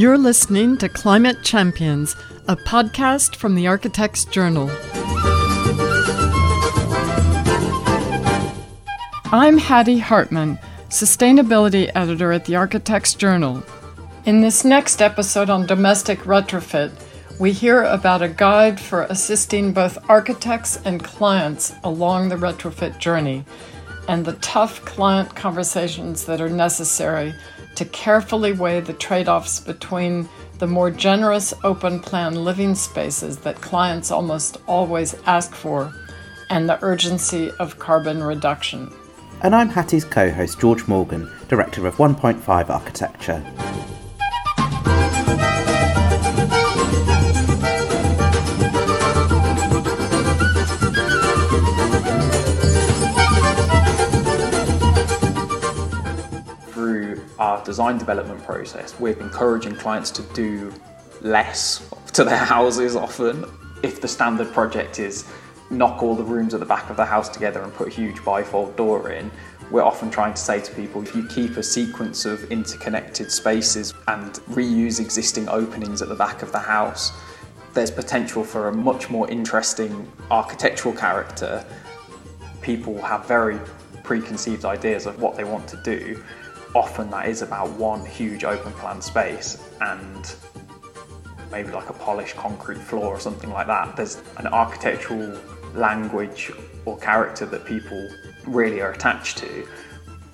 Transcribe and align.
You're 0.00 0.16
listening 0.16 0.78
to 0.78 0.88
Climate 0.88 1.42
Champions, 1.42 2.16
a 2.48 2.56
podcast 2.56 3.36
from 3.36 3.54
the 3.54 3.66
Architects 3.66 4.24
Journal. 4.24 4.70
I'm 9.26 9.58
Hattie 9.58 9.98
Hartman, 9.98 10.58
Sustainability 10.88 11.90
Editor 11.94 12.32
at 12.32 12.46
the 12.46 12.56
Architects 12.56 13.12
Journal. 13.12 13.62
In 14.24 14.40
this 14.40 14.64
next 14.64 15.02
episode 15.02 15.50
on 15.50 15.66
domestic 15.66 16.20
retrofit, 16.20 16.92
we 17.38 17.52
hear 17.52 17.82
about 17.82 18.22
a 18.22 18.28
guide 18.28 18.80
for 18.80 19.02
assisting 19.02 19.74
both 19.74 19.98
architects 20.08 20.80
and 20.86 21.04
clients 21.04 21.74
along 21.84 22.30
the 22.30 22.36
retrofit 22.36 22.96
journey 22.96 23.44
and 24.08 24.24
the 24.24 24.32
tough 24.36 24.82
client 24.86 25.36
conversations 25.36 26.24
that 26.24 26.40
are 26.40 26.48
necessary 26.48 27.34
to 27.74 27.84
carefully 27.86 28.52
weigh 28.52 28.80
the 28.80 28.92
trade 28.92 29.28
offs 29.28 29.60
between 29.60 30.28
the 30.58 30.66
more 30.66 30.90
generous 30.90 31.54
open 31.64 32.00
plan 32.00 32.44
living 32.44 32.74
spaces 32.74 33.38
that 33.38 33.60
clients 33.60 34.10
almost 34.10 34.58
always 34.66 35.14
ask 35.26 35.54
for 35.54 35.92
and 36.50 36.68
the 36.68 36.82
urgency 36.84 37.50
of 37.52 37.78
carbon 37.78 38.22
reduction. 38.22 38.92
And 39.42 39.54
I'm 39.54 39.70
Hattie's 39.70 40.04
co 40.04 40.30
host, 40.30 40.60
George 40.60 40.86
Morgan, 40.86 41.30
Director 41.48 41.86
of 41.86 41.96
1.5 41.96 42.68
Architecture. 42.68 43.42
Our 57.40 57.64
design 57.64 57.96
development 57.96 58.42
process, 58.44 58.98
we're 59.00 59.18
encouraging 59.18 59.74
clients 59.74 60.10
to 60.10 60.22
do 60.34 60.72
less 61.22 61.90
to 62.12 62.22
their 62.22 62.36
houses 62.54 62.94
often. 62.94 63.44
If 63.82 64.00
the 64.00 64.08
standard 64.08 64.52
project 64.52 64.98
is 64.98 65.26
knock 65.70 66.02
all 66.02 66.14
the 66.14 66.22
rooms 66.22 66.52
at 66.52 66.60
the 66.60 66.66
back 66.66 66.90
of 66.90 66.96
the 66.96 67.04
house 67.04 67.28
together 67.28 67.62
and 67.62 67.72
put 67.72 67.88
a 67.88 67.90
huge 67.90 68.16
bifold 68.16 68.76
door 68.76 69.10
in, 69.10 69.30
we're 69.70 69.82
often 69.82 70.10
trying 70.10 70.34
to 70.34 70.40
say 70.40 70.60
to 70.60 70.74
people 70.74 71.02
if 71.02 71.14
you 71.14 71.26
keep 71.28 71.56
a 71.56 71.62
sequence 71.62 72.26
of 72.26 72.42
interconnected 72.52 73.32
spaces 73.32 73.94
and 74.08 74.34
reuse 74.50 75.00
existing 75.00 75.48
openings 75.48 76.02
at 76.02 76.08
the 76.08 76.14
back 76.14 76.42
of 76.42 76.52
the 76.52 76.58
house, 76.58 77.12
there's 77.72 77.90
potential 77.90 78.44
for 78.44 78.68
a 78.68 78.72
much 78.72 79.08
more 79.08 79.30
interesting 79.30 80.10
architectural 80.30 80.94
character. 80.94 81.64
People 82.60 83.00
have 83.00 83.26
very 83.26 83.58
preconceived 84.02 84.64
ideas 84.64 85.06
of 85.06 85.22
what 85.22 85.36
they 85.36 85.44
want 85.44 85.68
to 85.68 85.80
do 85.84 86.22
often 86.74 87.10
that 87.10 87.28
is 87.28 87.42
about 87.42 87.70
one 87.70 88.04
huge 88.04 88.44
open 88.44 88.72
plan 88.74 89.02
space 89.02 89.62
and 89.80 90.34
maybe 91.50 91.70
like 91.70 91.88
a 91.90 91.92
polished 91.94 92.36
concrete 92.36 92.78
floor 92.78 93.06
or 93.06 93.20
something 93.20 93.50
like 93.50 93.66
that. 93.66 93.96
There's 93.96 94.22
an 94.36 94.46
architectural 94.46 95.38
language 95.74 96.52
or 96.84 96.96
character 96.98 97.46
that 97.46 97.64
people 97.64 98.08
really 98.46 98.80
are 98.80 98.92
attached 98.92 99.38
to. 99.38 99.66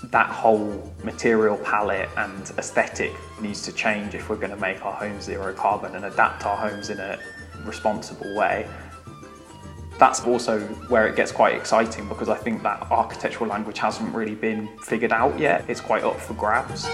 That 0.05 0.27
whole 0.27 0.93
material 1.03 1.57
palette 1.59 2.09
and 2.17 2.43
aesthetic 2.59 3.13
needs 3.41 3.63
to 3.63 3.73
change 3.73 4.15
if 4.15 4.29
we're 4.29 4.37
going 4.37 4.51
to 4.51 4.57
make 4.57 4.85
our 4.85 4.93
homes 4.93 5.25
zero 5.25 5.53
carbon 5.53 5.97
and 5.97 6.05
adapt 6.05 6.45
our 6.45 6.57
homes 6.57 6.91
in 6.91 7.01
a 7.01 7.19
responsible 7.65 8.37
way 8.37 8.69
that's 9.99 10.25
also 10.25 10.61
where 10.89 11.07
it 11.07 11.17
gets 11.17 11.33
quite 11.33 11.55
exciting 11.55 12.09
because 12.09 12.29
I 12.29 12.37
think 12.37 12.63
that 12.63 12.87
architectural 12.91 13.49
language 13.49 13.79
hasn't 13.79 14.15
really 14.15 14.35
been 14.35 14.69
figured 14.79 15.13
out 15.13 15.39
yet. 15.39 15.65
It's 15.69 15.81
quite 15.81 16.05
up 16.05 16.21
for 16.21 16.35
grabs. 16.35 16.87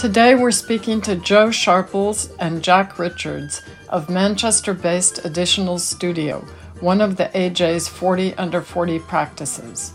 Today 0.00 0.34
we're 0.34 0.50
speaking 0.50 1.02
to 1.02 1.16
Joe 1.16 1.50
Sharples 1.50 2.30
and 2.38 2.62
Jack 2.62 2.98
Richards 2.98 3.60
of 3.90 4.08
Manchester 4.08 4.72
based 4.72 5.26
Additional 5.26 5.78
Studio, 5.78 6.42
one 6.80 7.02
of 7.02 7.16
the 7.16 7.26
AJ's 7.34 7.86
40 7.86 8.34
under 8.36 8.62
40 8.62 8.98
practices. 9.00 9.92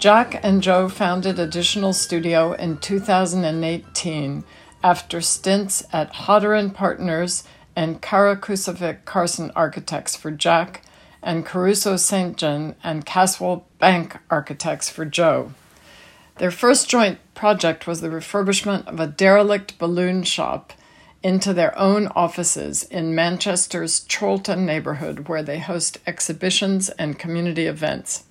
Jack 0.00 0.40
and 0.42 0.62
Joe 0.62 0.88
founded 0.88 1.38
Additional 1.38 1.92
Studio 1.92 2.54
in 2.54 2.78
2018 2.78 4.44
after 4.82 5.20
stints 5.20 5.84
at 5.92 6.14
Hodder 6.14 6.68
& 6.70 6.70
Partners 6.70 7.44
and 7.76 8.00
Karakusevic 8.00 9.04
Carson 9.04 9.52
Architects 9.54 10.16
for 10.16 10.30
Jack 10.30 10.82
and 11.22 11.44
Caruso 11.44 11.96
St. 11.96 12.38
John 12.38 12.76
and 12.82 13.04
Caswell 13.04 13.66
Bank 13.78 14.16
Architects 14.30 14.88
for 14.88 15.04
Joe. 15.04 15.52
Their 16.38 16.50
first 16.50 16.88
joint 16.88 17.18
project 17.34 17.86
was 17.86 18.00
the 18.00 18.08
refurbishment 18.08 18.86
of 18.86 19.00
a 19.00 19.06
derelict 19.06 19.78
balloon 19.78 20.22
shop 20.22 20.72
into 21.22 21.52
their 21.52 21.78
own 21.78 22.06
offices 22.16 22.84
in 22.84 23.14
Manchester's 23.14 24.06
Chorlton 24.08 24.64
neighborhood, 24.64 25.28
where 25.28 25.42
they 25.42 25.58
host 25.58 25.98
exhibitions 26.06 26.88
and 26.88 27.18
community 27.18 27.66
events. 27.66 28.24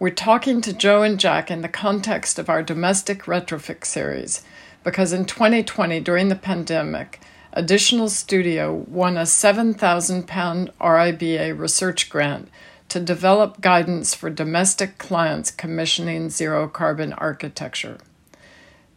We're 0.00 0.10
talking 0.10 0.60
to 0.60 0.72
Joe 0.72 1.02
and 1.02 1.18
Jack 1.18 1.50
in 1.50 1.62
the 1.62 1.68
context 1.68 2.38
of 2.38 2.48
our 2.48 2.62
domestic 2.62 3.24
retrofit 3.24 3.84
series 3.84 4.42
because 4.84 5.12
in 5.12 5.24
2020, 5.24 5.98
during 5.98 6.28
the 6.28 6.36
pandemic, 6.36 7.20
Additional 7.52 8.08
Studio 8.08 8.72
won 8.86 9.16
a 9.16 9.22
£7,000 9.22 10.70
RIBA 10.80 11.58
research 11.58 12.08
grant 12.08 12.48
to 12.88 13.00
develop 13.00 13.60
guidance 13.60 14.14
for 14.14 14.30
domestic 14.30 14.98
clients 14.98 15.50
commissioning 15.50 16.30
zero 16.30 16.68
carbon 16.68 17.12
architecture. 17.14 17.98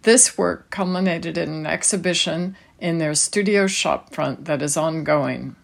This 0.03 0.37
work 0.37 0.69
culminated 0.69 1.35
in 1.35 1.49
an 1.49 1.65
exhibition 1.65 2.55
in 2.79 2.99
their 2.99 3.15
studio 3.15 3.65
shopfront 3.65 4.45
that 4.45 4.61
is 4.61 4.77
ongoing. 4.77 5.55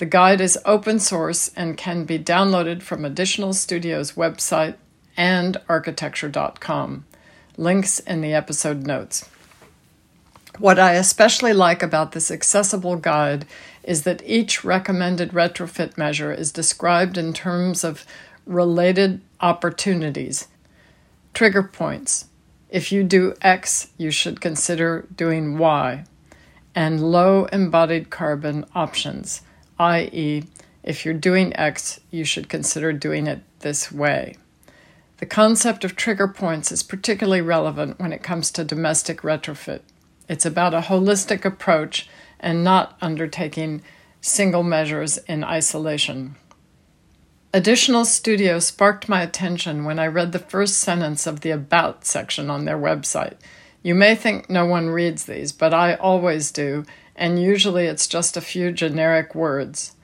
The 0.00 0.06
guide 0.06 0.40
is 0.40 0.58
open 0.64 0.98
source 0.98 1.50
and 1.54 1.76
can 1.76 2.06
be 2.06 2.18
downloaded 2.18 2.80
from 2.80 3.04
Additional 3.04 3.52
Studios 3.52 4.12
website 4.12 4.76
and 5.14 5.58
architecture.com. 5.68 7.04
Links 7.58 7.98
in 7.98 8.22
the 8.22 8.32
episode 8.32 8.86
notes. 8.86 9.28
What 10.58 10.78
I 10.78 10.94
especially 10.94 11.52
like 11.52 11.82
about 11.82 12.12
this 12.12 12.30
accessible 12.30 12.96
guide 12.96 13.44
is 13.84 14.04
that 14.04 14.22
each 14.24 14.64
recommended 14.64 15.32
retrofit 15.32 15.98
measure 15.98 16.32
is 16.32 16.50
described 16.50 17.18
in 17.18 17.34
terms 17.34 17.84
of 17.84 18.06
related 18.46 19.20
opportunities, 19.42 20.48
trigger 21.34 21.62
points. 21.62 22.24
If 22.70 22.90
you 22.90 23.04
do 23.04 23.34
X, 23.42 23.88
you 23.98 24.10
should 24.10 24.40
consider 24.40 25.06
doing 25.14 25.58
Y, 25.58 26.04
and 26.74 27.12
low 27.12 27.44
embodied 27.52 28.08
carbon 28.08 28.64
options 28.74 29.42
i.e., 29.80 30.44
if 30.82 31.04
you're 31.04 31.14
doing 31.14 31.56
X, 31.56 32.00
you 32.10 32.22
should 32.24 32.48
consider 32.48 32.92
doing 32.92 33.26
it 33.26 33.40
this 33.60 33.90
way. 33.90 34.36
The 35.16 35.26
concept 35.26 35.84
of 35.84 35.96
trigger 35.96 36.28
points 36.28 36.70
is 36.70 36.82
particularly 36.82 37.40
relevant 37.40 37.98
when 37.98 38.12
it 38.12 38.22
comes 38.22 38.50
to 38.52 38.64
domestic 38.64 39.22
retrofit. 39.22 39.80
It's 40.28 40.46
about 40.46 40.74
a 40.74 40.80
holistic 40.80 41.44
approach 41.44 42.08
and 42.38 42.62
not 42.62 42.96
undertaking 43.00 43.82
single 44.20 44.62
measures 44.62 45.18
in 45.18 45.44
isolation. 45.44 46.36
Additional 47.52 48.04
Studio 48.04 48.58
sparked 48.60 49.08
my 49.08 49.22
attention 49.22 49.84
when 49.84 49.98
I 49.98 50.06
read 50.06 50.32
the 50.32 50.38
first 50.38 50.78
sentence 50.78 51.26
of 51.26 51.40
the 51.40 51.50
About 51.50 52.04
section 52.04 52.48
on 52.48 52.64
their 52.64 52.78
website. 52.78 53.36
You 53.82 53.94
may 53.94 54.14
think 54.14 54.48
no 54.48 54.66
one 54.66 54.90
reads 54.90 55.24
these, 55.24 55.52
but 55.52 55.74
I 55.74 55.94
always 55.94 56.50
do, 56.50 56.84
and 57.20 57.40
usually 57.40 57.84
it's 57.84 58.06
just 58.06 58.36
a 58.36 58.40
few 58.40 58.72
generic 58.72 59.34
words. 59.34 59.94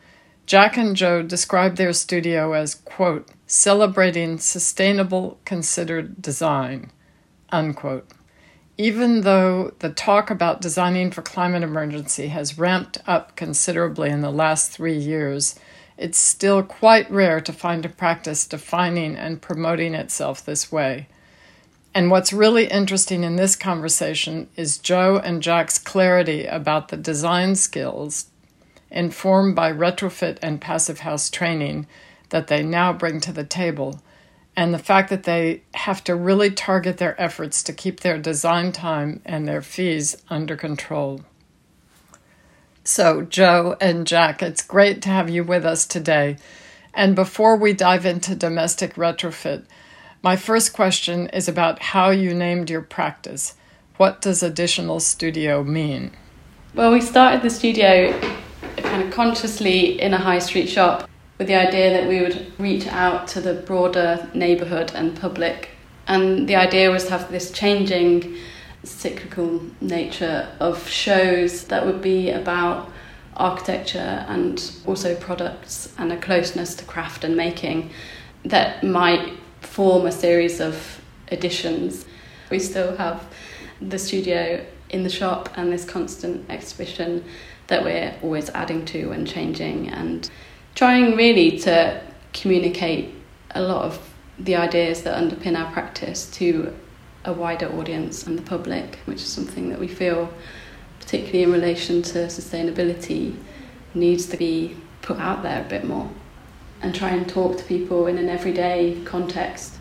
Jack 0.45 0.77
and 0.77 0.95
Joe 0.95 1.23
describe 1.23 1.75
their 1.75 1.95
studio 1.95 2.53
as, 2.53 2.75
quote, 2.75 3.29
celebrating 3.47 4.39
sustainable, 4.39 5.41
considered 5.47 6.21
design, 6.21 6.93
unquote. 7.51 8.09
Even 8.77 9.23
though 9.23 9.73
the 9.79 9.89
talk 9.89 10.31
about 10.31 10.61
designing 10.61 11.11
for 11.11 11.23
climate 11.23 11.63
emergency 11.63 12.27
has 12.29 12.59
ramped 12.59 12.99
up 13.07 13.35
considerably 13.35 14.11
in 14.11 14.21
the 14.21 14.31
last 14.31 14.71
three 14.71 14.99
years, 14.99 15.59
it's 15.97 16.19
still 16.19 16.63
quite 16.63 17.11
rare 17.11 17.41
to 17.41 17.53
find 17.53 17.87
a 17.87 17.89
practice 17.89 18.47
defining 18.47 19.17
and 19.17 19.41
promoting 19.41 19.95
itself 19.95 20.45
this 20.45 20.71
way. 20.71 21.09
And 21.97 22.11
what's 22.11 22.31
really 22.31 22.67
interesting 22.67 23.25
in 23.25 23.37
this 23.37 23.57
conversation 23.57 24.51
is 24.55 24.77
Joe 24.77 25.17
and 25.17 25.43
Jack's 25.43 25.79
clarity 25.79 26.45
about 26.45 26.89
the 26.89 26.97
design 26.99 27.55
skills 27.55 28.27
informed 28.91 29.57
by 29.57 29.73
retrofit 29.73 30.37
and 30.43 30.61
passive 30.61 30.99
house 31.01 31.31
training 31.31 31.87
that 32.29 32.49
they 32.49 32.63
now 32.63 32.93
bring 32.93 33.19
to 33.21 33.33
the 33.33 33.45
table, 33.45 34.03
and 34.55 34.75
the 34.75 34.79
fact 34.79 35.09
that 35.09 35.23
they 35.23 35.63
have 35.73 36.05
to 36.05 36.15
really 36.15 36.51
target 36.51 36.99
their 36.99 37.19
efforts 37.19 37.63
to 37.63 37.73
keep 37.73 38.01
their 38.01 38.19
design 38.19 38.73
time 38.73 39.23
and 39.25 39.49
their 39.49 39.63
fees 39.63 40.19
under 40.29 40.55
control. 40.55 41.23
So, 42.85 43.23
Joe 43.23 43.75
and 43.81 44.07
Jack, 44.07 44.43
it's 44.43 44.61
great 44.61 45.01
to 45.01 45.09
have 45.09 45.31
you 45.31 45.43
with 45.45 45.65
us 45.65 45.87
today. 45.87 46.37
And 46.93 47.17
before 47.17 47.57
we 47.57 47.73
dive 47.73 48.05
into 48.05 48.35
domestic 48.35 48.97
retrofit, 48.97 49.65
my 50.27 50.35
first 50.35 50.73
question 50.73 51.29
is 51.29 51.47
about 51.47 51.81
how 51.81 52.11
you 52.11 52.35
named 52.35 52.69
your 52.69 52.83
practice. 52.83 53.55
What 53.97 54.21
does 54.21 54.43
additional 54.43 54.99
studio 54.99 55.63
mean? 55.63 56.11
Well, 56.75 56.91
we 56.91 57.01
started 57.01 57.43
the 57.43 57.51
studio 57.51 58.11
kind 58.79 59.05
of 59.05 59.13
consciously 59.13 60.01
in 60.01 60.13
a 60.13 60.19
high 60.19 60.41
street 60.41 60.69
shop 60.69 61.09
with 61.39 61.47
the 61.47 61.55
idea 61.55 61.91
that 61.93 62.09
we 62.09 62.23
would 62.23 62.53
reach 62.59 62.89
out 62.89 63.29
to 63.29 63.41
the 63.41 63.55
broader 63.55 64.29
neighbourhood 64.35 64.91
and 64.97 65.17
public. 65.17 65.69
And 66.09 66.49
the 66.49 66.57
idea 66.57 66.91
was 66.91 67.05
to 67.05 67.11
have 67.11 67.31
this 67.31 67.53
changing, 67.53 68.37
cyclical 68.83 69.61
nature 69.81 70.49
of 70.59 70.89
shows 70.89 71.67
that 71.67 71.87
would 71.87 72.03
be 72.03 72.31
about 72.31 72.91
architecture 73.37 74.27
and 74.27 74.73
also 74.87 75.15
products 75.15 75.95
and 75.99 76.13
a 76.13 76.17
closeness 76.17 76.75
to 76.75 76.85
craft 76.85 77.23
and 77.23 77.37
making 77.37 77.93
that 78.45 78.83
might 78.83 79.33
form 79.77 80.07
a 80.07 80.11
series 80.11 80.59
of 80.59 81.03
editions. 81.31 82.07
We 82.51 82.59
still 82.61 82.97
have 82.97 83.23
the 83.79 83.99
studio 83.99 84.65
in 84.89 85.03
the 85.03 85.11
shop 85.11 85.51
and 85.55 85.71
this 85.71 85.85
constant 85.85 86.49
exhibition 86.49 87.23
that 87.67 87.85
we're 87.85 88.15
always 88.23 88.49
adding 88.55 88.87
to 88.87 89.11
and 89.11 89.29
changing 89.29 89.91
and 89.91 90.31
trying 90.75 91.15
really 91.15 91.59
to 91.59 92.01
communicate 92.33 93.15
a 93.51 93.61
lot 93.61 93.85
of 93.85 94.15
the 94.39 94.57
ideas 94.57 95.03
that 95.03 95.23
underpin 95.23 95.55
our 95.63 95.71
practice 95.71 96.31
to 96.31 96.75
a 97.27 97.35
wider 97.35 97.71
audience 97.79 98.27
and 98.27 98.39
the 98.39 98.49
public, 98.55 98.99
which 99.05 99.19
is 99.19 99.29
something 99.29 99.69
that 99.69 99.79
we 99.79 99.89
feel, 99.89 100.33
particularly 101.01 101.43
in 101.43 101.53
relation 101.53 102.01
to 102.01 102.29
sustainability, 102.29 103.37
needs 103.93 104.25
to 104.25 104.39
be 104.39 104.75
put 105.03 105.19
out 105.19 105.43
there 105.43 105.61
a 105.61 105.69
bit 105.69 105.85
more 105.85 106.11
and 106.83 106.95
try 106.95 107.11
and 107.11 107.29
talk 107.29 107.57
to 107.59 107.65
people 107.65 108.07
in 108.07 108.19
an 108.19 108.29
everyday 108.29 109.01
context 109.05 109.77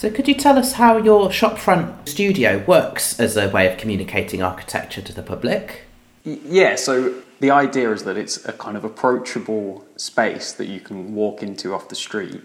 so, 0.00 0.10
could 0.10 0.26
you 0.26 0.34
tell 0.34 0.56
us 0.56 0.72
how 0.72 0.96
your 0.96 1.28
shopfront 1.28 2.08
studio 2.08 2.64
works 2.66 3.20
as 3.20 3.36
a 3.36 3.50
way 3.50 3.70
of 3.70 3.76
communicating 3.76 4.42
architecture 4.42 5.02
to 5.02 5.12
the 5.12 5.22
public? 5.22 5.82
Yeah, 6.24 6.76
so 6.76 7.20
the 7.40 7.50
idea 7.50 7.92
is 7.92 8.04
that 8.04 8.16
it's 8.16 8.42
a 8.46 8.54
kind 8.54 8.78
of 8.78 8.84
approachable 8.84 9.84
space 9.96 10.52
that 10.52 10.68
you 10.68 10.80
can 10.80 11.14
walk 11.14 11.42
into 11.42 11.74
off 11.74 11.90
the 11.90 11.94
street 11.94 12.40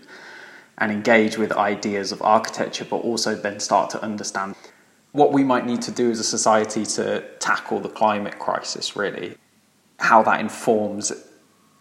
and 0.79 0.91
engage 0.91 1.37
with 1.37 1.53
ideas 1.53 2.11
of 2.11 2.21
architecture, 2.21 2.83
but 2.83 2.97
also 2.97 3.35
then 3.35 3.61
start 3.61 3.89
to 3.91 4.03
understand 4.03 4.53
what 5.13 5.31
we 5.31 5.41
might 5.41 5.65
need 5.65 5.81
to 5.83 5.91
do 5.91 6.11
as 6.11 6.19
a 6.19 6.25
society 6.25 6.85
to 6.85 7.23
tackle 7.39 7.79
the 7.79 7.87
climate 7.87 8.37
crisis, 8.37 8.97
really. 8.97 9.37
How 9.99 10.23
that 10.23 10.41
informs 10.41 11.13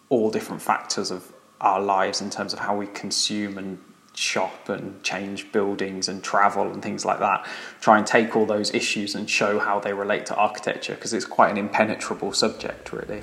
all 0.09 0.31
different 0.31 0.63
factors 0.63 1.11
of 1.11 1.34
our 1.65 1.81
lives 1.81 2.21
in 2.21 2.31
terms 2.31 2.53
of 2.53 2.61
how 2.61 2.77
we 2.77 2.87
consume 2.87 3.59
and 3.59 3.79
shop 4.15 4.69
and 4.69 5.03
change 5.03 5.51
buildings 5.51 6.09
and 6.09 6.23
travel 6.23 6.71
and 6.71 6.83
things 6.83 7.05
like 7.05 7.19
that. 7.19 7.47
Try 7.81 7.99
and 7.99 8.07
take 8.07 8.37
all 8.37 8.47
those 8.47 8.73
issues 8.73 9.15
and 9.15 9.29
show 9.29 9.59
how 9.59 9.81
they 9.81 9.93
relate 9.93 10.27
to 10.27 10.35
architecture 10.37 10.95
because 10.95 11.13
it's 11.13 11.25
quite 11.25 11.51
an 11.51 11.59
impenetrable 11.59 12.33
subject, 12.33 12.93
really. 12.93 13.23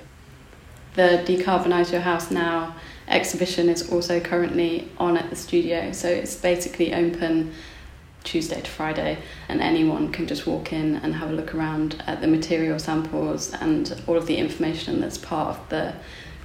The 0.95 1.23
Decarbonise 1.25 1.91
Your 1.91 2.01
House 2.01 2.31
Now 2.31 2.75
exhibition 3.07 3.69
is 3.69 3.89
also 3.89 4.19
currently 4.19 4.89
on 4.97 5.15
at 5.17 5.29
the 5.29 5.35
studio, 5.35 5.91
so 5.93 6.09
it's 6.09 6.35
basically 6.35 6.93
open 6.93 7.53
Tuesday 8.23 8.61
to 8.61 8.69
Friday, 8.69 9.17
and 9.47 9.61
anyone 9.61 10.11
can 10.11 10.27
just 10.27 10.45
walk 10.45 10.73
in 10.73 10.97
and 10.97 11.15
have 11.15 11.29
a 11.29 11.33
look 11.33 11.55
around 11.55 12.03
at 12.05 12.21
the 12.21 12.27
material 12.27 12.77
samples 12.77 13.53
and 13.55 14.01
all 14.05 14.17
of 14.17 14.27
the 14.27 14.37
information 14.37 14.99
that's 14.99 15.17
part 15.17 15.57
of 15.57 15.69
the 15.69 15.93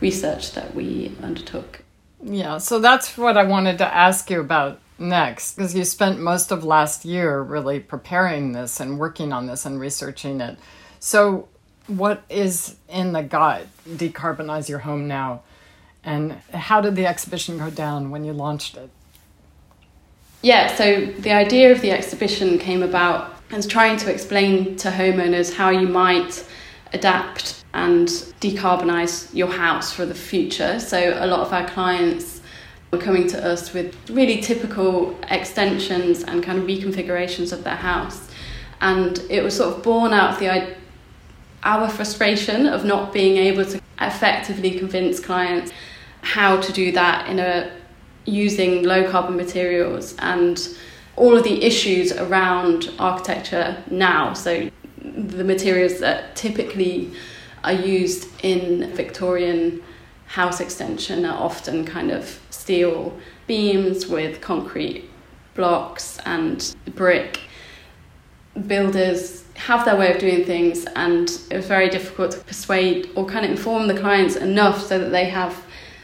research 0.00 0.52
that 0.52 0.74
we 0.74 1.14
undertook. 1.22 1.82
Yeah, 2.22 2.58
so 2.58 2.78
that's 2.78 3.16
what 3.16 3.36
I 3.36 3.44
wanted 3.44 3.78
to 3.78 3.94
ask 3.94 4.30
you 4.30 4.40
about 4.40 4.80
next, 4.98 5.56
because 5.56 5.74
you 5.74 5.84
spent 5.84 6.18
most 6.18 6.50
of 6.50 6.64
last 6.64 7.04
year 7.04 7.40
really 7.40 7.80
preparing 7.80 8.52
this 8.52 8.80
and 8.80 8.98
working 8.98 9.32
on 9.32 9.46
this 9.46 9.66
and 9.66 9.78
researching 9.78 10.40
it. 10.40 10.58
So, 10.98 11.48
what 11.86 12.24
is 12.28 12.76
in 12.88 13.12
the 13.12 13.22
guide, 13.22 13.68
Decarbonize 13.88 14.68
Your 14.68 14.80
Home 14.80 15.06
Now? 15.06 15.42
And 16.02 16.32
how 16.52 16.80
did 16.80 16.96
the 16.96 17.06
exhibition 17.06 17.58
go 17.58 17.70
down 17.70 18.10
when 18.10 18.24
you 18.24 18.32
launched 18.32 18.76
it? 18.76 18.90
Yeah, 20.42 20.74
so 20.74 21.06
the 21.06 21.32
idea 21.32 21.72
of 21.72 21.80
the 21.80 21.90
exhibition 21.90 22.58
came 22.58 22.82
about 22.82 23.34
as 23.50 23.66
trying 23.66 23.96
to 23.98 24.12
explain 24.12 24.76
to 24.76 24.88
homeowners 24.88 25.54
how 25.54 25.70
you 25.70 25.88
might 25.88 26.44
adapt 26.92 27.64
and 27.76 28.08
decarbonize 28.40 29.32
your 29.34 29.48
house 29.48 29.92
for 29.92 30.06
the 30.06 30.14
future. 30.14 30.80
So 30.80 31.14
a 31.18 31.26
lot 31.26 31.40
of 31.40 31.52
our 31.52 31.68
clients 31.68 32.40
were 32.90 32.98
coming 32.98 33.28
to 33.28 33.46
us 33.46 33.74
with 33.74 33.94
really 34.08 34.40
typical 34.40 35.14
extensions 35.30 36.24
and 36.24 36.42
kind 36.42 36.58
of 36.58 36.64
reconfigurations 36.64 37.52
of 37.52 37.64
their 37.64 37.76
house. 37.76 38.30
And 38.80 39.18
it 39.28 39.42
was 39.44 39.54
sort 39.54 39.76
of 39.76 39.82
born 39.82 40.14
out 40.14 40.32
of 40.32 40.38
the 40.38 40.74
our 41.64 41.88
frustration 41.90 42.66
of 42.66 42.84
not 42.84 43.12
being 43.12 43.36
able 43.36 43.64
to 43.64 43.80
effectively 44.00 44.78
convince 44.78 45.20
clients 45.20 45.70
how 46.22 46.60
to 46.60 46.72
do 46.72 46.92
that 46.92 47.28
in 47.28 47.38
a 47.38 47.70
using 48.24 48.84
low 48.84 49.10
carbon 49.10 49.36
materials 49.36 50.14
and 50.20 50.76
all 51.16 51.36
of 51.36 51.44
the 51.44 51.62
issues 51.62 52.12
around 52.12 52.90
architecture 52.98 53.82
now. 53.90 54.32
So 54.32 54.70
the 55.02 55.44
materials 55.44 56.00
that 56.00 56.36
typically 56.36 57.12
are 57.66 57.72
used 57.72 58.28
in 58.42 58.90
Victorian 58.92 59.82
house 60.26 60.60
extension 60.60 61.24
are 61.24 61.40
often 61.40 61.84
kind 61.84 62.10
of 62.10 62.40
steel 62.50 63.16
beams 63.46 64.06
with 64.06 64.40
concrete 64.40 65.08
blocks 65.54 66.18
and 66.24 66.74
brick. 66.94 67.40
Builders 68.66 69.44
have 69.54 69.84
their 69.84 69.96
way 69.96 70.12
of 70.12 70.18
doing 70.18 70.44
things, 70.44 70.84
and 70.96 71.28
it 71.50 71.56
was 71.56 71.66
very 71.66 71.88
difficult 71.88 72.32
to 72.32 72.38
persuade 72.40 73.10
or 73.14 73.26
kind 73.26 73.44
of 73.44 73.50
inform 73.50 73.86
the 73.88 73.98
clients 73.98 74.36
enough 74.36 74.82
so 74.82 74.98
that 74.98 75.10
they 75.10 75.26
have 75.26 75.62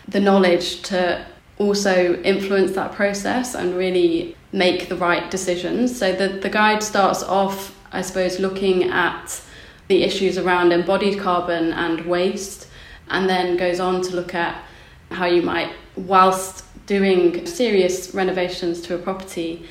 the 0.09 0.21
knowledge 0.21 0.83
to 0.83 1.25
also 1.59 2.21
influence 2.23 2.73
that 2.73 2.93
process 2.93 3.55
and 3.55 3.75
really 3.77 4.37
make 4.53 4.89
the 4.89 4.97
right 4.97 5.31
decisions. 5.31 5.97
So 5.97 6.13
the, 6.13 6.29
the 6.29 6.51
guide 6.51 6.83
starts 6.83 7.23
off, 7.23 7.77
I 7.93 8.03
suppose, 8.03 8.39
looking 8.39 8.85
at 8.85 9.41
the 9.89 10.03
issues 10.03 10.39
around 10.39 10.73
embodied 10.73 11.19
carbon 11.19 11.73
and 11.73 12.07
waste, 12.07 12.69
and 13.09 13.29
then 13.29 13.57
goes 13.57 13.81
on 13.81 14.03
to 14.03 14.17
look 14.17 14.35
at 14.35 14.65
how 15.11 15.27
you 15.27 15.43
might, 15.43 15.73
whilst 15.97 16.65
doing 16.87 17.45
serious 17.47 18.15
renovations 18.15 18.81
to 18.81 18.95
a 18.95 18.99
property, 18.99 19.67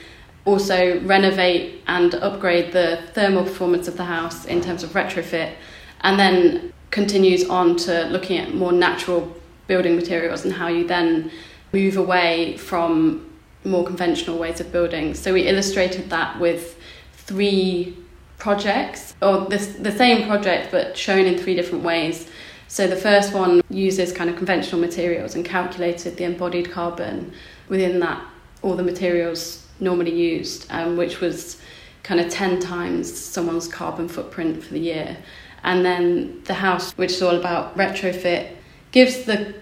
also 0.45 0.99
renovate 1.01 1.81
and 1.87 2.15
upgrade 2.15 2.71
the 2.71 2.99
thermal 3.13 3.43
performance 3.43 3.87
of 3.87 3.97
the 3.97 4.05
house 4.05 4.45
in 4.45 4.61
terms 4.61 4.83
of 4.83 4.91
retrofit, 4.91 5.53
and 6.01 6.19
then 6.19 6.73
continues 6.89 7.47
on 7.49 7.75
to 7.75 8.05
looking 8.05 8.37
at 8.37 8.53
more 8.53 8.71
natural 8.71 9.35
building 9.67 9.95
materials 9.95 10.43
and 10.43 10.53
how 10.53 10.67
you 10.67 10.85
then 10.85 11.31
move 11.73 11.95
away 11.95 12.57
from 12.57 13.27
more 13.63 13.85
conventional 13.85 14.37
ways 14.37 14.59
of 14.59 14.71
building. 14.71 15.13
So 15.13 15.33
we 15.33 15.47
illustrated 15.47 16.09
that 16.09 16.39
with 16.39 16.77
three 17.13 17.95
projects, 18.41 19.15
or 19.21 19.45
this, 19.45 19.67
the 19.67 19.91
same 19.91 20.27
project 20.27 20.71
but 20.71 20.97
shown 20.97 21.27
in 21.27 21.37
three 21.37 21.53
different 21.53 21.83
ways. 21.83 22.27
So 22.67 22.87
the 22.87 22.95
first 22.95 23.33
one 23.33 23.61
uses 23.69 24.11
kind 24.11 24.31
of 24.31 24.35
conventional 24.35 24.81
materials 24.81 25.35
and 25.35 25.45
calculated 25.45 26.17
the 26.17 26.23
embodied 26.23 26.71
carbon 26.71 27.33
within 27.69 27.99
that, 27.99 28.19
all 28.63 28.75
the 28.75 28.83
materials 28.83 29.67
normally 29.79 30.15
used, 30.15 30.65
um, 30.71 30.97
which 30.97 31.21
was 31.21 31.61
kind 32.01 32.19
of 32.19 32.31
10 32.31 32.59
times 32.59 33.15
someone's 33.15 33.67
carbon 33.67 34.07
footprint 34.07 34.63
for 34.63 34.73
the 34.73 34.79
year. 34.79 35.17
And 35.63 35.85
then 35.85 36.41
the 36.45 36.55
house, 36.55 36.93
which 36.93 37.11
is 37.11 37.21
all 37.21 37.35
about 37.35 37.77
retrofit, 37.77 38.55
gives 38.91 39.25
the 39.25 39.53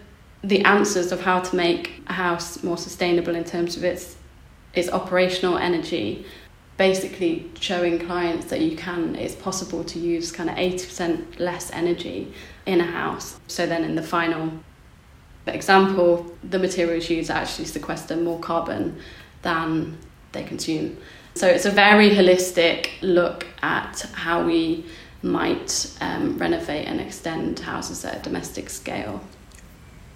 the 0.41 0.63
answers 0.63 1.11
of 1.11 1.19
how 1.19 1.41
to 1.41 1.53
make 1.53 2.01
a 2.07 2.13
house 2.13 2.63
more 2.63 2.77
sustainable 2.77 3.35
in 3.35 3.43
terms 3.43 3.75
of 3.75 3.83
its 3.83 4.15
its 4.73 4.89
operational 4.89 5.57
energy 5.57 6.25
basically 6.79 7.51
showing 7.59 7.99
clients 7.99 8.45
that 8.45 8.61
you 8.61 8.75
can 8.77 9.13
it's 9.13 9.35
possible 9.35 9.83
to 9.83 9.99
use 9.99 10.31
kind 10.31 10.49
of 10.49 10.55
80% 10.55 11.37
less 11.37 11.69
energy 11.71 12.33
in 12.65 12.79
a 12.79 12.85
house. 12.85 13.37
So 13.47 13.67
then 13.67 13.83
in 13.83 13.95
the 13.95 14.01
final 14.01 14.49
example 15.45 16.33
the 16.41 16.57
materials 16.57 17.09
used 17.09 17.29
actually 17.29 17.65
sequester 17.65 18.15
more 18.15 18.39
carbon 18.39 18.97
than 19.41 19.97
they 20.31 20.43
consume. 20.43 20.97
So 21.35 21.47
it's 21.47 21.65
a 21.65 21.71
very 21.71 22.11
holistic 22.11 22.91
look 23.01 23.45
at 23.61 23.99
how 24.13 24.45
we 24.45 24.85
might 25.21 25.97
um, 25.99 26.37
renovate 26.37 26.87
and 26.87 27.01
extend 27.01 27.59
houses 27.59 28.05
at 28.05 28.15
a 28.15 28.21
domestic 28.21 28.69
scale. 28.69 29.21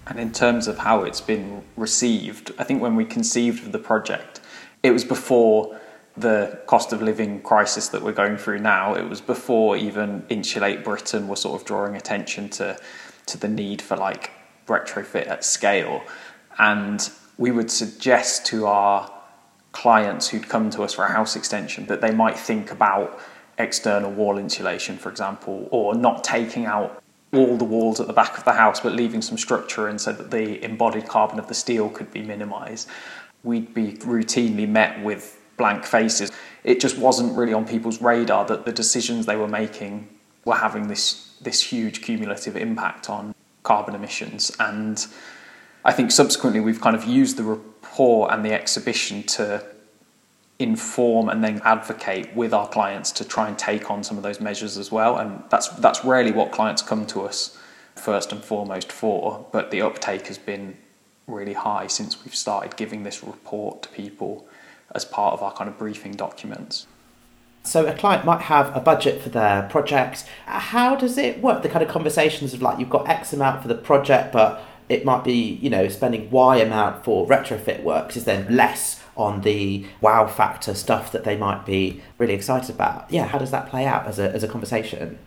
And 0.08 0.18
in 0.18 0.32
terms 0.32 0.70
of 0.70 0.78
how 0.78 1.04
it's 1.04 1.22
been 1.22 1.64
received 1.76 2.54
i 2.58 2.64
think 2.64 2.82
when 2.82 2.96
we 2.96 3.06
conceived 3.06 3.66
of 3.66 3.72
the 3.72 3.80
project 3.80 4.42
it 4.82 4.92
was 4.92 5.06
before 5.06 5.80
the 6.16 6.60
cost 6.68 6.94
of 6.94 7.02
living 7.02 7.42
crisis 7.42 7.88
that 7.90 8.02
we're 8.02 8.12
going 8.12 8.38
through 8.38 8.60
now. 8.60 8.94
It 8.94 9.10
was 9.10 9.22
before 9.22 9.76
even 9.78 10.26
Insulate 10.30 10.84
Britain 10.84 11.28
were 11.28 11.36
sort 11.36 11.60
of 11.60 11.66
drawing 11.66 11.96
attention 11.96 12.50
to 12.50 12.78
to 13.26 13.38
the 13.38 13.48
need 13.48 13.82
for 13.82 13.96
like 13.96 14.32
retrofit 14.68 15.28
at 15.28 15.44
scale. 15.44 16.04
And 16.58 17.10
we 17.38 17.52
would 17.52 17.72
suggest 17.72 18.46
to 18.48 18.66
our 18.68 19.12
clients 19.72 20.28
who'd 20.30 20.48
come 20.48 20.70
to 20.72 20.84
us 20.84 20.94
for 20.94 21.06
a 21.06 21.12
house 21.12 21.36
extension 21.36 21.86
that 21.88 22.02
they 22.02 22.12
might 22.12 22.38
think 22.38 22.72
about 22.72 23.20
external 23.58 24.12
wall 24.12 24.38
insulation, 24.38 24.98
for 24.98 25.10
example, 25.10 25.68
or 25.72 25.96
not 25.96 26.24
taking 26.24 26.66
out 26.66 27.02
all 27.34 27.58
the 27.58 27.66
walls 27.66 28.00
at 28.00 28.06
the 28.06 28.14
back 28.14 28.38
of 28.38 28.44
the 28.44 28.54
house 28.54 28.80
but 28.80 28.94
leaving 28.94 29.22
some 29.22 29.38
structure 29.38 29.90
in 29.90 29.98
so 29.98 30.12
that 30.12 30.30
the 30.30 30.64
embodied 30.64 31.08
carbon 31.08 31.40
of 31.40 31.48
the 31.48 31.54
steel 31.54 31.90
could 31.90 32.12
be 32.12 32.22
minimised. 32.22 32.88
We'd 33.44 33.74
be 33.74 33.94
routinely 33.94 34.70
met 34.70 35.04
with 35.04 35.43
blank 35.64 35.86
faces. 35.86 36.30
It 36.66 36.82
just 36.82 36.98
wasn't 36.98 37.38
really 37.38 37.54
on 37.54 37.66
people's 37.66 38.02
radar 38.02 38.44
that 38.52 38.66
the 38.66 38.74
decisions 38.74 39.26
they 39.26 39.38
were 39.44 39.54
making 39.62 39.94
were 40.44 40.60
having 40.68 40.88
this 40.94 41.06
this 41.48 41.60
huge 41.72 42.02
cumulative 42.08 42.56
impact 42.68 43.10
on 43.10 43.34
carbon 43.64 43.96
emissions. 43.96 44.42
And 44.60 44.98
I 45.90 45.92
think 45.98 46.12
subsequently 46.12 46.62
we've 46.68 46.82
kind 46.88 46.96
of 46.96 47.06
used 47.06 47.38
the 47.38 47.44
report 47.56 48.32
and 48.32 48.44
the 48.48 48.54
exhibition 48.62 49.24
to 49.38 49.46
inform 50.60 51.30
and 51.30 51.40
then 51.46 51.62
advocate 51.64 52.28
with 52.36 52.54
our 52.54 52.68
clients 52.68 53.10
to 53.20 53.24
try 53.36 53.46
and 53.50 53.58
take 53.58 53.90
on 53.94 54.04
some 54.04 54.18
of 54.18 54.24
those 54.24 54.40
measures 54.50 54.78
as 54.78 54.92
well. 54.92 55.18
And 55.18 55.44
that's 55.50 55.68
that's 55.86 56.04
rarely 56.04 56.34
what 56.40 56.52
clients 56.52 56.82
come 56.82 57.06
to 57.08 57.22
us 57.22 57.58
first 57.96 58.32
and 58.34 58.44
foremost 58.44 58.92
for 58.92 59.46
but 59.56 59.72
the 59.72 59.82
uptake 59.88 60.26
has 60.28 60.40
been 60.52 60.76
really 61.28 61.54
high 61.54 61.88
since 61.88 62.12
we've 62.22 62.36
started 62.36 62.76
giving 62.76 63.04
this 63.04 63.24
report 63.24 63.84
to 63.84 63.90
people 63.90 64.46
as 64.94 65.06
part 65.06 65.34
of 65.34 65.42
our 65.42 65.52
kind 65.54 65.70
of 65.70 65.78
briefing 65.78 66.14
documents. 66.14 66.88
So 67.64 67.86
a 67.86 67.94
client 67.94 68.26
might 68.26 68.42
have 68.42 68.76
a 68.76 68.82
budget 68.82 69.22
for 69.22 69.30
their 69.30 69.64
project. 69.64 70.26
How 70.46 70.96
does 70.96 71.18
it 71.18 71.42
work? 71.42 71.64
The 71.64 71.70
kind 71.70 71.84
of 71.84 71.90
conversations 71.90 72.54
of 72.54 72.62
like 72.62 72.78
you've 72.78 72.90
got 72.90 73.08
X 73.08 73.32
amount 73.32 73.62
for 73.62 73.70
the 73.70 73.76
project, 73.76 74.34
but 74.34 74.62
it 74.90 75.06
might 75.06 75.24
be 75.24 75.58
you 75.62 75.70
know 75.70 75.88
spending 75.88 76.30
Y 76.30 76.58
amount 76.58 77.06
for 77.06 77.26
retrofit 77.26 77.84
works 77.84 78.18
is 78.18 78.26
then 78.26 78.54
less 78.54 79.02
on 79.16 79.42
the 79.42 79.86
wow 80.02 80.28
factor 80.28 80.74
stuff 80.74 81.12
that 81.12 81.24
they 81.24 81.38
might 81.38 81.66
be 81.66 82.02
really 82.18 82.34
excited 82.34 82.74
about. 82.76 83.10
Yeah, 83.10 83.28
how 83.28 83.38
does 83.38 83.52
that 83.52 83.70
play 83.70 83.86
out 83.86 84.08
as 84.08 84.20
a 84.20 84.30
as 84.32 84.44
a 84.44 84.48
conversation? 84.48 85.18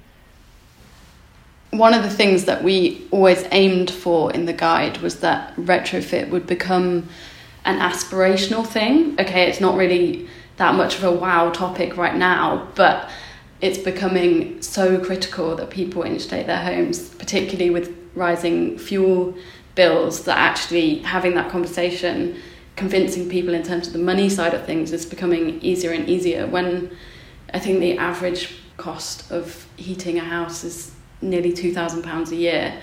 One 1.70 1.94
of 1.94 2.02
the 2.02 2.10
things 2.10 2.44
that 2.44 2.62
we 2.62 3.06
always 3.10 3.44
aimed 3.50 3.90
for 3.90 4.32
in 4.32 4.44
the 4.44 4.52
guide 4.52 4.98
was 4.98 5.20
that 5.20 5.54
retrofit 5.56 6.28
would 6.30 6.46
become 6.46 7.08
an 7.66 7.80
aspirational 7.80 8.66
thing. 8.66 9.20
Okay, 9.20 9.48
it's 9.48 9.60
not 9.60 9.76
really 9.76 10.28
that 10.56 10.74
much 10.74 10.96
of 10.96 11.04
a 11.04 11.12
wow 11.12 11.50
topic 11.50 11.96
right 11.96 12.16
now, 12.16 12.68
but 12.74 13.10
it's 13.60 13.78
becoming 13.78 14.62
so 14.62 14.98
critical 15.04 15.56
that 15.56 15.70
people 15.70 16.02
insulate 16.02 16.46
their 16.46 16.62
homes, 16.62 17.10
particularly 17.14 17.70
with 17.70 17.94
rising 18.14 18.78
fuel 18.78 19.34
bills, 19.74 20.24
that 20.24 20.38
actually 20.38 20.98
having 21.00 21.34
that 21.34 21.50
conversation, 21.50 22.36
convincing 22.76 23.28
people 23.28 23.52
in 23.52 23.62
terms 23.62 23.88
of 23.88 23.92
the 23.92 23.98
money 23.98 24.28
side 24.28 24.54
of 24.54 24.64
things 24.64 24.92
is 24.92 25.04
becoming 25.04 25.60
easier 25.60 25.92
and 25.92 26.08
easier. 26.08 26.46
When 26.46 26.96
I 27.52 27.58
think 27.58 27.80
the 27.80 27.98
average 27.98 28.56
cost 28.76 29.30
of 29.30 29.66
heating 29.76 30.18
a 30.18 30.24
house 30.24 30.64
is 30.64 30.92
nearly 31.20 31.52
£2,000 31.52 32.30
a 32.30 32.36
year, 32.36 32.80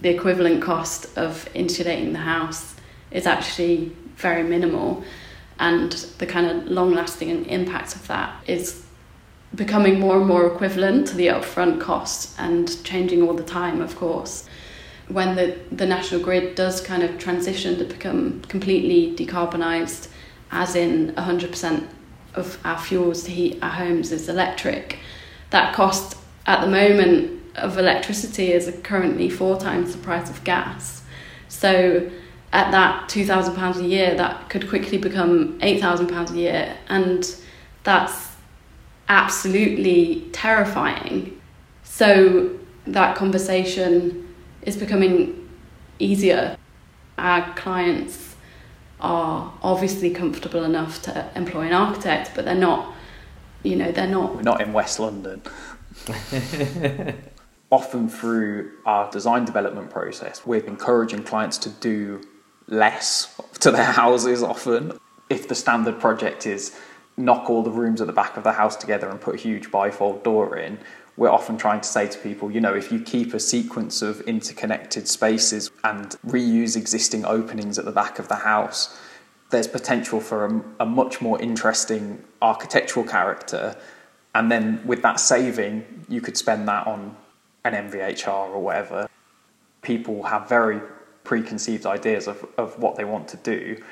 the 0.00 0.08
equivalent 0.08 0.62
cost 0.62 1.16
of 1.16 1.48
insulating 1.54 2.12
the 2.12 2.20
house 2.20 2.74
is 3.10 3.26
actually 3.26 3.94
very 4.16 4.42
minimal. 4.42 5.04
And 5.58 5.92
the 6.18 6.26
kind 6.26 6.46
of 6.46 6.66
long 6.66 6.92
lasting 6.92 7.46
impact 7.46 7.94
of 7.94 8.06
that 8.08 8.34
is 8.46 8.84
becoming 9.54 10.00
more 10.00 10.16
and 10.16 10.26
more 10.26 10.46
equivalent 10.46 11.06
to 11.08 11.16
the 11.16 11.26
upfront 11.26 11.80
cost 11.80 12.34
and 12.38 12.82
changing 12.84 13.22
all 13.22 13.34
the 13.34 13.42
time 13.42 13.80
of 13.80 13.96
course. 13.96 14.48
When 15.08 15.36
the, 15.36 15.58
the 15.70 15.86
national 15.86 16.22
grid 16.22 16.54
does 16.54 16.80
kind 16.80 17.02
of 17.02 17.18
transition 17.18 17.76
to 17.78 17.84
become 17.84 18.40
completely 18.42 19.14
decarbonised 19.14 20.08
as 20.50 20.74
in 20.74 21.12
100% 21.12 21.86
of 22.34 22.58
our 22.64 22.78
fuels 22.78 23.24
to 23.24 23.30
heat 23.30 23.58
our 23.62 23.70
homes 23.70 24.10
is 24.10 24.28
electric 24.28 24.98
that 25.52 25.74
cost 25.74 26.16
at 26.46 26.60
the 26.60 26.66
moment 26.66 27.40
of 27.56 27.78
electricity 27.78 28.52
is 28.52 28.74
currently 28.82 29.28
four 29.28 29.58
times 29.58 29.92
the 29.92 29.98
price 29.98 30.28
of 30.28 30.42
gas. 30.44 31.02
So 31.48 32.10
at 32.52 32.70
that 32.70 33.08
£2,000 33.08 33.76
a 33.76 33.84
year, 33.84 34.14
that 34.14 34.50
could 34.50 34.68
quickly 34.68 34.98
become 34.98 35.58
£8,000 35.60 36.30
a 36.30 36.36
year. 36.36 36.76
And 36.88 37.34
that's 37.82 38.36
absolutely 39.08 40.28
terrifying. 40.32 41.40
So 41.82 42.58
that 42.86 43.16
conversation 43.16 44.34
is 44.62 44.76
becoming 44.76 45.48
easier. 45.98 46.56
Our 47.16 47.54
clients 47.54 48.36
are 49.00 49.52
obviously 49.62 50.10
comfortable 50.10 50.64
enough 50.64 51.02
to 51.02 51.30
employ 51.34 51.62
an 51.62 51.72
architect, 51.72 52.32
but 52.34 52.44
they're 52.44 52.54
not, 52.54 52.94
you 53.62 53.76
know, 53.76 53.90
they're 53.92 54.06
not. 54.06 54.36
We're 54.36 54.42
not 54.42 54.60
in 54.60 54.72
West 54.72 55.00
London. 55.00 55.42
Often 57.70 58.10
through 58.10 58.72
our 58.84 59.10
design 59.10 59.46
development 59.46 59.90
process, 59.90 60.44
we're 60.44 60.64
encouraging 60.64 61.22
clients 61.22 61.56
to 61.58 61.70
do 61.70 62.20
less 62.66 63.34
to 63.60 63.70
their 63.70 63.84
houses 63.84 64.42
often. 64.42 64.98
If 65.30 65.48
the 65.48 65.54
standard 65.54 66.00
project 66.00 66.46
is 66.46 66.78
knock 67.16 67.50
all 67.50 67.62
the 67.62 67.70
rooms 67.70 68.00
at 68.00 68.06
the 68.06 68.12
back 68.12 68.36
of 68.36 68.44
the 68.44 68.52
house 68.52 68.76
together 68.76 69.08
and 69.08 69.20
put 69.20 69.34
a 69.34 69.38
huge 69.38 69.70
bifold 69.70 70.22
door 70.22 70.56
in, 70.56 70.78
we're 71.16 71.30
often 71.30 71.58
trying 71.58 71.80
to 71.80 71.88
say 71.88 72.08
to 72.08 72.18
people, 72.18 72.50
you 72.50 72.60
know, 72.60 72.74
if 72.74 72.90
you 72.90 73.00
keep 73.00 73.34
a 73.34 73.40
sequence 73.40 74.00
of 74.00 74.20
interconnected 74.22 75.06
spaces 75.06 75.70
and 75.84 76.16
reuse 76.26 76.76
existing 76.76 77.24
openings 77.24 77.78
at 77.78 77.84
the 77.84 77.92
back 77.92 78.18
of 78.18 78.28
the 78.28 78.36
house, 78.36 78.98
there's 79.50 79.68
potential 79.68 80.20
for 80.20 80.46
a, 80.46 80.62
a 80.80 80.86
much 80.86 81.20
more 81.20 81.40
interesting 81.40 82.24
architectural 82.40 83.06
character. 83.06 83.76
And 84.34 84.50
then 84.50 84.80
with 84.86 85.02
that 85.02 85.20
saving, 85.20 86.06
you 86.08 86.22
could 86.22 86.38
spend 86.38 86.66
that 86.68 86.86
on 86.86 87.14
an 87.64 87.74
MVHR 87.90 88.48
or 88.48 88.60
whatever. 88.60 89.08
People 89.82 90.22
have 90.22 90.48
very 90.48 90.80
preconceived 91.24 91.86
ideas 91.86 92.26
of, 92.26 92.44
of 92.58 92.78
what 92.78 92.96
they 92.96 93.04
want 93.04 93.28
to 93.28 93.36
do, 93.38 93.82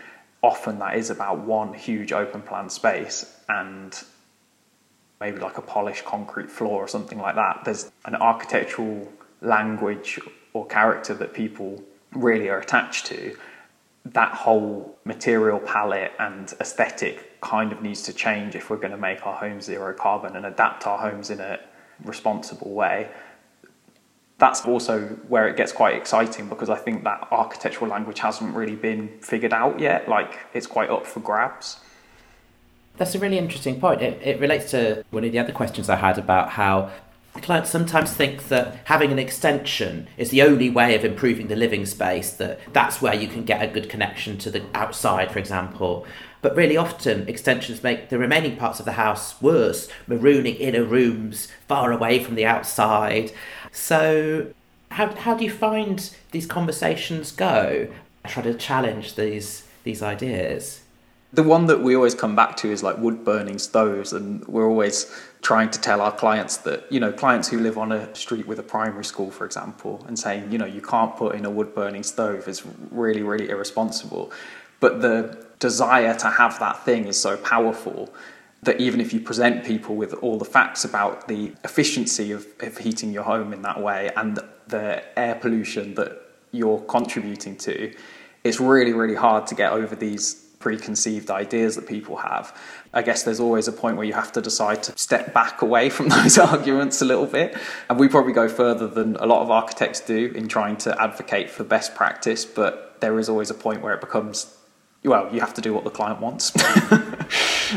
often 0.43 0.79
that 0.79 0.97
is 0.97 1.11
about 1.11 1.39
one 1.41 1.75
huge 1.75 2.13
open 2.13 2.43
plan 2.43 2.69
space 2.71 3.37
and 3.49 4.03
maybe 5.21 5.39
like 5.39 5.59
a 5.59 5.63
polished 5.63 6.05
concrete 6.05 6.51
floor 6.51 6.83
or 6.83 6.89
something 6.89 7.19
like 7.19 7.35
that. 7.35 7.61
There's 7.65 7.91
an 8.07 8.15
architectural 8.17 9.13
language 9.43 10.19
or 10.53 10.67
character 10.67 11.15
that 11.15 11.35
people 11.35 11.83
really 12.13 12.49
are 12.49 12.59
attached 12.59 13.07
to. 13.07 13.37
That 14.07 14.33
whole 14.33 14.99
material 15.05 15.59
palette 15.59 16.13
and 16.19 16.53
aesthetic 16.59 17.41
kind 17.43 17.71
of 17.71 17.83
needs 17.83 18.03
to 18.03 18.13
change 18.15 18.55
if 18.55 18.71
we're 18.71 18.79
going 18.79 18.93
to 18.93 18.97
make 18.97 19.27
our 19.27 19.37
homes 19.37 19.65
zero 19.65 19.93
carbon 19.93 20.37
and 20.37 20.47
adapt 20.47 20.87
our 20.87 20.99
homes 20.99 21.31
in 21.31 21.41
a 21.41 21.61
responsible 22.05 22.71
way 22.71 23.11
that's 24.41 24.65
also 24.65 25.03
where 25.29 25.47
it 25.47 25.57
gets 25.57 25.71
quite 25.71 25.95
exciting 25.95 26.49
because 26.49 26.71
I 26.71 26.77
think 26.77 27.05
that 27.05 27.29
architectural 27.31 27.91
language 27.91 28.19
hasn't 28.19 28.55
really 28.57 28.75
been 28.75 29.09
figured 29.21 29.53
out 29.53 29.79
yet. 29.79 30.09
Like 30.09 30.39
it's 30.55 30.67
quite 30.67 30.91
up 30.91 31.07
for 31.07 31.21
grabs. 31.21 31.79
That's 32.97 33.15
a 33.15 33.19
really 33.19 33.39
interesting 33.39 33.79
point. 33.79 34.03
It, 34.03 34.21
it 34.23 34.41
relates 34.41 34.71
to 34.73 35.05
one 35.11 35.25
of 35.25 35.33
the 35.33 35.39
other 35.39 35.53
questions 35.53 35.89
I 35.89 35.97
had 35.97 36.19
about 36.19 36.51
how 36.51 36.91
clients 37.43 37.71
sometimes 37.71 38.13
think 38.13 38.49
that 38.49 38.81
having 38.85 39.13
an 39.13 39.19
extension 39.19 40.09
is 40.17 40.31
the 40.31 40.43
only 40.43 40.69
way 40.69 40.95
of 40.97 41.05
improving 41.05 41.49
the 41.49 41.57
living 41.57 41.87
space, 41.87 42.33
that 42.33 42.61
that's 42.73 43.01
where 43.01 43.15
you 43.15 43.29
can 43.29 43.45
get 43.45 43.63
a 43.63 43.69
good 43.69 43.89
connection 43.89 44.37
to 44.39 44.51
the 44.51 44.65
outside, 44.75 45.31
for 45.31 45.39
example. 45.39 46.07
But 46.43 46.57
really 46.57 46.77
often, 46.77 47.29
extensions 47.29 47.83
make 47.83 48.09
the 48.09 48.19
remaining 48.19 48.57
parts 48.57 48.79
of 48.79 48.87
the 48.87 48.93
house 48.93 49.41
worse, 49.43 49.89
marooning 50.09 50.59
inner 50.59 50.85
rooms 50.85 51.49
far 51.69 51.93
away 51.93 52.23
from 52.25 52.35
the 52.35 52.47
outside. 52.47 53.33
So, 53.73 54.53
how, 54.91 55.15
how 55.15 55.35
do 55.35 55.45
you 55.45 55.51
find 55.51 56.11
these 56.31 56.47
conversations 56.47 57.31
go? 57.33 57.89
Try 58.27 58.43
to 58.43 58.55
challenge 58.55 59.15
these 59.15 59.67
these 59.83 60.03
ideas. 60.03 60.83
The 61.33 61.43
one 61.45 61.67
that 61.67 61.81
we 61.81 61.95
always 61.95 62.15
come 62.15 62.35
back 62.35 62.57
to 62.59 62.73
is 62.73 62.83
like 62.83 62.99
wood 62.99 63.25
burning 63.25 63.59
stoves, 63.59 64.13
and 64.13 64.45
we're 64.47 64.69
always 64.69 65.11
trying 65.43 65.71
to 65.71 65.81
tell 65.81 66.01
our 66.01 66.13
clients 66.13 66.59
that 66.59 66.91
you 66.91 66.99
know 66.99 67.13
clients 67.13 67.49
who 67.49 67.61
live 67.61 67.79
on 67.79 67.93
a 67.93 68.15
street 68.15 68.47
with 68.47 68.59
a 68.59 68.63
primary 68.63 69.05
school, 69.05 69.31
for 69.31 69.45
example, 69.45 70.05
and 70.09 70.19
saying 70.19 70.51
you 70.51 70.59
know 70.59 70.67
you 70.67 70.81
can't 70.81 71.17
put 71.17 71.35
in 71.35 71.45
a 71.45 71.51
wood 71.51 71.75
burning 71.75 72.03
stove 72.03 72.49
is 72.49 72.63
really 72.91 73.23
really 73.23 73.49
irresponsible. 73.49 74.33
But 74.81 75.03
the 75.03 75.50
desire 75.61 76.14
to 76.17 76.29
have 76.29 76.59
that 76.59 76.85
thing 76.85 77.07
is 77.07 77.21
so 77.21 77.37
powerful 77.37 78.12
that 78.62 78.81
even 78.81 79.00
if 79.00 79.12
you 79.12 79.21
present 79.21 79.64
people 79.64 79.95
with 79.95 80.12
all 80.14 80.37
the 80.37 80.45
facts 80.45 80.85
about 80.85 81.29
the 81.29 81.52
efficiency 81.64 82.33
of, 82.33 82.47
of 82.61 82.76
heating 82.76 83.12
your 83.12 83.23
home 83.23 83.52
in 83.52 83.62
that 83.62 83.81
way 83.81 84.11
and 84.17 84.38
the 84.67 85.02
air 85.19 85.35
pollution 85.35 85.95
that 85.95 86.21
you're 86.50 86.81
contributing 86.81 87.57
to, 87.57 87.95
it's 88.45 88.61
really, 88.61 88.93
really 88.93 89.14
hard 89.14 89.47
to 89.47 89.55
get 89.55 89.73
over 89.73 89.95
these 89.95 90.35
preconceived 90.59 91.31
ideas 91.31 91.75
that 91.76 91.87
people 91.87 92.17
have. 92.17 92.55
I 92.93 93.00
guess 93.00 93.23
there's 93.23 93.40
always 93.40 93.67
a 93.67 93.73
point 93.73 93.97
where 93.97 94.05
you 94.05 94.12
have 94.12 94.33
to 94.33 94.43
decide 94.43 94.83
to 94.85 94.99
step 94.99 95.33
back 95.33 95.62
away 95.62 95.88
from 95.88 96.09
those 96.17 96.37
arguments 96.37 97.00
a 97.00 97.07
little 97.07 97.26
bit. 97.26 97.57
And 97.88 97.99
we 97.99 98.09
probably 98.09 98.35
go 98.35 98.49
further 98.49 98.87
than 98.87 99.17
a 99.17 99.26
lot 99.26 99.43
of 99.43 99.50
architects 99.50 100.00
do 100.00 100.33
in 100.35 100.49
trying 100.49 100.76
to 100.79 101.02
advocate 101.02 101.49
for 101.50 101.64
best 101.64 101.95
practice, 101.95 102.45
but 102.45 103.00
there 103.00 103.19
is 103.19 103.31
always 103.31 103.49
a 103.49 103.55
point 103.55 103.81
where 103.81 103.95
it 103.95 104.02
becomes 104.02 104.55
well, 105.04 105.33
you 105.33 105.40
have 105.40 105.54
to 105.54 105.61
do 105.61 105.73
what 105.73 105.85
the 105.85 105.90
client 105.90 106.21
wants. 106.21 106.52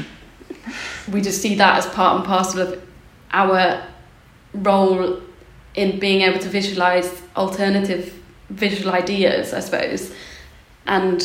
we 1.11 1.21
just 1.21 1.41
see 1.41 1.55
that 1.55 1.77
as 1.77 1.85
part 1.87 2.17
and 2.17 2.25
parcel 2.25 2.61
of 2.61 2.81
our 3.31 3.83
role 4.53 5.21
in 5.75 5.99
being 5.99 6.21
able 6.21 6.39
to 6.39 6.49
visualize 6.49 7.21
alternative 7.35 8.19
visual 8.49 8.93
ideas, 8.93 9.53
I 9.53 9.59
suppose. 9.61 10.13
And 10.85 11.23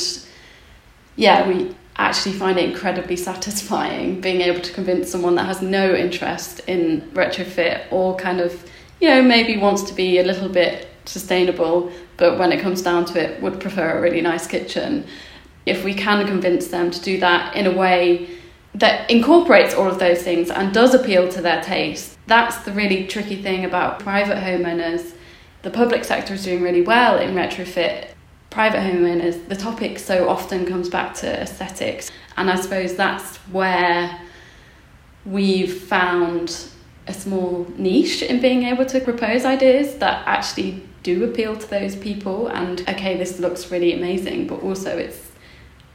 yeah, 1.16 1.48
we 1.48 1.74
actually 1.96 2.34
find 2.36 2.58
it 2.58 2.70
incredibly 2.70 3.16
satisfying 3.16 4.20
being 4.20 4.40
able 4.40 4.60
to 4.60 4.72
convince 4.72 5.10
someone 5.10 5.34
that 5.34 5.46
has 5.46 5.60
no 5.60 5.94
interest 5.94 6.60
in 6.68 7.02
retrofit 7.12 7.90
or 7.90 8.16
kind 8.16 8.40
of, 8.40 8.64
you 9.00 9.08
know, 9.08 9.20
maybe 9.20 9.56
wants 9.56 9.82
to 9.82 9.94
be 9.94 10.18
a 10.18 10.22
little 10.22 10.48
bit 10.48 10.88
sustainable, 11.04 11.90
but 12.16 12.38
when 12.38 12.52
it 12.52 12.60
comes 12.60 12.82
down 12.82 13.04
to 13.06 13.20
it, 13.20 13.42
would 13.42 13.60
prefer 13.60 13.98
a 13.98 14.00
really 14.00 14.20
nice 14.20 14.46
kitchen. 14.46 15.04
If 15.68 15.84
we 15.84 15.94
can 15.94 16.26
convince 16.26 16.68
them 16.68 16.90
to 16.90 17.00
do 17.00 17.18
that 17.20 17.54
in 17.54 17.66
a 17.66 17.72
way 17.72 18.28
that 18.74 19.10
incorporates 19.10 19.74
all 19.74 19.88
of 19.88 19.98
those 19.98 20.22
things 20.22 20.50
and 20.50 20.72
does 20.72 20.94
appeal 20.94 21.28
to 21.30 21.40
their 21.40 21.62
taste, 21.62 22.18
that's 22.26 22.58
the 22.58 22.72
really 22.72 23.06
tricky 23.06 23.42
thing 23.42 23.64
about 23.64 24.00
private 24.00 24.38
homeowners. 24.38 25.14
The 25.62 25.70
public 25.70 26.04
sector 26.04 26.34
is 26.34 26.44
doing 26.44 26.62
really 26.62 26.82
well 26.82 27.18
in 27.18 27.34
retrofit 27.34 28.08
private 28.50 28.78
homeowners, 28.78 29.48
the 29.48 29.56
topic 29.56 29.98
so 29.98 30.28
often 30.28 30.66
comes 30.66 30.88
back 30.88 31.14
to 31.14 31.42
aesthetics. 31.42 32.10
And 32.36 32.50
I 32.50 32.56
suppose 32.56 32.96
that's 32.96 33.36
where 33.52 34.20
we've 35.24 35.72
found 35.82 36.68
a 37.06 37.12
small 37.12 37.66
niche 37.76 38.22
in 38.22 38.40
being 38.40 38.64
able 38.64 38.86
to 38.86 39.00
propose 39.00 39.44
ideas 39.44 39.96
that 39.96 40.26
actually 40.26 40.82
do 41.02 41.24
appeal 41.24 41.56
to 41.56 41.70
those 41.70 41.96
people. 41.96 42.48
And 42.48 42.80
okay, 42.88 43.16
this 43.16 43.38
looks 43.38 43.70
really 43.70 43.92
amazing, 43.92 44.46
but 44.46 44.62
also 44.62 44.96
it's 44.96 45.27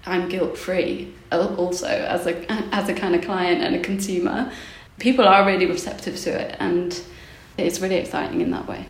I'm 0.06 0.30
guilt 0.30 0.58
free 0.58 1.14
also 1.32 1.88
as 1.88 2.28
a 2.28 2.52
as 2.74 2.90
a 2.90 2.94
kind 2.94 3.16
of 3.16 3.22
client 3.22 3.62
and 3.62 3.76
a 3.76 3.80
consumer. 3.80 4.52
People 5.00 5.28
are 5.28 5.46
really 5.46 5.66
receptive 5.66 6.18
to 6.18 6.30
it, 6.30 6.56
and 6.60 7.02
it's 7.58 7.80
really 7.80 7.96
exciting 7.96 8.42
in 8.42 8.52
that 8.52 8.68
way. 8.68 8.88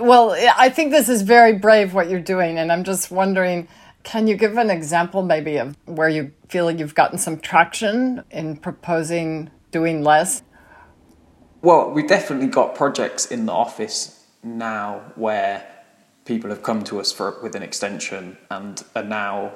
Well, 0.00 0.36
I 0.56 0.70
think 0.70 0.90
this 0.90 1.08
is 1.08 1.22
very 1.22 1.52
brave 1.52 1.94
what 1.94 2.08
you're 2.08 2.20
doing, 2.20 2.58
and 2.58 2.72
I'm 2.72 2.84
just 2.84 3.10
wondering 3.10 3.68
can 4.04 4.26
you 4.26 4.36
give 4.36 4.56
an 4.58 4.70
example 4.70 5.22
maybe 5.22 5.56
of 5.56 5.76
where 5.86 6.08
you 6.08 6.30
feel 6.48 6.70
you've 6.70 6.94
gotten 6.94 7.18
some 7.18 7.40
traction 7.40 8.22
in 8.30 8.56
proposing 8.56 9.50
doing 9.70 10.04
less? 10.04 10.42
Well, 11.62 11.90
we've 11.90 12.06
definitely 12.06 12.48
got 12.48 12.74
projects 12.74 13.26
in 13.26 13.46
the 13.46 13.52
office 13.52 14.26
now 14.42 15.00
where 15.16 15.66
people 16.26 16.50
have 16.50 16.62
come 16.62 16.84
to 16.84 17.00
us 17.00 17.10
for 17.10 17.40
with 17.42 17.56
an 17.56 17.62
extension 17.62 18.36
and 18.50 18.84
are 18.94 19.02
now 19.02 19.54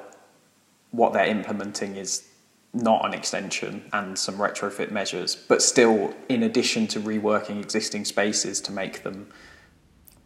what 0.91 1.13
they're 1.13 1.25
implementing 1.25 1.95
is 1.95 2.27
not 2.73 3.05
an 3.05 3.13
extension 3.13 3.83
and 3.93 4.17
some 4.17 4.35
retrofit 4.35 4.91
measures, 4.91 5.35
but 5.35 5.61
still 5.61 6.13
in 6.27 6.43
addition 6.43 6.87
to 6.87 6.99
reworking 6.99 7.59
existing 7.59 8.05
spaces 8.05 8.61
to 8.61 8.71
make 8.71 9.03
them 9.03 9.27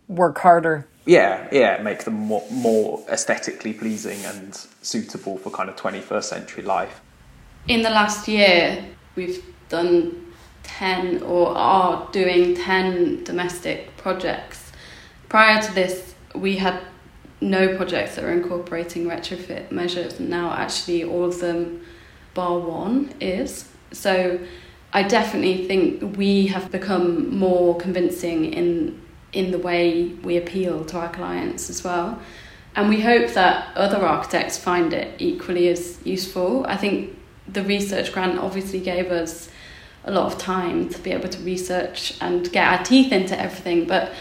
work 0.08 0.40
harder. 0.40 0.88
Yeah, 1.06 1.48
yeah, 1.52 1.82
make 1.82 2.04
them 2.04 2.16
more, 2.16 2.46
more 2.52 3.04
aesthetically 3.10 3.74
pleasing 3.74 4.24
and 4.26 4.56
suitable 4.82 5.38
for 5.38 5.50
kind 5.52 5.70
of 5.70 5.76
21st 5.76 6.24
century 6.24 6.64
life. 6.64 7.02
In 7.68 7.82
the 7.82 7.90
last 7.90 8.28
year, 8.28 8.86
we've 9.16 9.44
done 9.70 10.34
10 10.64 11.24
or 11.24 11.56
are 11.56 12.10
doing 12.12 12.56
10 12.56 13.24
domestic 13.24 13.96
projects. 13.98 14.72
Prior 15.30 15.62
to 15.62 15.74
this, 15.74 16.16
we 16.36 16.58
had 16.58 16.82
no 17.44 17.76
projects 17.76 18.16
that 18.16 18.24
were 18.24 18.32
incorporating 18.32 19.06
retrofit 19.06 19.72
measures, 19.72 20.20
now 20.20 20.52
actually 20.54 21.04
all 21.04 21.26
of 21.26 21.40
them, 21.40 21.82
bar 22.34 22.58
one, 22.60 23.14
is. 23.20 23.70
So 23.92 24.40
I 24.94 25.04
definitely 25.04 25.68
think 25.68 26.18
we 26.18 26.48
have 26.48 26.72
become 26.72 27.36
more 27.36 27.78
convincing 27.78 28.54
in 28.54 29.02
in 29.34 29.50
the 29.50 29.58
way 29.58 30.06
we 30.24 30.38
appeal 30.38 30.86
to 30.86 30.98
our 30.98 31.10
clients 31.10 31.68
as 31.68 31.84
well. 31.84 32.20
And 32.76 32.88
we 32.88 33.02
hope 33.02 33.32
that 33.32 33.76
other 33.76 33.98
architects 33.98 34.60
find 34.60 34.94
it 34.94 35.20
equally 35.20 35.70
as 35.70 36.00
useful. 36.06 36.66
I 36.68 36.78
think 36.78 37.18
the 37.48 37.64
research 37.64 38.14
grant 38.14 38.38
obviously 38.38 38.80
gave 38.80 39.12
us 39.12 39.50
a 40.06 40.12
lot 40.12 40.32
of 40.32 40.38
time 40.38 40.90
to 40.90 41.00
be 41.00 41.12
able 41.12 41.30
to 41.30 41.40
research 41.40 42.16
and 42.22 42.52
get 42.52 42.68
our 42.68 42.84
teeth 42.84 43.12
into 43.12 43.40
everything, 43.40 43.86
but 43.86 44.12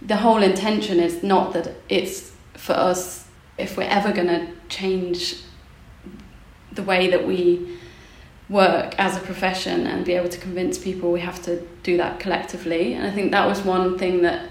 the 0.00 0.16
whole 0.16 0.42
intention 0.42 1.00
is 1.00 1.22
not 1.22 1.52
that 1.52 1.74
it's 1.88 2.32
for 2.60 2.74
us, 2.74 3.26
if 3.56 3.76
we're 3.76 3.84
ever 3.84 4.12
going 4.12 4.28
to 4.28 4.52
change 4.68 5.36
the 6.72 6.82
way 6.82 7.08
that 7.08 7.26
we 7.26 7.78
work 8.50 8.94
as 8.98 9.16
a 9.16 9.20
profession 9.20 9.86
and 9.86 10.04
be 10.04 10.12
able 10.12 10.28
to 10.28 10.38
convince 10.38 10.78
people, 10.78 11.10
we 11.10 11.20
have 11.20 11.42
to 11.42 11.66
do 11.82 11.96
that 11.96 12.20
collectively. 12.20 12.92
And 12.92 13.06
I 13.06 13.10
think 13.10 13.30
that 13.30 13.46
was 13.46 13.62
one 13.62 13.98
thing 13.98 14.22
that 14.22 14.50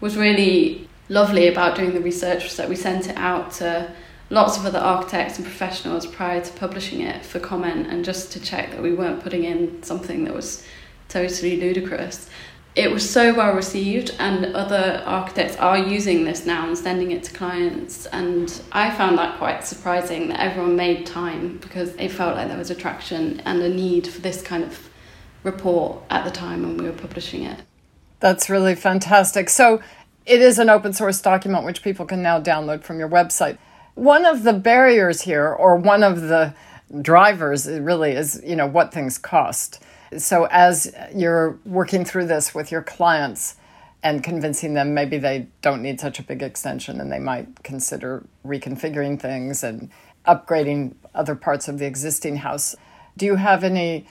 was 0.00 0.16
really 0.16 0.88
lovely 1.08 1.48
about 1.48 1.76
doing 1.76 1.92
the 1.94 2.00
research 2.00 2.44
was 2.44 2.56
that 2.56 2.68
we 2.68 2.76
sent 2.76 3.08
it 3.08 3.16
out 3.16 3.50
to 3.52 3.92
lots 4.30 4.56
of 4.56 4.64
other 4.64 4.78
architects 4.78 5.36
and 5.36 5.44
professionals 5.44 6.06
prior 6.06 6.40
to 6.40 6.52
publishing 6.52 7.00
it 7.00 7.24
for 7.24 7.40
comment 7.40 7.88
and 7.88 8.04
just 8.04 8.32
to 8.32 8.40
check 8.40 8.70
that 8.70 8.82
we 8.82 8.94
weren't 8.94 9.22
putting 9.22 9.44
in 9.44 9.82
something 9.82 10.24
that 10.24 10.32
was 10.32 10.64
totally 11.08 11.60
ludicrous. 11.60 12.30
It 12.74 12.90
was 12.90 13.08
so 13.08 13.34
well 13.34 13.54
received, 13.54 14.14
and 14.18 14.46
other 14.56 15.02
architects 15.04 15.56
are 15.56 15.76
using 15.76 16.24
this 16.24 16.46
now 16.46 16.66
and 16.66 16.78
sending 16.78 17.10
it 17.10 17.22
to 17.24 17.32
clients. 17.32 18.06
And 18.06 18.62
I 18.72 18.90
found 18.90 19.18
that 19.18 19.36
quite 19.36 19.64
surprising 19.64 20.28
that 20.28 20.40
everyone 20.40 20.74
made 20.74 21.04
time 21.04 21.58
because 21.58 21.94
it 21.96 22.08
felt 22.08 22.36
like 22.36 22.48
there 22.48 22.56
was 22.56 22.70
attraction 22.70 23.40
and 23.44 23.60
a 23.60 23.68
need 23.68 24.06
for 24.06 24.22
this 24.22 24.40
kind 24.40 24.64
of 24.64 24.88
report 25.42 26.02
at 26.08 26.24
the 26.24 26.30
time 26.30 26.62
when 26.62 26.78
we 26.78 26.84
were 26.84 26.96
publishing 26.96 27.42
it. 27.44 27.60
That's 28.20 28.48
really 28.48 28.74
fantastic. 28.74 29.50
So 29.50 29.82
it 30.24 30.40
is 30.40 30.58
an 30.58 30.70
open 30.70 30.94
source 30.94 31.20
document 31.20 31.66
which 31.66 31.82
people 31.82 32.06
can 32.06 32.22
now 32.22 32.40
download 32.40 32.84
from 32.84 32.98
your 32.98 33.08
website. 33.08 33.58
One 33.96 34.24
of 34.24 34.44
the 34.44 34.54
barriers 34.54 35.22
here, 35.22 35.48
or 35.48 35.76
one 35.76 36.02
of 36.02 36.22
the 36.22 36.54
drivers, 37.02 37.68
really 37.68 38.12
is 38.12 38.40
you 38.42 38.56
know 38.56 38.66
what 38.66 38.94
things 38.94 39.18
cost. 39.18 39.82
So 40.18 40.46
as 40.50 40.94
you're 41.14 41.58
working 41.64 42.04
through 42.04 42.26
this 42.26 42.54
with 42.54 42.70
your 42.70 42.82
clients 42.82 43.56
and 44.02 44.22
convincing 44.22 44.74
them 44.74 44.94
maybe 44.94 45.18
they 45.18 45.46
don't 45.60 45.82
need 45.82 46.00
such 46.00 46.18
a 46.18 46.22
big 46.22 46.42
extension 46.42 47.00
and 47.00 47.10
they 47.12 47.18
might 47.18 47.62
consider 47.62 48.24
reconfiguring 48.44 49.20
things 49.20 49.62
and 49.62 49.90
upgrading 50.26 50.94
other 51.14 51.34
parts 51.34 51.68
of 51.68 51.78
the 51.78 51.86
existing 51.86 52.36
house. 52.36 52.74
Do 53.16 53.26
you 53.26 53.36
have 53.36 53.64
any 53.64 54.06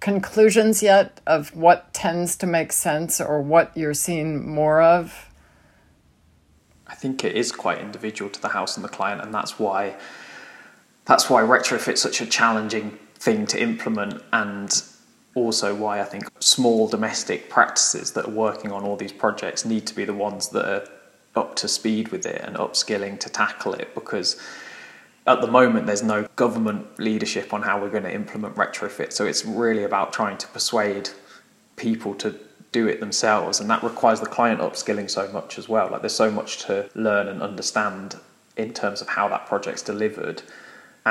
conclusions 0.00 0.82
yet 0.82 1.20
of 1.26 1.54
what 1.54 1.92
tends 1.92 2.36
to 2.36 2.46
make 2.46 2.72
sense 2.72 3.20
or 3.20 3.40
what 3.42 3.76
you're 3.76 3.94
seeing 3.94 4.48
more 4.48 4.80
of? 4.80 5.28
I 6.86 6.94
think 6.94 7.24
it 7.24 7.36
is 7.36 7.52
quite 7.52 7.80
individual 7.80 8.30
to 8.30 8.40
the 8.40 8.48
house 8.48 8.76
and 8.76 8.84
the 8.84 8.88
client, 8.88 9.20
and 9.22 9.32
that's 9.34 9.58
why 9.58 9.96
that's 11.04 11.30
why 11.30 11.42
retrofit's 11.42 12.00
such 12.00 12.20
a 12.20 12.26
challenging 12.26 12.98
thing 13.14 13.46
to 13.46 13.60
implement, 13.60 14.22
and 14.32 14.82
also 15.34 15.74
why 15.74 16.00
I 16.00 16.04
think 16.04 16.24
small 16.40 16.88
domestic 16.88 17.48
practices 17.48 18.12
that 18.12 18.26
are 18.26 18.30
working 18.30 18.72
on 18.72 18.82
all 18.82 18.96
these 18.96 19.12
projects 19.12 19.64
need 19.64 19.86
to 19.86 19.94
be 19.94 20.04
the 20.04 20.14
ones 20.14 20.48
that 20.50 20.64
are 20.64 20.88
up 21.36 21.54
to 21.56 21.68
speed 21.68 22.08
with 22.08 22.26
it 22.26 22.40
and 22.42 22.56
upskilling 22.56 23.18
to 23.20 23.28
tackle 23.28 23.74
it 23.74 23.94
because 23.94 24.40
at 25.26 25.40
the 25.40 25.46
moment 25.46 25.86
there's 25.86 26.02
no 26.02 26.26
government 26.36 26.98
leadership 26.98 27.52
on 27.52 27.62
how 27.62 27.80
we're 27.80 27.90
going 27.90 28.02
to 28.02 28.12
implement 28.12 28.56
retrofit. 28.56 29.12
So 29.12 29.26
it's 29.26 29.44
really 29.44 29.84
about 29.84 30.12
trying 30.12 30.38
to 30.38 30.46
persuade 30.48 31.10
people 31.76 32.14
to 32.16 32.34
do 32.72 32.88
it 32.88 33.00
themselves 33.00 33.60
and 33.60 33.70
that 33.70 33.82
requires 33.82 34.20
the 34.20 34.26
client 34.26 34.60
upskilling 34.60 35.08
so 35.08 35.30
much 35.30 35.58
as 35.58 35.68
well. 35.68 35.90
Like 35.90 36.00
there's 36.00 36.14
so 36.14 36.30
much 36.30 36.58
to 36.66 36.88
learn 36.94 37.28
and 37.28 37.42
understand 37.42 38.16
in 38.56 38.72
terms 38.72 39.00
of 39.00 39.08
how 39.08 39.28
that 39.28 39.46
project's 39.46 39.82
delivered 39.82 40.42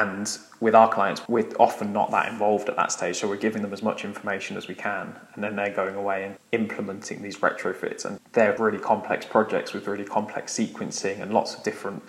and 0.04 0.38
with 0.60 0.76
our 0.76 0.90
clients 0.90 1.22
we're 1.28 1.50
often 1.60 1.94
not 1.94 2.12
that 2.12 2.28
involved 2.32 2.68
at 2.70 2.76
that 2.76 2.92
stage 2.92 3.16
so 3.18 3.28
we're 3.28 3.36
giving 3.36 3.62
them 3.62 3.74
as 3.74 3.84
much 3.84 4.04
information 4.04 4.58
as 4.58 4.68
we 4.68 4.76
can 4.76 5.16
and 5.34 5.44
then 5.44 5.56
they're 5.56 5.74
going 5.74 5.96
away 5.96 6.24
and 6.24 6.36
implementing 6.52 7.22
these 7.22 7.38
retrofits 7.38 8.06
and 8.06 8.20
they're 8.34 8.56
really 8.58 8.80
complex 8.80 9.26
projects 9.26 9.74
with 9.74 9.88
really 9.88 10.06
complex 10.06 10.54
sequencing 10.54 11.22
and 11.22 11.34
lots 11.34 11.56
of 11.56 11.64
different 11.64 12.04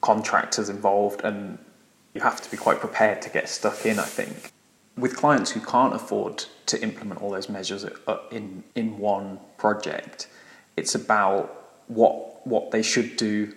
contractors 0.00 0.68
involved, 0.68 1.22
and 1.24 1.58
you 2.14 2.20
have 2.20 2.40
to 2.40 2.50
be 2.50 2.56
quite 2.56 2.80
prepared 2.80 3.20
to 3.22 3.30
get 3.30 3.48
stuck 3.48 3.84
in, 3.84 3.98
I 3.98 4.04
think. 4.04 4.52
With 4.96 5.16
clients 5.16 5.50
who 5.50 5.60
can't 5.60 5.94
afford 5.94 6.44
to 6.66 6.80
implement 6.82 7.20
all 7.20 7.30
those 7.30 7.48
measures 7.48 7.84
uh, 7.84 8.18
in, 8.30 8.64
in 8.74 8.98
one 8.98 9.40
project, 9.58 10.28
it's 10.76 10.94
about 10.94 11.72
what, 11.88 12.46
what 12.46 12.70
they 12.70 12.82
should 12.82 13.16
do 13.16 13.52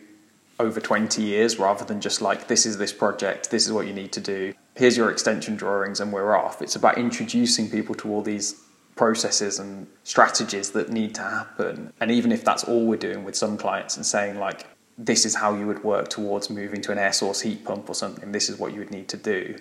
over 0.59 0.79
20 0.79 1.21
years 1.21 1.57
rather 1.57 1.85
than 1.85 2.01
just 2.01 2.21
like 2.21 2.47
this 2.47 2.65
is 2.65 2.77
this 2.77 2.91
project 2.91 3.49
this 3.49 3.65
is 3.65 3.71
what 3.71 3.87
you 3.87 3.93
need 3.93 4.11
to 4.11 4.19
do 4.19 4.53
here's 4.79 4.95
your 4.95 5.11
extension 5.11 5.57
drawings 5.57 5.99
and 5.99 6.11
we're 6.13 6.35
off. 6.35 6.61
It's 6.61 6.77
about 6.77 6.97
introducing 6.97 7.69
people 7.69 7.93
to 7.95 8.09
all 8.09 8.21
these 8.21 8.61
processes 8.95 9.59
and 9.59 9.87
strategies 10.05 10.71
that 10.71 10.89
need 10.89 11.13
to 11.15 11.21
happen. 11.21 11.91
And 11.99 12.09
even 12.09 12.31
if 12.31 12.45
that's 12.45 12.63
all 12.63 12.85
we're 12.85 12.97
doing 12.97 13.25
with 13.25 13.35
some 13.35 13.57
clients 13.57 13.97
and 13.97 14.05
saying 14.05 14.39
like 14.39 14.65
this 14.97 15.25
is 15.25 15.35
how 15.35 15.53
you 15.53 15.67
would 15.67 15.83
work 15.83 16.07
towards 16.07 16.49
moving 16.49 16.81
to 16.81 16.93
an 16.93 16.97
air 16.97 17.11
source 17.11 17.41
heat 17.41 17.65
pump 17.65 17.89
or 17.89 17.93
something 17.93 18.31
this 18.31 18.49
is 18.49 18.57
what 18.57 18.73
you 18.73 18.79
would 18.79 18.91
need 18.91 19.09
to 19.09 19.17
do. 19.17 19.57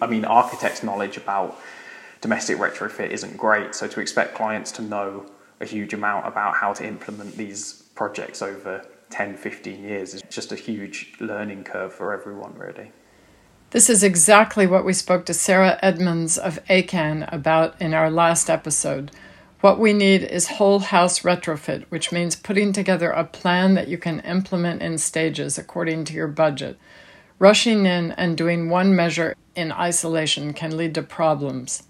I 0.00 0.06
mean 0.06 0.24
architects 0.24 0.82
knowledge 0.82 1.18
about 1.18 1.60
domestic 2.22 2.56
retrofit 2.56 3.10
isn't 3.10 3.36
great 3.36 3.74
so 3.74 3.86
to 3.86 4.00
expect 4.00 4.34
clients 4.34 4.72
to 4.72 4.82
know 4.82 5.26
a 5.60 5.66
huge 5.66 5.92
amount 5.92 6.26
about 6.26 6.56
how 6.56 6.72
to 6.72 6.86
implement 6.86 7.36
these 7.36 7.82
projects 7.94 8.40
over 8.40 8.86
10, 9.10 9.36
15 9.36 9.82
years 9.82 10.14
is 10.14 10.22
just 10.28 10.52
a 10.52 10.56
huge 10.56 11.12
learning 11.20 11.64
curve 11.64 11.92
for 11.92 12.12
everyone, 12.12 12.54
really. 12.56 12.92
This 13.70 13.90
is 13.90 14.04
exactly 14.04 14.66
what 14.66 14.84
we 14.84 14.92
spoke 14.92 15.26
to 15.26 15.34
Sarah 15.34 15.78
Edmonds 15.82 16.38
of 16.38 16.58
ACAN 16.70 17.28
about 17.32 17.80
in 17.80 17.92
our 17.92 18.10
last 18.10 18.48
episode. 18.48 19.10
What 19.60 19.80
we 19.80 19.92
need 19.92 20.22
is 20.22 20.46
whole 20.46 20.78
house 20.80 21.20
retrofit, 21.20 21.84
which 21.88 22.12
means 22.12 22.36
putting 22.36 22.72
together 22.72 23.10
a 23.10 23.24
plan 23.24 23.74
that 23.74 23.88
you 23.88 23.98
can 23.98 24.20
implement 24.20 24.82
in 24.82 24.98
stages 24.98 25.58
according 25.58 26.04
to 26.04 26.12
your 26.14 26.28
budget. 26.28 26.78
Rushing 27.38 27.86
in 27.86 28.12
and 28.12 28.36
doing 28.36 28.68
one 28.68 28.94
measure 28.94 29.34
in 29.56 29.72
isolation 29.72 30.52
can 30.52 30.76
lead 30.76 30.94
to 30.94 31.02
problems. 31.02 31.84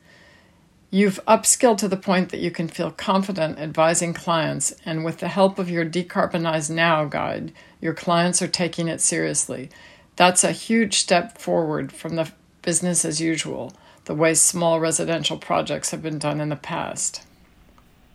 You've 0.95 1.19
upskilled 1.27 1.79
to 1.79 1.89
the 1.89 1.97
point 1.97 2.29
that 2.29 2.39
you 2.39 2.53
can 2.53 2.69
feel 2.69 2.93
confident 2.93 3.59
advising 3.59 4.15
clients, 4.15 4.73
and 4.87 5.05
with 5.05 5.19
the 5.19 5.27
help 5.27 5.59
of 5.59 5.69
your 5.69 5.85
Decarbonize 5.85 6.71
Now 6.71 7.05
guide, 7.05 7.53
your 7.81 7.95
clients 7.95 8.41
are 8.41 8.47
taking 8.47 8.87
it 8.87 9.01
seriously. 9.01 9.71
That's 10.15 10.45
a 10.45 10.53
huge 10.53 10.95
step 10.99 11.37
forward 11.37 11.91
from 11.91 12.15
the 12.15 12.31
business 12.63 13.05
as 13.05 13.21
usual, 13.21 13.73
the 14.05 14.15
way 14.15 14.35
small 14.35 14.79
residential 14.79 15.37
projects 15.37 15.91
have 15.91 16.01
been 16.01 16.21
done 16.21 16.41
in 16.41 16.51
the 16.51 16.55
past. 16.55 17.25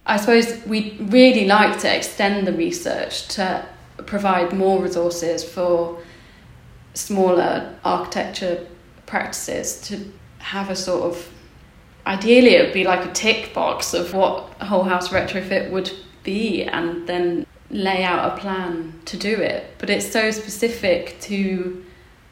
I 0.05 0.15
suppose 0.15 0.65
we'd 0.65 1.11
really 1.11 1.47
like 1.47 1.79
to 1.79 1.93
extend 1.93 2.47
the 2.47 2.53
research 2.53 3.27
to 3.35 3.67
provide 4.05 4.53
more 4.53 4.81
resources 4.81 5.43
for 5.43 6.01
smaller 6.93 7.75
architecture 7.83 8.65
practices 9.05 9.81
to 9.81 10.13
have 10.37 10.69
a 10.69 10.77
sort 10.77 11.03
of 11.03 11.33
ideally 12.09 12.55
it 12.55 12.65
would 12.65 12.73
be 12.73 12.83
like 12.83 13.05
a 13.05 13.13
tick 13.13 13.53
box 13.53 13.93
of 13.93 14.13
what 14.13 14.51
a 14.59 14.65
whole 14.65 14.83
house 14.83 15.09
retrofit 15.09 15.69
would 15.69 15.91
be 16.23 16.63
and 16.63 17.07
then 17.07 17.45
lay 17.69 18.03
out 18.03 18.33
a 18.33 18.41
plan 18.41 18.99
to 19.05 19.15
do 19.15 19.35
it. 19.35 19.75
But 19.77 19.91
it's 19.91 20.11
so 20.11 20.31
specific 20.31 21.21
to 21.21 21.85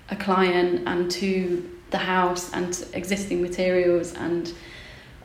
a 0.10 0.16
client 0.16 0.88
and 0.88 1.12
to 1.12 1.70
the 1.92 2.00
house 2.00 2.52
and 2.54 2.86
existing 2.94 3.42
materials 3.42 4.14
and 4.14 4.52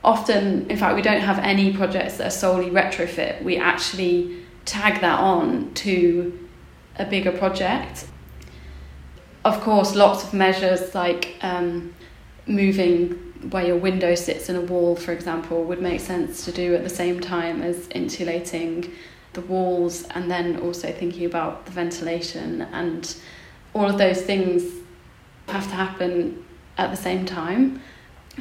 often 0.04 0.70
in 0.70 0.76
fact 0.76 0.94
we 0.96 1.02
don't 1.02 1.22
have 1.22 1.38
any 1.38 1.72
projects 1.72 2.18
that 2.18 2.26
are 2.26 2.30
solely 2.30 2.70
retrofit. 2.70 3.42
We 3.42 3.56
actually 3.56 4.36
tag 4.66 5.00
that 5.00 5.18
on 5.18 5.72
to 5.74 6.38
a 6.96 7.06
bigger 7.06 7.32
project. 7.32 8.06
Of 9.46 9.62
course 9.62 9.94
lots 9.94 10.24
of 10.24 10.34
measures 10.34 10.94
like 10.94 11.36
um, 11.40 11.94
moving 12.46 13.31
where 13.50 13.66
your 13.66 13.76
window 13.76 14.14
sits 14.14 14.48
in 14.48 14.56
a 14.56 14.60
wall, 14.60 14.96
for 14.96 15.12
example, 15.12 15.64
would 15.64 15.80
make 15.80 16.00
sense 16.00 16.44
to 16.44 16.52
do 16.52 16.74
at 16.74 16.84
the 16.84 16.90
same 16.90 17.20
time 17.20 17.62
as 17.62 17.88
insulating 17.94 18.92
the 19.32 19.40
walls 19.40 20.04
and 20.10 20.30
then 20.30 20.58
also 20.60 20.92
thinking 20.92 21.24
about 21.24 21.64
the 21.66 21.72
ventilation 21.72 22.62
and 22.72 23.16
all 23.74 23.88
of 23.88 23.98
those 23.98 24.22
things 24.22 24.62
have 25.48 25.64
to 25.64 25.74
happen 25.74 26.44
at 26.78 26.90
the 26.90 26.96
same 26.96 27.24
time. 27.24 27.80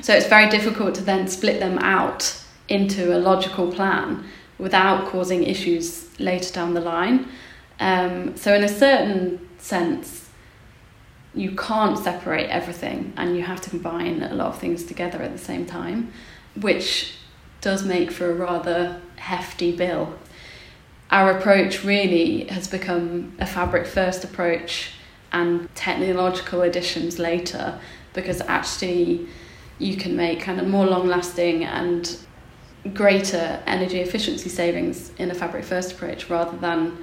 So 0.02 0.14
it's 0.14 0.28
very 0.28 0.50
difficult 0.50 0.96
to 0.96 1.02
then 1.02 1.28
split 1.28 1.60
them 1.60 1.78
out 1.80 2.38
into 2.68 3.16
a 3.16 3.20
logical 3.20 3.72
plan 3.72 4.24
without 4.58 5.08
causing 5.08 5.44
issues 5.44 6.08
later 6.20 6.54
down 6.54 6.74
the 6.74 6.82
line. 6.82 7.28
Um, 7.80 8.38
so, 8.38 8.54
in 8.54 8.64
a 8.64 8.70
certain 8.70 9.50
sense, 9.58 10.21
you 11.34 11.56
can't 11.56 11.98
separate 11.98 12.50
everything 12.50 13.14
and 13.16 13.36
you 13.36 13.44
have 13.44 13.62
to 13.62 13.70
combine 13.70 14.22
a 14.24 14.34
lot 14.34 14.48
of 14.48 14.60
things 14.60 14.84
together 14.84 15.22
at 15.22 15.32
the 15.32 15.38
same 15.38 15.66
time, 15.66 16.12
which 16.60 17.16
does 17.62 17.86
make 17.86 18.12
for 18.12 18.30
a 18.30 18.34
rather 18.34 19.00
hefty 19.16 19.76
bill. 19.76 20.14
Our 21.10 21.38
approach 21.38 21.84
really 21.84 22.46
has 22.46 22.68
become 22.68 23.36
a 23.40 23.46
fabric 23.46 23.86
first 23.86 24.24
approach 24.24 24.92
and 25.32 25.74
technological 25.76 26.62
additions 26.62 27.20
later 27.20 27.80
because 28.14 28.42
actually 28.42 29.28
you 29.80 29.96
can 29.96 30.16
make 30.16 30.42
kind 30.42 30.60
of 30.60 30.68
more 30.68 30.86
long 30.86 31.08
lasting 31.08 31.64
and 31.64 32.18
greater 32.94 33.62
energy 33.68 34.00
efficiency 34.00 34.50
savings 34.50 35.12
in 35.18 35.32
a 35.32 35.34
fabric 35.34 35.64
first 35.64 35.94
approach 35.94 36.30
rather 36.30 36.58
than 36.58 36.98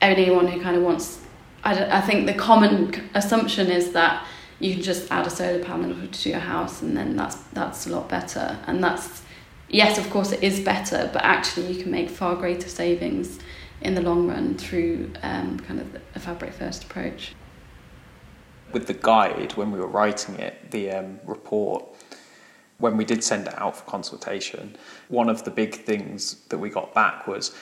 anyone 0.00 0.46
who 0.46 0.60
kind 0.60 0.76
of 0.76 0.82
wants 0.82 1.20
I, 1.62 1.98
I 1.98 2.00
think 2.00 2.26
the 2.26 2.34
common 2.34 3.10
assumption 3.14 3.70
is 3.70 3.92
that 3.92 4.26
you 4.58 4.74
can 4.74 4.82
just 4.82 5.10
add 5.10 5.26
a 5.26 5.30
solar 5.30 5.64
panel 5.64 6.06
to 6.06 6.28
your 6.28 6.38
house 6.38 6.82
and 6.82 6.96
then 6.96 7.16
that's 7.16 7.36
that's 7.52 7.86
a 7.86 7.90
lot 7.90 8.08
better. 8.08 8.58
And 8.66 8.82
that's 8.82 9.22
yes 9.68 9.98
of 9.98 10.10
course 10.10 10.32
it 10.32 10.42
is 10.42 10.60
better 10.60 11.08
but 11.12 11.22
actually 11.22 11.72
you 11.72 11.82
can 11.82 11.92
make 11.92 12.10
far 12.10 12.34
greater 12.34 12.68
savings 12.68 13.38
in 13.80 13.94
the 13.94 14.00
long 14.00 14.26
run 14.26 14.56
through 14.56 15.12
um, 15.22 15.58
kind 15.60 15.80
of 15.80 16.00
a 16.14 16.18
fabric 16.18 16.52
first 16.52 16.84
approach. 16.84 17.34
With 18.72 18.86
the 18.86 18.94
guide 18.94 19.52
when 19.52 19.72
we 19.72 19.78
were 19.78 19.86
writing 19.86 20.36
it 20.36 20.70
the 20.70 20.90
um, 20.90 21.20
report 21.24 21.84
when 22.78 22.96
we 22.96 23.04
did 23.04 23.22
send 23.22 23.46
it 23.46 23.58
out 23.58 23.76
for 23.76 23.84
consultation 23.84 24.76
one 25.08 25.28
of 25.28 25.44
the 25.44 25.50
big 25.50 25.74
things 25.74 26.36
that 26.48 26.58
we 26.58 26.68
got 26.68 26.94
back 26.94 27.26
was 27.26 27.54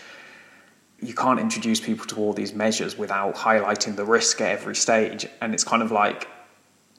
you 1.00 1.14
can't 1.14 1.38
introduce 1.38 1.80
people 1.80 2.06
to 2.06 2.16
all 2.16 2.32
these 2.32 2.52
measures 2.52 2.98
without 2.98 3.34
highlighting 3.36 3.94
the 3.96 4.04
risk 4.04 4.40
at 4.40 4.50
every 4.50 4.74
stage. 4.74 5.26
And 5.40 5.54
it's 5.54 5.64
kind 5.64 5.82
of 5.82 5.92
like 5.92 6.28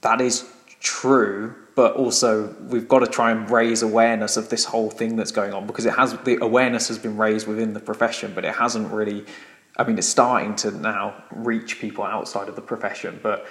that 0.02 0.22
is 0.22 0.50
true, 0.80 1.54
but 1.76 1.96
also 1.96 2.56
we've 2.70 2.88
got 2.88 3.00
to 3.00 3.08
try 3.08 3.32
and 3.32 3.50
raise 3.50 3.82
awareness 3.82 4.38
of 4.38 4.50
this 4.50 4.64
whole 4.66 4.90
thing 4.90 5.18
that's 5.18 5.32
going 5.32 5.54
on 5.54 5.68
because 5.68 5.86
it 5.86 5.94
has 5.94 6.14
the 6.20 6.38
awareness 6.42 6.88
has 6.88 6.98
been 6.98 7.18
raised 7.18 7.48
within 7.48 7.74
the 7.74 7.80
profession, 7.80 8.32
but 8.34 8.46
it 8.46 8.56
hasn't 8.56 8.92
really. 8.92 9.26
I 9.78 9.86
mean, 9.86 9.98
it's 9.98 10.08
starting 10.08 10.56
to 10.58 10.72
now 10.72 11.24
reach 11.32 11.80
people 11.80 12.04
outside 12.04 12.50
of 12.50 12.56
the 12.56 12.62
profession, 12.62 13.18
but 13.24 13.48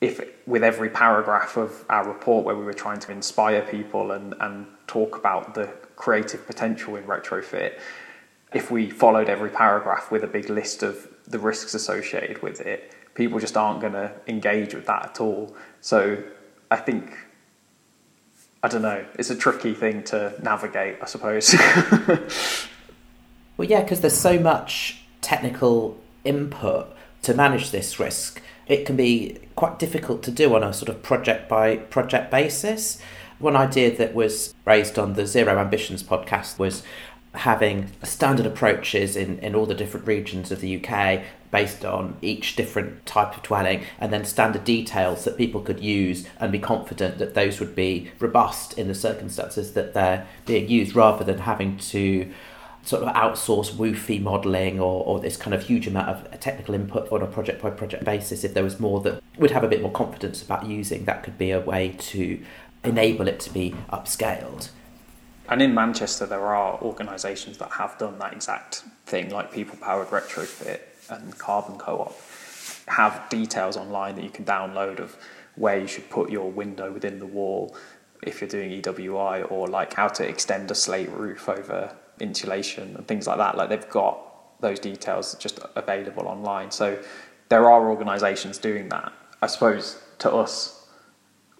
if 0.00 0.20
with 0.46 0.64
every 0.64 0.90
paragraph 0.90 1.56
of 1.56 1.84
our 1.88 2.06
report 2.06 2.44
where 2.44 2.56
we 2.56 2.64
were 2.64 2.72
trying 2.72 2.98
to 3.00 3.12
inspire 3.12 3.62
people 3.62 4.12
and, 4.12 4.34
and 4.40 4.66
talk 4.88 5.16
about 5.16 5.54
the 5.54 5.66
creative 5.94 6.46
potential 6.46 6.96
in 6.96 7.04
retrofit, 7.04 7.78
if 8.52 8.70
we 8.70 8.88
followed 8.90 9.28
every 9.28 9.50
paragraph 9.50 10.10
with 10.10 10.24
a 10.24 10.26
big 10.26 10.48
list 10.48 10.82
of 10.82 11.08
the 11.26 11.38
risks 11.38 11.74
associated 11.74 12.42
with 12.42 12.60
it, 12.60 12.92
people 13.14 13.38
just 13.38 13.56
aren't 13.56 13.80
going 13.80 13.92
to 13.92 14.12
engage 14.26 14.74
with 14.74 14.86
that 14.86 15.04
at 15.04 15.20
all. 15.20 15.54
So 15.80 16.22
I 16.70 16.76
think, 16.76 17.12
I 18.62 18.68
don't 18.68 18.82
know, 18.82 19.04
it's 19.18 19.30
a 19.30 19.36
tricky 19.36 19.74
thing 19.74 20.02
to 20.04 20.34
navigate, 20.42 20.96
I 21.02 21.06
suppose. 21.06 21.54
well, 23.56 23.68
yeah, 23.68 23.82
because 23.82 24.00
there's 24.00 24.18
so 24.18 24.38
much 24.38 25.02
technical 25.20 25.98
input 26.24 26.94
to 27.22 27.34
manage 27.34 27.70
this 27.70 27.98
risk. 27.98 28.40
It 28.66 28.86
can 28.86 28.96
be 28.96 29.38
quite 29.56 29.78
difficult 29.78 30.22
to 30.22 30.30
do 30.30 30.54
on 30.54 30.62
a 30.62 30.72
sort 30.72 30.88
of 30.88 31.02
project 31.02 31.48
by 31.48 31.76
project 31.76 32.30
basis. 32.30 33.00
One 33.38 33.56
idea 33.56 33.96
that 33.96 34.14
was 34.14 34.54
raised 34.64 34.98
on 34.98 35.14
the 35.14 35.26
Zero 35.26 35.58
Ambitions 35.58 36.02
podcast 36.02 36.58
was 36.58 36.82
having 37.34 37.92
standard 38.02 38.46
approaches 38.46 39.16
in, 39.16 39.38
in 39.40 39.54
all 39.54 39.66
the 39.66 39.74
different 39.74 40.06
regions 40.06 40.50
of 40.50 40.60
the 40.60 40.82
UK 40.82 41.22
based 41.50 41.84
on 41.84 42.16
each 42.20 42.56
different 42.56 43.04
type 43.06 43.36
of 43.36 43.42
dwelling 43.42 43.82
and 43.98 44.12
then 44.12 44.24
standard 44.24 44.64
details 44.64 45.24
that 45.24 45.36
people 45.36 45.60
could 45.60 45.80
use 45.80 46.26
and 46.40 46.52
be 46.52 46.58
confident 46.58 47.18
that 47.18 47.34
those 47.34 47.60
would 47.60 47.74
be 47.74 48.10
robust 48.18 48.78
in 48.78 48.88
the 48.88 48.94
circumstances 48.94 49.72
that 49.72 49.94
they're 49.94 50.26
being 50.46 50.68
used 50.68 50.94
rather 50.94 51.24
than 51.24 51.38
having 51.38 51.76
to 51.76 52.30
sort 52.82 53.02
of 53.02 53.14
outsource 53.14 53.72
WUFI 53.72 54.20
modelling 54.20 54.80
or, 54.80 55.04
or 55.04 55.20
this 55.20 55.36
kind 55.36 55.52
of 55.54 55.66
huge 55.66 55.86
amount 55.86 56.08
of 56.08 56.40
technical 56.40 56.74
input 56.74 57.10
on 57.12 57.22
a 57.22 57.26
project 57.26 57.62
by 57.62 57.70
project 57.70 58.04
basis. 58.04 58.44
If 58.44 58.54
there 58.54 58.64
was 58.64 58.80
more 58.80 59.00
that 59.02 59.22
would 59.36 59.50
have 59.50 59.64
a 59.64 59.68
bit 59.68 59.82
more 59.82 59.92
confidence 59.92 60.42
about 60.42 60.66
using 60.66 61.04
that 61.04 61.22
could 61.22 61.36
be 61.36 61.50
a 61.50 61.60
way 61.60 61.94
to 61.98 62.42
enable 62.84 63.28
it 63.28 63.40
to 63.40 63.50
be 63.50 63.74
upscaled 63.92 64.70
and 65.48 65.62
in 65.62 65.74
Manchester, 65.74 66.26
there 66.26 66.46
are 66.46 66.80
organisations 66.82 67.58
that 67.58 67.72
have 67.72 67.96
done 67.98 68.18
that 68.18 68.32
exact 68.32 68.82
thing, 69.06 69.30
like 69.30 69.52
People 69.52 69.78
Powered 69.80 70.08
Retrofit 70.08 70.80
and 71.10 71.36
Carbon 71.38 71.78
Co 71.78 71.98
op, 72.00 72.20
have 72.88 73.28
details 73.28 73.76
online 73.76 74.14
that 74.16 74.24
you 74.24 74.30
can 74.30 74.44
download 74.44 74.98
of 74.98 75.16
where 75.56 75.78
you 75.78 75.86
should 75.86 76.08
put 76.10 76.30
your 76.30 76.50
window 76.50 76.92
within 76.92 77.18
the 77.18 77.26
wall 77.26 77.76
if 78.22 78.40
you're 78.40 78.50
doing 78.50 78.70
EWI, 78.82 79.50
or 79.50 79.68
like 79.68 79.94
how 79.94 80.08
to 80.08 80.28
extend 80.28 80.70
a 80.70 80.74
slate 80.74 81.10
roof 81.10 81.48
over 81.48 81.94
insulation 82.20 82.96
and 82.96 83.06
things 83.06 83.26
like 83.26 83.38
that. 83.38 83.56
Like 83.56 83.68
they've 83.68 83.88
got 83.90 84.60
those 84.60 84.80
details 84.80 85.34
just 85.36 85.60
available 85.76 86.26
online. 86.26 86.70
So 86.70 86.98
there 87.48 87.70
are 87.70 87.88
organisations 87.88 88.58
doing 88.58 88.88
that. 88.88 89.12
I 89.40 89.46
suppose 89.46 90.02
to 90.18 90.32
us, 90.32 90.77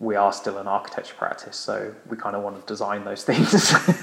we 0.00 0.14
are 0.14 0.32
still 0.32 0.58
an 0.58 0.68
architecture 0.68 1.14
practice, 1.14 1.56
so 1.56 1.94
we 2.08 2.16
kind 2.16 2.36
of 2.36 2.42
want 2.42 2.60
to 2.60 2.66
design 2.66 3.04
those 3.04 3.24
things 3.24 3.72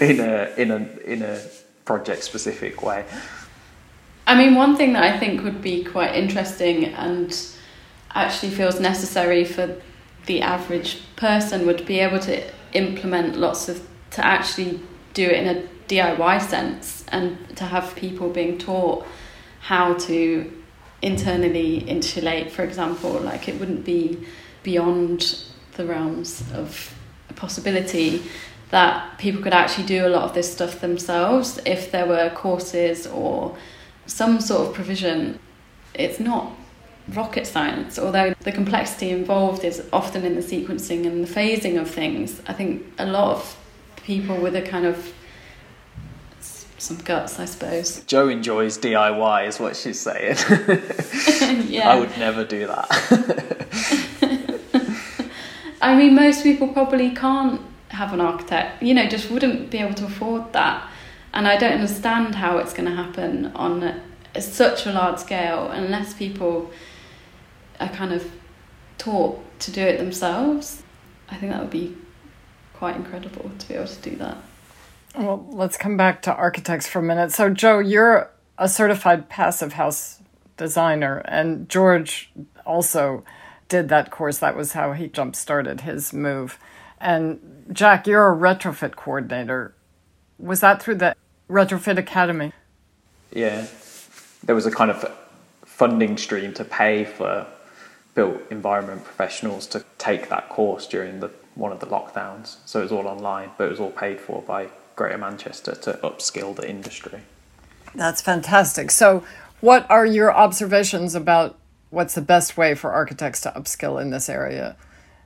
in 0.00 0.20
a 0.20 0.52
in 0.56 0.70
a 0.70 0.88
in 1.04 1.22
a 1.22 1.40
project 1.84 2.24
specific 2.24 2.82
way. 2.82 3.04
I 4.26 4.34
mean, 4.34 4.56
one 4.56 4.76
thing 4.76 4.92
that 4.94 5.04
I 5.04 5.18
think 5.18 5.44
would 5.44 5.62
be 5.62 5.84
quite 5.84 6.14
interesting 6.16 6.86
and 6.86 7.36
actually 8.14 8.50
feels 8.50 8.80
necessary 8.80 9.44
for 9.44 9.80
the 10.26 10.42
average 10.42 11.02
person 11.14 11.66
would 11.66 11.86
be 11.86 12.00
able 12.00 12.18
to 12.18 12.42
implement 12.72 13.36
lots 13.36 13.68
of 13.68 13.86
to 14.10 14.26
actually 14.26 14.80
do 15.14 15.24
it 15.24 15.46
in 15.46 15.56
a 15.56 15.68
DIY 15.88 16.42
sense 16.42 17.04
and 17.08 17.56
to 17.56 17.64
have 17.64 17.94
people 17.94 18.28
being 18.28 18.58
taught 18.58 19.06
how 19.60 19.94
to 19.94 20.52
internally 21.02 21.78
insulate, 21.78 22.50
for 22.50 22.62
example, 22.64 23.12
like 23.12 23.48
it 23.48 23.60
wouldn't 23.60 23.84
be 23.84 24.26
beyond 24.66 25.44
the 25.76 25.86
realms 25.86 26.42
of 26.52 26.92
a 27.30 27.32
possibility 27.34 28.20
that 28.70 29.16
people 29.16 29.40
could 29.40 29.52
actually 29.54 29.86
do 29.86 30.04
a 30.04 30.10
lot 30.10 30.24
of 30.24 30.34
this 30.34 30.52
stuff 30.52 30.80
themselves 30.80 31.60
if 31.64 31.92
there 31.92 32.04
were 32.04 32.28
courses 32.30 33.06
or 33.06 33.56
some 34.06 34.40
sort 34.40 34.68
of 34.68 34.74
provision. 34.74 35.38
It's 35.94 36.18
not 36.18 36.50
rocket 37.10 37.46
science, 37.46 37.96
although 37.96 38.34
the 38.40 38.50
complexity 38.50 39.10
involved 39.10 39.62
is 39.62 39.88
often 39.92 40.24
in 40.24 40.34
the 40.34 40.40
sequencing 40.42 41.06
and 41.06 41.24
the 41.24 41.32
phasing 41.32 41.80
of 41.80 41.88
things. 41.88 42.42
I 42.48 42.52
think 42.52 42.84
a 42.98 43.06
lot 43.06 43.36
of 43.36 43.56
people 44.02 44.36
with 44.36 44.56
a 44.56 44.62
kind 44.62 44.84
of 44.84 45.14
some 46.78 46.96
guts, 46.98 47.38
I 47.38 47.44
suppose. 47.44 48.00
Joe 48.04 48.28
enjoys 48.28 48.78
DIY, 48.78 49.46
is 49.46 49.60
what 49.60 49.76
she's 49.76 50.00
saying. 50.00 50.36
yeah. 51.68 51.90
I 51.90 52.00
would 52.00 52.18
never 52.18 52.44
do 52.44 52.66
that. 52.66 53.52
I 55.86 55.96
mean, 55.96 56.16
most 56.16 56.42
people 56.42 56.66
probably 56.68 57.10
can't 57.10 57.60
have 57.90 58.12
an 58.12 58.20
architect, 58.20 58.82
you 58.82 58.92
know, 58.92 59.06
just 59.06 59.30
wouldn't 59.30 59.70
be 59.70 59.78
able 59.78 59.94
to 59.94 60.06
afford 60.06 60.52
that. 60.52 60.90
And 61.32 61.46
I 61.46 61.56
don't 61.56 61.74
understand 61.74 62.34
how 62.34 62.58
it's 62.58 62.72
going 62.72 62.88
to 62.88 62.94
happen 62.94 63.46
on 63.54 64.00
such 64.36 64.84
a 64.86 64.92
large 64.92 65.18
scale 65.18 65.68
unless 65.68 66.12
people 66.12 66.72
are 67.78 67.88
kind 67.88 68.12
of 68.12 68.28
taught 68.98 69.40
to 69.60 69.70
do 69.70 69.80
it 69.82 69.98
themselves. 69.98 70.82
I 71.28 71.36
think 71.36 71.52
that 71.52 71.60
would 71.60 71.70
be 71.70 71.96
quite 72.74 72.96
incredible 72.96 73.52
to 73.56 73.68
be 73.68 73.74
able 73.74 73.86
to 73.86 74.10
do 74.10 74.16
that. 74.16 74.38
Well, 75.16 75.46
let's 75.50 75.76
come 75.76 75.96
back 75.96 76.20
to 76.22 76.34
architects 76.34 76.88
for 76.88 76.98
a 76.98 77.02
minute. 77.02 77.30
So, 77.30 77.48
Joe, 77.48 77.78
you're 77.78 78.30
a 78.58 78.68
certified 78.68 79.28
passive 79.28 79.74
house 79.74 80.20
designer, 80.56 81.18
and 81.26 81.68
George 81.68 82.30
also 82.64 83.22
did 83.68 83.88
that 83.88 84.10
course. 84.10 84.38
That 84.38 84.56
was 84.56 84.72
how 84.72 84.92
he 84.92 85.08
jump 85.08 85.36
started 85.36 85.82
his 85.82 86.12
move. 86.12 86.58
And 87.00 87.66
Jack, 87.72 88.06
you're 88.06 88.32
a 88.32 88.36
retrofit 88.36 88.96
coordinator. 88.96 89.74
Was 90.38 90.60
that 90.60 90.82
through 90.82 90.96
the 90.96 91.14
Retrofit 91.48 91.98
Academy? 91.98 92.52
Yeah, 93.32 93.66
there 94.44 94.54
was 94.54 94.66
a 94.66 94.70
kind 94.70 94.90
of 94.90 95.04
funding 95.64 96.16
stream 96.16 96.54
to 96.54 96.64
pay 96.64 97.04
for 97.04 97.46
built 98.14 98.40
environment 98.50 99.04
professionals 99.04 99.66
to 99.66 99.84
take 99.98 100.28
that 100.30 100.48
course 100.48 100.86
during 100.86 101.20
the 101.20 101.30
one 101.54 101.72
of 101.72 101.80
the 101.80 101.86
lockdowns. 101.86 102.56
So 102.64 102.80
it 102.80 102.84
was 102.84 102.92
all 102.92 103.06
online, 103.06 103.50
but 103.56 103.64
it 103.64 103.70
was 103.70 103.80
all 103.80 103.90
paid 103.90 104.20
for 104.20 104.42
by 104.42 104.68
Greater 104.94 105.18
Manchester 105.18 105.74
to 105.74 105.92
upskill 106.02 106.54
the 106.54 106.68
industry. 106.68 107.20
That's 107.94 108.20
fantastic. 108.20 108.90
So, 108.90 109.24
what 109.60 109.90
are 109.90 110.04
your 110.04 110.34
observations 110.34 111.14
about 111.14 111.58
what's 111.96 112.14
the 112.14 112.20
best 112.20 112.58
way 112.58 112.74
for 112.74 112.92
architects 112.92 113.40
to 113.40 113.50
upskill 113.56 114.00
in 114.00 114.10
this 114.10 114.28
area? 114.28 114.76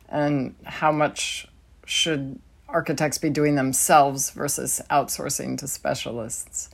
And 0.08 0.54
how 0.64 0.92
much 0.92 1.48
should 1.84 2.38
architects 2.68 3.18
be 3.18 3.28
doing 3.28 3.56
themselves 3.56 4.30
versus 4.30 4.80
outsourcing 4.88 5.58
to 5.58 5.66
specialists? 5.66 6.70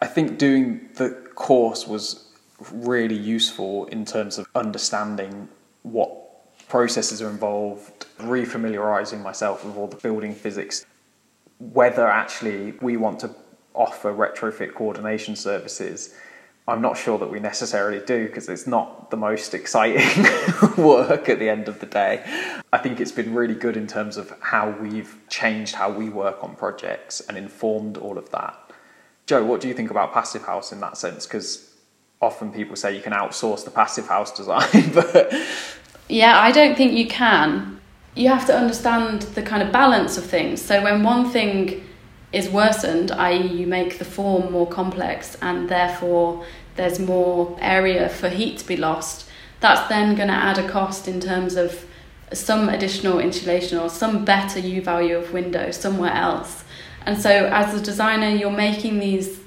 I 0.00 0.06
think 0.06 0.38
doing 0.38 0.88
the 0.94 1.10
course 1.34 1.88
was 1.88 2.28
really 2.72 3.16
useful 3.16 3.86
in 3.86 4.04
terms 4.04 4.38
of 4.38 4.46
understanding 4.54 5.48
what 5.82 6.08
processes 6.68 7.20
are 7.20 7.28
involved, 7.28 8.06
refamiliarizing 8.18 9.22
myself 9.22 9.64
with 9.64 9.76
all 9.76 9.88
the 9.88 9.96
building 9.96 10.34
physics 10.34 10.86
whether 11.58 12.06
actually 12.06 12.72
we 12.82 12.96
want 12.96 13.20
to 13.20 13.34
offer 13.74 14.12
retrofit 14.12 14.74
coordination 14.74 15.36
services, 15.36 16.14
I'm 16.68 16.82
not 16.82 16.96
sure 16.96 17.16
that 17.18 17.30
we 17.30 17.38
necessarily 17.38 18.04
do 18.04 18.26
because 18.26 18.48
it's 18.48 18.66
not 18.66 19.10
the 19.10 19.16
most 19.16 19.54
exciting 19.54 20.24
work 20.76 21.28
at 21.28 21.38
the 21.38 21.48
end 21.48 21.68
of 21.68 21.78
the 21.78 21.86
day. 21.86 22.24
I 22.72 22.78
think 22.78 23.00
it's 23.00 23.12
been 23.12 23.34
really 23.34 23.54
good 23.54 23.76
in 23.76 23.86
terms 23.86 24.16
of 24.16 24.34
how 24.40 24.70
we've 24.70 25.16
changed 25.28 25.76
how 25.76 25.92
we 25.92 26.08
work 26.08 26.42
on 26.42 26.56
projects 26.56 27.20
and 27.20 27.38
informed 27.38 27.96
all 27.96 28.18
of 28.18 28.30
that. 28.30 28.58
Joe, 29.26 29.44
what 29.44 29.60
do 29.60 29.68
you 29.68 29.74
think 29.74 29.90
about 29.90 30.12
passive 30.12 30.44
house 30.44 30.72
in 30.72 30.80
that 30.80 30.96
sense? 30.96 31.24
Because 31.26 31.72
often 32.20 32.52
people 32.52 32.74
say 32.74 32.96
you 32.96 33.02
can 33.02 33.12
outsource 33.12 33.64
the 33.64 33.70
passive 33.70 34.08
house 34.08 34.36
design, 34.36 34.90
but 34.94 35.32
yeah, 36.08 36.40
I 36.40 36.50
don't 36.50 36.76
think 36.76 36.94
you 36.94 37.06
can 37.06 37.76
you 38.16 38.28
have 38.30 38.46
to 38.46 38.56
understand 38.56 39.22
the 39.22 39.42
kind 39.42 39.62
of 39.62 39.70
balance 39.70 40.16
of 40.16 40.24
things. 40.24 40.60
So 40.60 40.82
when 40.82 41.02
one 41.02 41.30
thing 41.30 41.85
is 42.32 42.48
worsened, 42.48 43.10
i.e., 43.12 43.46
you 43.46 43.66
make 43.66 43.98
the 43.98 44.04
form 44.04 44.52
more 44.52 44.66
complex 44.66 45.36
and 45.40 45.68
therefore 45.68 46.44
there's 46.76 46.98
more 46.98 47.56
area 47.60 48.08
for 48.08 48.28
heat 48.28 48.58
to 48.58 48.66
be 48.66 48.76
lost, 48.76 49.28
that's 49.60 49.88
then 49.88 50.14
going 50.14 50.28
to 50.28 50.34
add 50.34 50.58
a 50.58 50.68
cost 50.68 51.08
in 51.08 51.20
terms 51.20 51.56
of 51.56 51.84
some 52.32 52.68
additional 52.68 53.18
insulation 53.18 53.78
or 53.78 53.88
some 53.88 54.24
better 54.24 54.58
U 54.58 54.82
value 54.82 55.16
of 55.16 55.32
window 55.32 55.70
somewhere 55.70 56.12
else. 56.12 56.64
And 57.06 57.20
so, 57.20 57.30
as 57.30 57.72
a 57.72 57.82
designer, 57.82 58.28
you're 58.28 58.50
making 58.50 58.98
these 58.98 59.38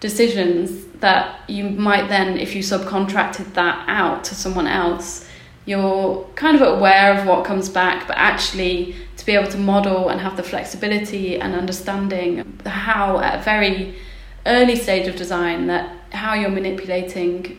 decisions 0.00 0.84
that 1.00 1.48
you 1.48 1.70
might 1.70 2.08
then, 2.08 2.36
if 2.36 2.54
you 2.54 2.62
subcontracted 2.62 3.54
that 3.54 3.84
out 3.88 4.24
to 4.24 4.34
someone 4.34 4.66
else, 4.66 5.26
you're 5.64 6.24
kind 6.34 6.60
of 6.60 6.76
aware 6.76 7.16
of 7.16 7.26
what 7.26 7.44
comes 7.44 7.68
back, 7.68 8.06
but 8.06 8.16
actually 8.18 8.96
to 9.24 9.32
be 9.32 9.34
able 9.34 9.50
to 9.50 9.56
model 9.56 10.10
and 10.10 10.20
have 10.20 10.36
the 10.36 10.42
flexibility 10.42 11.40
and 11.40 11.54
understanding 11.54 12.60
how 12.66 13.18
at 13.20 13.40
a 13.40 13.42
very 13.42 13.96
early 14.44 14.76
stage 14.76 15.06
of 15.06 15.16
design 15.16 15.66
that 15.66 15.96
how 16.12 16.34
you're 16.34 16.50
manipulating 16.50 17.58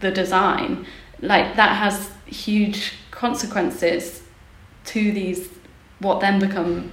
the 0.00 0.10
design, 0.10 0.86
like 1.20 1.54
that 1.56 1.76
has 1.76 2.10
huge 2.24 2.94
consequences 3.10 4.22
to 4.86 5.12
these 5.12 5.50
what 5.98 6.20
then 6.20 6.38
become 6.38 6.90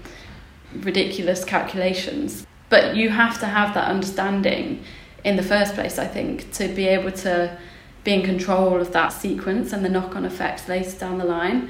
ridiculous 0.79 1.45
calculations. 1.45 2.45
But 2.69 2.97
you 2.97 3.09
have 3.09 3.39
to 3.39 3.45
have 3.45 3.73
that 3.73 3.89
understanding 3.89 4.83
in 5.23 5.37
the 5.37 5.43
first 5.43 5.75
place, 5.75 5.97
I 5.97 6.07
think, 6.07 6.51
to 6.53 6.67
be 6.67 6.87
able 6.87 7.11
to 7.11 7.57
be 8.03 8.13
in 8.13 8.23
control 8.23 8.81
of 8.81 8.91
that 8.91 9.09
sequence 9.09 9.71
and 9.71 9.85
the 9.85 9.89
knock 9.89 10.15
on 10.15 10.25
effects 10.25 10.67
later 10.67 10.97
down 10.97 11.19
the 11.19 11.25
line. 11.25 11.69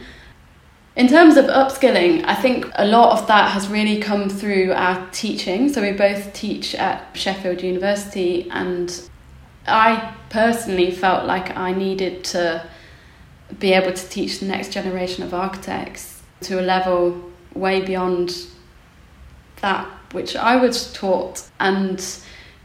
In 0.95 1.07
terms 1.07 1.37
of 1.37 1.45
upskilling, 1.45 2.23
I 2.25 2.35
think 2.35 2.69
a 2.75 2.85
lot 2.85 3.19
of 3.19 3.27
that 3.27 3.49
has 3.51 3.67
really 3.67 3.99
come 3.99 4.29
through 4.29 4.73
our 4.73 5.09
teaching. 5.11 5.73
So 5.73 5.81
we 5.81 5.91
both 5.91 6.33
teach 6.33 6.75
at 6.75 7.17
Sheffield 7.17 7.63
University, 7.63 8.47
and 8.51 9.09
I 9.65 10.13
personally 10.29 10.91
felt 10.91 11.25
like 11.25 11.57
I 11.57 11.73
needed 11.73 12.23
to 12.25 12.69
be 13.59 13.73
able 13.73 13.93
to 13.93 14.09
teach 14.09 14.39
the 14.39 14.45
next 14.45 14.71
generation 14.71 15.23
of 15.23 15.33
architects 15.33 16.21
to 16.41 16.59
a 16.59 16.61
level 16.61 17.31
way 17.55 17.81
beyond 17.81 18.45
that 19.61 19.87
which 20.11 20.35
I 20.35 20.57
was 20.57 20.93
taught, 20.93 21.49
and 21.59 22.05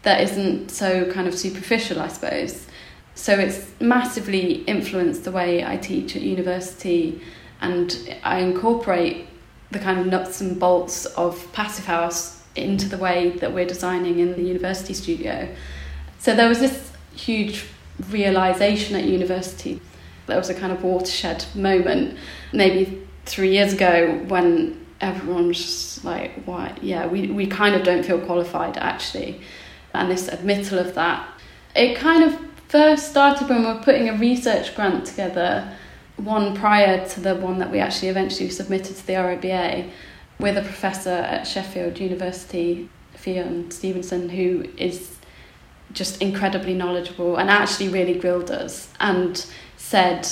that 0.03 0.21
isn't 0.21 0.71
so 0.71 1.11
kind 1.11 1.27
of 1.27 1.35
superficial, 1.35 1.99
I 1.99 2.09
suppose. 2.09 2.67
So 3.15 3.33
it's 3.39 3.67
massively 3.81 4.65
influenced 4.65 5.25
the 5.25 5.33
way 5.33 5.65
I 5.65 5.79
teach 5.79 6.15
at 6.15 6.21
university, 6.21 7.23
and 7.61 8.17
I 8.23 8.41
incorporate 8.41 9.27
the 9.71 9.79
kind 9.79 10.01
of 10.01 10.07
nuts 10.07 10.41
and 10.41 10.59
bolts 10.59 11.07
of 11.07 11.53
Passive 11.53 11.85
House 11.85 12.43
into 12.55 12.89
the 12.89 12.99
way 12.99 13.31
that 13.39 13.53
we're 13.53 13.67
designing 13.67 14.19
in 14.19 14.33
the 14.33 14.43
university 14.43 14.95
studio. 14.95 15.49
So 16.19 16.35
there 16.35 16.49
was 16.49 16.61
this 16.61 16.91
huge 17.15 17.67
realization 18.11 18.97
at 18.97 19.05
university. 19.05 19.81
There 20.27 20.37
was 20.37 20.51
a 20.51 20.55
kind 20.55 20.73
of 20.73 20.83
watershed 20.83 21.45
moment, 21.55 22.19
maybe 22.53 23.07
three 23.25 23.53
years 23.53 23.73
ago, 23.73 24.25
when 24.29 24.87
everyone 25.01 25.49
was 25.49 25.59
just 25.59 26.05
like, 26.05 26.43
"Why? 26.45 26.75
Yeah, 26.83 27.07
we 27.07 27.29
we 27.29 27.47
kind 27.47 27.75
of 27.75 27.83
don't 27.83 28.05
feel 28.05 28.19
qualified 28.19 28.77
actually," 28.77 29.41
and 29.95 30.11
this 30.11 30.29
admittal 30.29 30.79
of 30.79 30.95
that. 30.95 31.27
It 31.75 31.97
kind 31.97 32.25
of 32.25 32.39
first 32.69 33.11
started 33.11 33.49
when 33.49 33.61
we 33.61 33.67
were 33.67 33.81
putting 33.83 34.09
a 34.09 34.15
research 34.15 34.75
grant 34.75 35.07
together, 35.07 35.73
one 36.19 36.55
prior 36.55 37.07
to 37.09 37.21
the 37.21 37.35
one 37.35 37.59
that 37.59 37.71
we 37.71 37.79
actually 37.79 38.09
eventually 38.09 38.51
submitted 38.51 38.97
to 38.97 39.07
the 39.07 39.15
RIBA, 39.15 39.91
with 40.39 40.57
a 40.57 40.63
professor 40.63 41.11
at 41.11 41.47
Sheffield 41.47 41.99
University, 41.99 42.89
Fionn 43.15 43.71
Stevenson, 43.71 44.29
who 44.29 44.67
is 44.77 45.17
just 45.93 46.23
incredibly 46.23 46.75
knowledgeable 46.75 47.37
and 47.37 47.51
actually 47.51 47.89
really 47.89 48.19
grilled 48.19 48.51
us 48.51 48.89
and 49.01 49.47
said, 49.77 50.29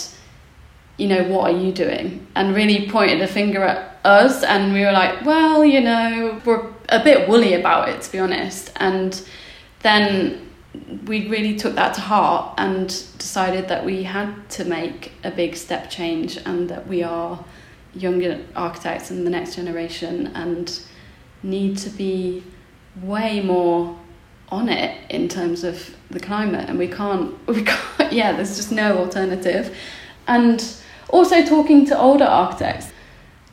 you 0.97 1.09
know, 1.09 1.25
what 1.25 1.51
are 1.51 1.59
you 1.59 1.73
doing? 1.73 2.27
And 2.37 2.55
really 2.55 2.89
pointed 2.89 3.21
a 3.21 3.27
finger 3.27 3.63
at 3.63 3.99
us. 4.05 4.43
And 4.43 4.73
we 4.73 4.85
were 4.85 4.93
like, 4.93 5.25
well, 5.25 5.65
you 5.65 5.81
know, 5.81 6.41
we're 6.45 6.67
a 6.89 7.03
bit 7.03 7.29
woolly 7.29 7.55
about 7.55 7.89
it, 7.89 8.01
to 8.03 8.13
be 8.13 8.19
honest. 8.19 8.73
And 8.77 9.21
then 9.81 10.51
we 11.07 11.29
really 11.29 11.57
took 11.57 11.75
that 11.75 11.95
to 11.95 12.01
heart 12.01 12.55
and 12.59 12.89
decided 13.19 13.69
that 13.69 13.85
we 13.85 14.03
had 14.03 14.49
to 14.51 14.65
make 14.65 15.13
a 15.25 15.31
big 15.31 15.57
step 15.57 15.91
change 15.91 16.39
and 16.45 16.69
that 16.69 16.87
we 16.87 17.03
are 17.03 17.45
younger 17.95 18.41
architects 18.55 19.11
and 19.11 19.27
the 19.27 19.31
next 19.31 19.57
generation 19.57 20.29
and 20.35 20.81
need 21.43 21.79
to 21.79 21.91
be 21.91 22.43
way 23.03 23.41
more 23.41 23.99
on 24.49 24.69
it 24.69 24.99
in 25.11 25.29
terms 25.29 25.65
of 25.65 25.95
the 26.11 26.21
climate. 26.21 26.69
And 26.69 26.79
we 26.79 26.89
can't 26.89 27.35
we 27.49 27.63
can't 27.63 28.13
yeah 28.13 28.33
there's 28.33 28.57
just 28.57 28.73
no 28.73 28.99
alternative. 28.99 29.77
And 30.27 30.65
also 31.11 31.45
talking 31.45 31.87
to 31.87 31.99
older 31.99 32.25
architects 32.25 32.93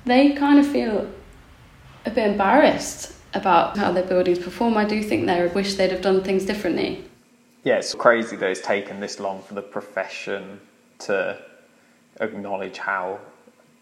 they 0.06 0.34
kind 0.34 0.60
of 0.60 0.68
feel 0.68 1.10
a 2.06 2.10
bit 2.10 2.32
embarrassed 2.32 3.14
about 3.34 3.78
how 3.78 3.92
their 3.92 4.04
buildings 4.04 4.40
perform. 4.40 4.76
I 4.76 4.86
do 4.86 5.02
think 5.02 5.26
they 5.26 5.48
wish 5.48 5.76
they'd 5.76 5.92
have 5.92 6.02
done 6.02 6.24
things 6.24 6.46
differently 6.46 7.06
yeah 7.64 7.76
it's 7.76 7.94
crazy 7.94 8.36
that 8.36 8.50
it's 8.50 8.62
taken 8.62 9.00
this 9.00 9.20
long 9.20 9.42
for 9.42 9.54
the 9.54 9.62
profession 9.62 10.60
to 11.00 11.38
acknowledge 12.20 12.78
how 12.78 13.20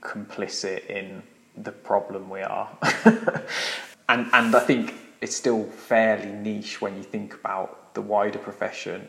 complicit 0.02 0.86
in 0.88 1.22
the 1.58 1.72
problem 1.72 2.30
we 2.30 2.41
are 2.41 2.70
and 4.10 4.28
and 4.34 4.56
i 4.56 4.60
think 4.60 4.96
it's 5.22 5.36
still 5.36 5.63
fairly 5.63 6.32
niche 6.32 6.82
when 6.82 6.98
you 6.98 7.04
think 7.04 7.36
about 7.36 7.94
the 7.94 8.02
wider 8.02 8.39
profession. 8.39 9.08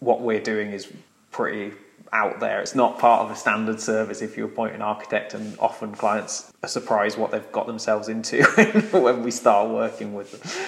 What 0.00 0.20
we're 0.20 0.40
doing 0.40 0.70
is 0.70 0.92
pretty 1.30 1.72
out 2.12 2.40
there. 2.40 2.60
It's 2.60 2.74
not 2.74 2.98
part 2.98 3.24
of 3.24 3.30
a 3.30 3.36
standard 3.36 3.80
service 3.80 4.22
if 4.22 4.36
you 4.36 4.44
appoint 4.44 4.74
an 4.74 4.82
architect, 4.82 5.34
and 5.34 5.58
often 5.58 5.94
clients 5.94 6.52
are 6.62 6.68
surprised 6.68 7.18
what 7.18 7.30
they've 7.30 7.52
got 7.52 7.66
themselves 7.66 8.08
into 8.08 8.42
when 8.92 9.22
we 9.22 9.30
start 9.30 9.70
working 9.70 10.14
with 10.14 10.32
them. 10.32 10.66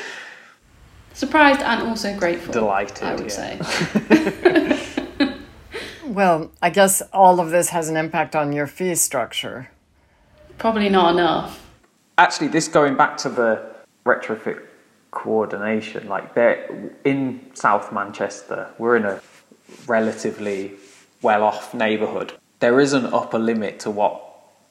Surprised 1.18 1.62
and 1.62 1.82
also 1.82 2.16
grateful. 2.16 2.52
Delighted, 2.52 3.02
I 3.02 3.14
would 3.14 3.30
yeah. 3.30 3.58
say. 3.58 4.84
Well, 6.08 6.50
I 6.62 6.70
guess 6.70 7.02
all 7.12 7.38
of 7.38 7.50
this 7.50 7.68
has 7.68 7.88
an 7.88 7.96
impact 7.96 8.34
on 8.34 8.52
your 8.52 8.66
fee 8.66 8.94
structure. 8.94 9.70
Probably 10.56 10.88
not 10.88 11.14
enough. 11.14 11.64
Actually, 12.16 12.48
this 12.48 12.66
going 12.66 12.96
back 12.96 13.18
to 13.18 13.28
the 13.28 13.62
retrofit 14.04 14.60
coordination. 15.10 16.08
Like 16.08 16.34
they're 16.34 16.92
in 17.04 17.50
South 17.54 17.92
Manchester, 17.92 18.70
we're 18.78 18.96
in 18.96 19.04
a 19.04 19.20
relatively 19.86 20.72
well-off 21.22 21.74
neighbourhood. 21.74 22.32
There 22.58 22.80
is 22.80 22.94
an 22.94 23.06
upper 23.06 23.38
limit 23.38 23.78
to 23.80 23.90
what 23.90 24.24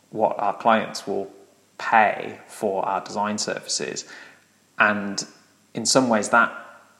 what 0.10 0.38
our 0.40 0.58
clients 0.58 1.06
will 1.06 1.32
pay 1.78 2.40
for 2.48 2.84
our 2.86 3.02
design 3.02 3.38
services, 3.38 4.06
and 4.80 5.24
in 5.78 5.86
some 5.86 6.10
ways 6.10 6.30
that 6.30 6.52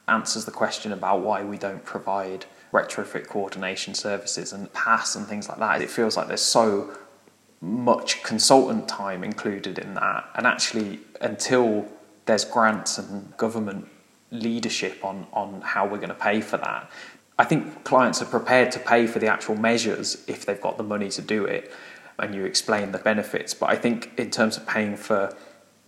answers 0.06 0.44
the 0.44 0.52
question 0.52 0.92
about 0.92 1.20
why 1.20 1.42
we 1.42 1.58
don't 1.58 1.84
provide 1.84 2.46
retrofit 2.72 3.26
coordination 3.26 3.92
services 3.92 4.52
and 4.52 4.72
PAS 4.72 5.16
and 5.16 5.26
things 5.26 5.48
like 5.48 5.58
that. 5.58 5.82
It 5.82 5.90
feels 5.90 6.16
like 6.16 6.28
there's 6.28 6.40
so 6.40 6.96
much 7.60 8.22
consultant 8.22 8.88
time 8.88 9.24
included 9.24 9.78
in 9.78 9.94
that, 9.94 10.30
and 10.36 10.46
actually 10.46 11.00
until 11.20 11.88
there's 12.26 12.44
grants 12.44 12.98
and 12.98 13.36
government 13.36 13.88
leadership 14.30 15.04
on, 15.04 15.26
on 15.32 15.60
how 15.62 15.84
we're 15.84 15.96
going 15.96 16.08
to 16.08 16.14
pay 16.14 16.40
for 16.40 16.58
that. 16.58 16.88
I 17.36 17.44
think 17.44 17.82
clients 17.82 18.22
are 18.22 18.26
prepared 18.26 18.70
to 18.72 18.78
pay 18.78 19.06
for 19.06 19.18
the 19.18 19.26
actual 19.26 19.56
measures 19.56 20.22
if 20.28 20.46
they've 20.46 20.60
got 20.60 20.76
the 20.76 20.84
money 20.84 21.08
to 21.10 21.22
do 21.22 21.44
it 21.46 21.72
and 22.18 22.34
you 22.34 22.44
explain 22.44 22.92
the 22.92 22.98
benefits. 22.98 23.54
But 23.54 23.70
I 23.70 23.76
think 23.76 24.12
in 24.18 24.30
terms 24.30 24.56
of 24.56 24.66
paying 24.66 24.96
for 24.96 25.34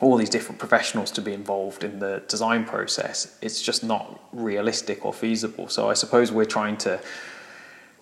all 0.00 0.16
these 0.16 0.30
different 0.30 0.58
professionals 0.58 1.10
to 1.12 1.20
be 1.20 1.32
involved 1.32 1.84
in 1.84 1.98
the 1.98 2.22
design 2.26 2.64
process, 2.64 3.36
it's 3.42 3.60
just 3.60 3.84
not 3.84 4.18
realistic 4.32 5.04
or 5.04 5.12
feasible. 5.12 5.68
So 5.68 5.90
I 5.90 5.94
suppose 5.94 6.32
we're 6.32 6.46
trying 6.46 6.78
to 6.78 7.00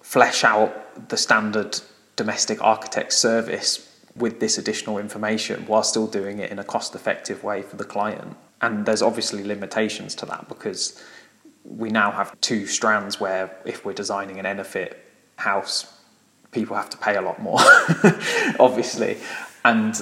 flesh 0.01 0.45
out 0.45 1.09
the 1.09 1.17
standard 1.17 1.79
domestic 2.17 2.63
architect 2.63 3.13
service 3.13 3.85
with 4.17 4.41
this 4.41 4.59
additional 4.59 4.99
information 4.99 5.67
while 5.67 5.83
still 5.83 6.07
doing 6.07 6.39
it 6.39 6.51
in 6.51 6.59
a 6.59 6.65
cost 6.65 6.95
effective 6.95 7.43
way 7.45 7.63
for 7.63 7.77
the 7.77 7.85
client. 7.85 8.37
And 8.61 8.87
there's 8.87 9.03
obviously 9.03 9.45
limitations 9.45 10.15
to 10.17 10.27
that 10.27 10.49
because 10.49 11.03
we 11.65 11.91
now 11.91 12.11
have 12.11 12.41
two 12.41 12.67
strands 12.67 13.21
where 13.21 13.57
if 13.65 13.85
we're 13.85 13.93
designing 13.93 14.39
an 14.39 14.45
EnerPHit 14.45 14.95
house, 15.37 15.93
people 16.51 16.77
have 16.77 16.91
to 16.91 16.97
pay 16.97 17.17
a 17.17 17.21
lot 17.21 17.41
more, 17.41 17.59
obviously. 18.59 19.19
And 19.65 19.95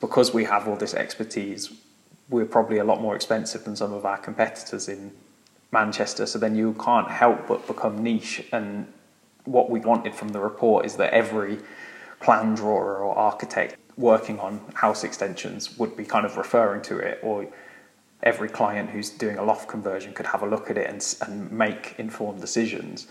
because 0.00 0.34
we 0.34 0.44
have 0.44 0.68
all 0.68 0.76
this 0.76 0.94
expertise, 0.94 1.72
we're 2.28 2.44
probably 2.44 2.78
a 2.78 2.84
lot 2.84 3.00
more 3.00 3.14
expensive 3.14 3.64
than 3.64 3.76
some 3.76 3.92
of 3.92 4.04
our 4.04 4.18
competitors 4.18 4.88
in 4.88 5.12
Manchester. 5.70 6.26
So 6.26 6.38
then 6.38 6.56
you 6.56 6.74
can't 6.74 7.10
help 7.10 7.46
but 7.46 7.66
become 7.66 8.02
niche. 8.02 8.44
And 8.52 8.92
what 9.44 9.70
we 9.70 9.80
wanted 9.80 10.14
from 10.14 10.28
the 10.28 10.40
report 10.40 10.86
is 10.86 10.96
that 10.96 11.12
every 11.12 11.58
plan 12.20 12.54
drawer 12.54 12.98
or 12.98 13.16
architect 13.16 13.76
working 13.96 14.38
on 14.40 14.60
house 14.74 15.04
extensions 15.04 15.78
would 15.78 15.96
be 15.96 16.04
kind 16.04 16.26
of 16.26 16.36
referring 16.36 16.82
to 16.82 16.98
it, 16.98 17.18
or 17.22 17.46
every 18.22 18.48
client 18.48 18.90
who's 18.90 19.10
doing 19.10 19.38
a 19.38 19.42
loft 19.42 19.68
conversion 19.68 20.12
could 20.12 20.26
have 20.26 20.42
a 20.42 20.46
look 20.46 20.70
at 20.70 20.76
it 20.76 20.88
and, 20.90 21.14
and 21.22 21.50
make 21.50 21.94
informed 21.98 22.40
decisions. 22.40 23.06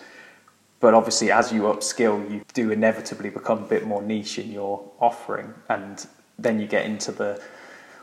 But 0.79 0.93
obviously, 0.93 1.31
as 1.31 1.51
you 1.51 1.63
upskill, 1.63 2.29
you 2.29 2.43
do 2.53 2.69
inevitably 2.69 3.29
become 3.29 3.59
a 3.63 3.67
bit 3.67 3.87
more 3.87 4.01
niche 4.01 4.37
in 4.37 4.51
your 4.51 4.83
offering, 4.99 5.53
and 5.69 6.05
then 6.37 6.59
you 6.59 6.67
get 6.67 6.85
into 6.85 7.11
the 7.11 7.41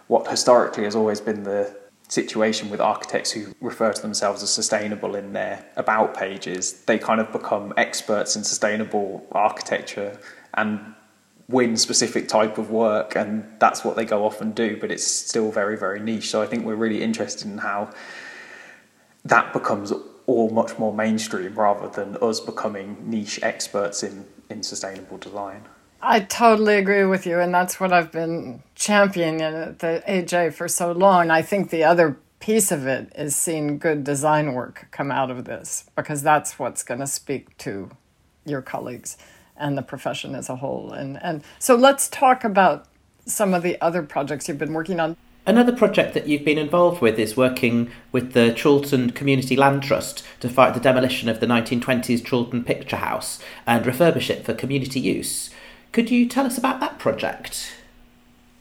what 0.09 0.29
historically 0.29 0.85
has 0.85 0.95
always 0.97 1.21
been 1.21 1.45
the 1.45 1.75
situation 2.09 2.68
with 2.68 2.81
architects 2.81 3.31
who 3.31 3.55
refer 3.61 3.92
to 3.92 4.03
themselves 4.03 4.42
as 4.42 4.53
sustainable 4.53 5.14
in 5.14 5.33
their 5.33 5.64
about 5.77 6.14
pages. 6.14 6.73
They 6.85 6.99
kind 6.99 7.21
of 7.21 7.33
become 7.33 7.73
experts 7.77 8.37
in 8.37 8.45
sustainable 8.45 9.27
architecture 9.33 10.18
and 10.55 10.95
win 11.49 11.77
specific 11.77 12.29
type 12.29 12.59
of 12.59 12.71
work 12.71 13.16
and 13.16 13.45
that's 13.59 13.85
what 13.85 13.97
they 13.97 14.05
go 14.05 14.25
off 14.25 14.40
and 14.40 14.55
do 14.55 14.77
but 14.81 14.90
it's 14.90 15.05
still 15.05 15.51
very 15.51 15.77
very 15.77 16.01
niche 16.01 16.31
so 16.31 16.40
i 16.40 16.47
think 16.47 16.64
we're 16.64 16.75
really 16.75 17.03
interested 17.03 17.47
in 17.47 17.59
how 17.59 17.90
that 19.25 19.53
becomes 19.53 19.92
all 20.27 20.49
much 20.51 20.79
more 20.79 20.95
mainstream 20.95 21.55
rather 21.55 21.88
than 21.88 22.16
us 22.23 22.40
becoming 22.40 22.97
niche 23.03 23.40
experts 23.42 24.03
in 24.03 24.25
in 24.49 24.62
sustainable 24.62 25.18
design 25.18 25.62
I 26.05 26.19
totally 26.19 26.75
agree 26.79 27.05
with 27.05 27.27
you, 27.27 27.38
and 27.38 27.55
that's 27.55 27.79
what 27.79 27.93
I've 27.93 28.11
been 28.11 28.65
championing 28.75 29.41
at 29.41 29.79
the 29.79 30.03
AJ 30.09 30.53
for 30.53 30.67
so 30.67 30.91
long. 30.91 31.31
I 31.31 31.43
think 31.43 31.71
the 31.71 31.85
other 31.85 32.19
piece 32.41 32.73
of 32.73 32.88
it 32.88 33.12
is 33.15 33.37
seeing 33.37 33.79
good 33.79 34.03
design 34.03 34.53
work 34.53 34.88
come 34.91 35.12
out 35.12 35.31
of 35.31 35.45
this 35.45 35.85
because 35.95 36.21
that's 36.23 36.59
what's 36.59 36.83
going 36.83 36.99
to 36.99 37.07
speak 37.07 37.57
to 37.59 37.88
your 38.45 38.61
colleagues 38.61 39.17
and 39.57 39.79
the 39.79 39.83
profession 39.83 40.35
as 40.35 40.49
a 40.49 40.57
whole. 40.57 40.91
And, 40.93 41.23
and 41.23 41.45
so 41.61 41.77
let's 41.77 42.09
talk 42.09 42.43
about 42.43 42.87
some 43.25 43.55
of 43.55 43.62
the 43.62 43.81
other 43.81 44.03
projects 44.03 44.49
you've 44.49 44.59
been 44.59 44.73
working 44.73 44.99
on. 44.99 45.17
Another 45.47 45.73
project 45.73 46.15
that 46.15 46.27
you've 46.27 46.45
been 46.45 46.59
involved 46.59 47.01
with 47.01 47.17
is 47.17 47.37
working 47.37 47.93
with 48.11 48.33
the 48.33 48.57
Chorlton 48.61 49.11
Community 49.11 49.55
Land 49.55 49.85
Trust 49.85 50.25
to 50.41 50.49
fight 50.49 50.75
the 50.75 50.81
demolition 50.81 51.29
of 51.29 51.38
the 51.38 51.47
1920s 51.47 52.29
Chorlton 52.29 52.65
Picture 52.65 52.97
House 52.97 53.38
and 53.69 53.85
refurbish 53.85 54.31
it 54.31 54.45
for 54.45 54.53
community 54.53 54.99
use. 54.99 55.51
Could 55.92 56.11
you 56.11 56.26
tell 56.26 56.46
us 56.46 56.57
about 56.57 56.81
that 56.81 56.98
project? 56.98 57.74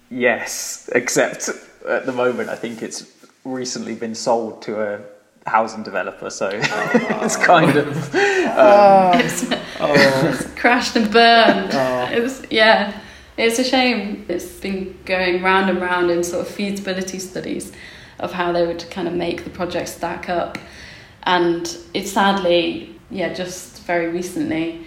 Yes, 0.10 0.90
except 0.94 1.50
at 1.88 2.06
the 2.06 2.12
moment 2.12 2.50
I 2.50 2.56
think 2.56 2.82
it's 2.82 3.10
recently 3.46 3.96
been 3.96 4.14
sold 4.14 4.62
to 4.64 4.82
a 4.82 5.02
housing 5.48 5.82
developer, 5.82 6.30
so 6.30 6.50
it's 6.54 7.38
kind 7.38 7.78
of 7.78 8.16
um, 8.16 9.20
It's, 9.20 9.44
it's 9.80 10.54
crashed 10.60 10.96
and 10.98 11.12
burned. 11.12 11.72
It's 12.14 12.44
yeah. 12.52 13.00
It's 13.38 13.58
a 13.60 13.64
shame. 13.64 14.26
It's 14.28 14.60
been 14.60 15.00
going 15.06 15.42
round 15.42 15.70
and 15.70 15.82
round 15.82 16.12
in 16.12 16.24
sort 16.24 16.46
of 16.46 16.54
feasibility 16.54 17.18
studies 17.18 17.72
of 18.20 18.34
how 18.34 18.52
they 18.52 18.68
would 18.68 18.86
kind 18.92 19.08
of 19.08 19.14
make 19.14 19.46
the 19.46 19.50
project 19.50 19.88
stack 19.88 20.30
up, 20.30 20.58
and 21.24 21.78
it's 21.94 22.12
sadly, 22.12 23.00
yeah, 23.10 23.34
just 23.34 23.82
very 23.84 24.10
recently, 24.10 24.86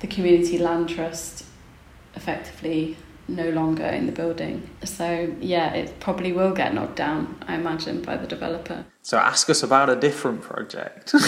the 0.00 0.08
community 0.08 0.58
land 0.58 0.88
trust 0.88 1.44
effectively 2.14 2.96
no 3.28 3.50
longer 3.50 3.84
in 3.84 4.06
the 4.06 4.12
building. 4.12 4.68
So 4.84 5.34
yeah, 5.40 5.72
it 5.74 6.00
probably 6.00 6.32
will 6.32 6.52
get 6.52 6.74
knocked 6.74 6.96
down, 6.96 7.36
I 7.46 7.54
imagine, 7.54 8.02
by 8.02 8.16
the 8.16 8.26
developer. 8.26 8.84
So 9.02 9.18
ask 9.18 9.48
us 9.48 9.62
about 9.62 9.88
a 9.88 9.96
different 9.96 10.42
project. 10.42 11.14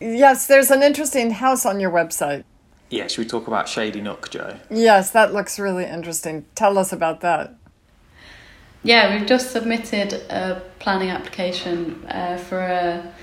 Yes, 0.00 0.48
there's 0.48 0.70
an 0.70 0.82
interesting 0.82 1.30
house 1.30 1.64
on 1.64 1.80
your 1.80 1.90
website. 1.90 2.44
yeah, 2.90 3.06
should 3.06 3.22
we 3.22 3.26
talk 3.26 3.46
about 3.46 3.68
Shady 3.68 4.02
Nook, 4.02 4.28
Joe? 4.28 4.56
Yes, 4.70 5.10
that 5.12 5.32
looks 5.32 5.58
really 5.58 5.84
interesting. 5.86 6.44
Tell 6.54 6.76
us 6.76 6.92
about 6.92 7.22
that. 7.22 7.54
Yeah, 8.82 9.16
we've 9.16 9.26
just 9.26 9.50
submitted 9.50 10.12
a 10.30 10.60
planning 10.78 11.08
application 11.08 12.04
uh, 12.06 12.36
for 12.36 12.60
a, 12.60 13.14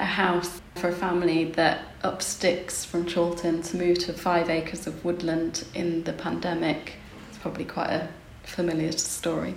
a 0.00 0.04
house 0.04 0.60
for 0.74 0.88
a 0.88 0.92
family 0.92 1.44
that 1.52 1.84
up 2.06 2.22
sticks 2.22 2.84
from 2.84 3.04
Chorlton 3.10 3.62
to 3.62 3.76
move 3.76 3.98
to 3.98 4.12
five 4.12 4.48
acres 4.48 4.86
of 4.86 5.04
woodland 5.04 5.64
in 5.74 6.04
the 6.04 6.12
pandemic. 6.12 6.94
It's 7.28 7.38
probably 7.38 7.64
quite 7.64 7.90
a 7.90 8.08
familiar 8.44 8.92
story. 8.92 9.56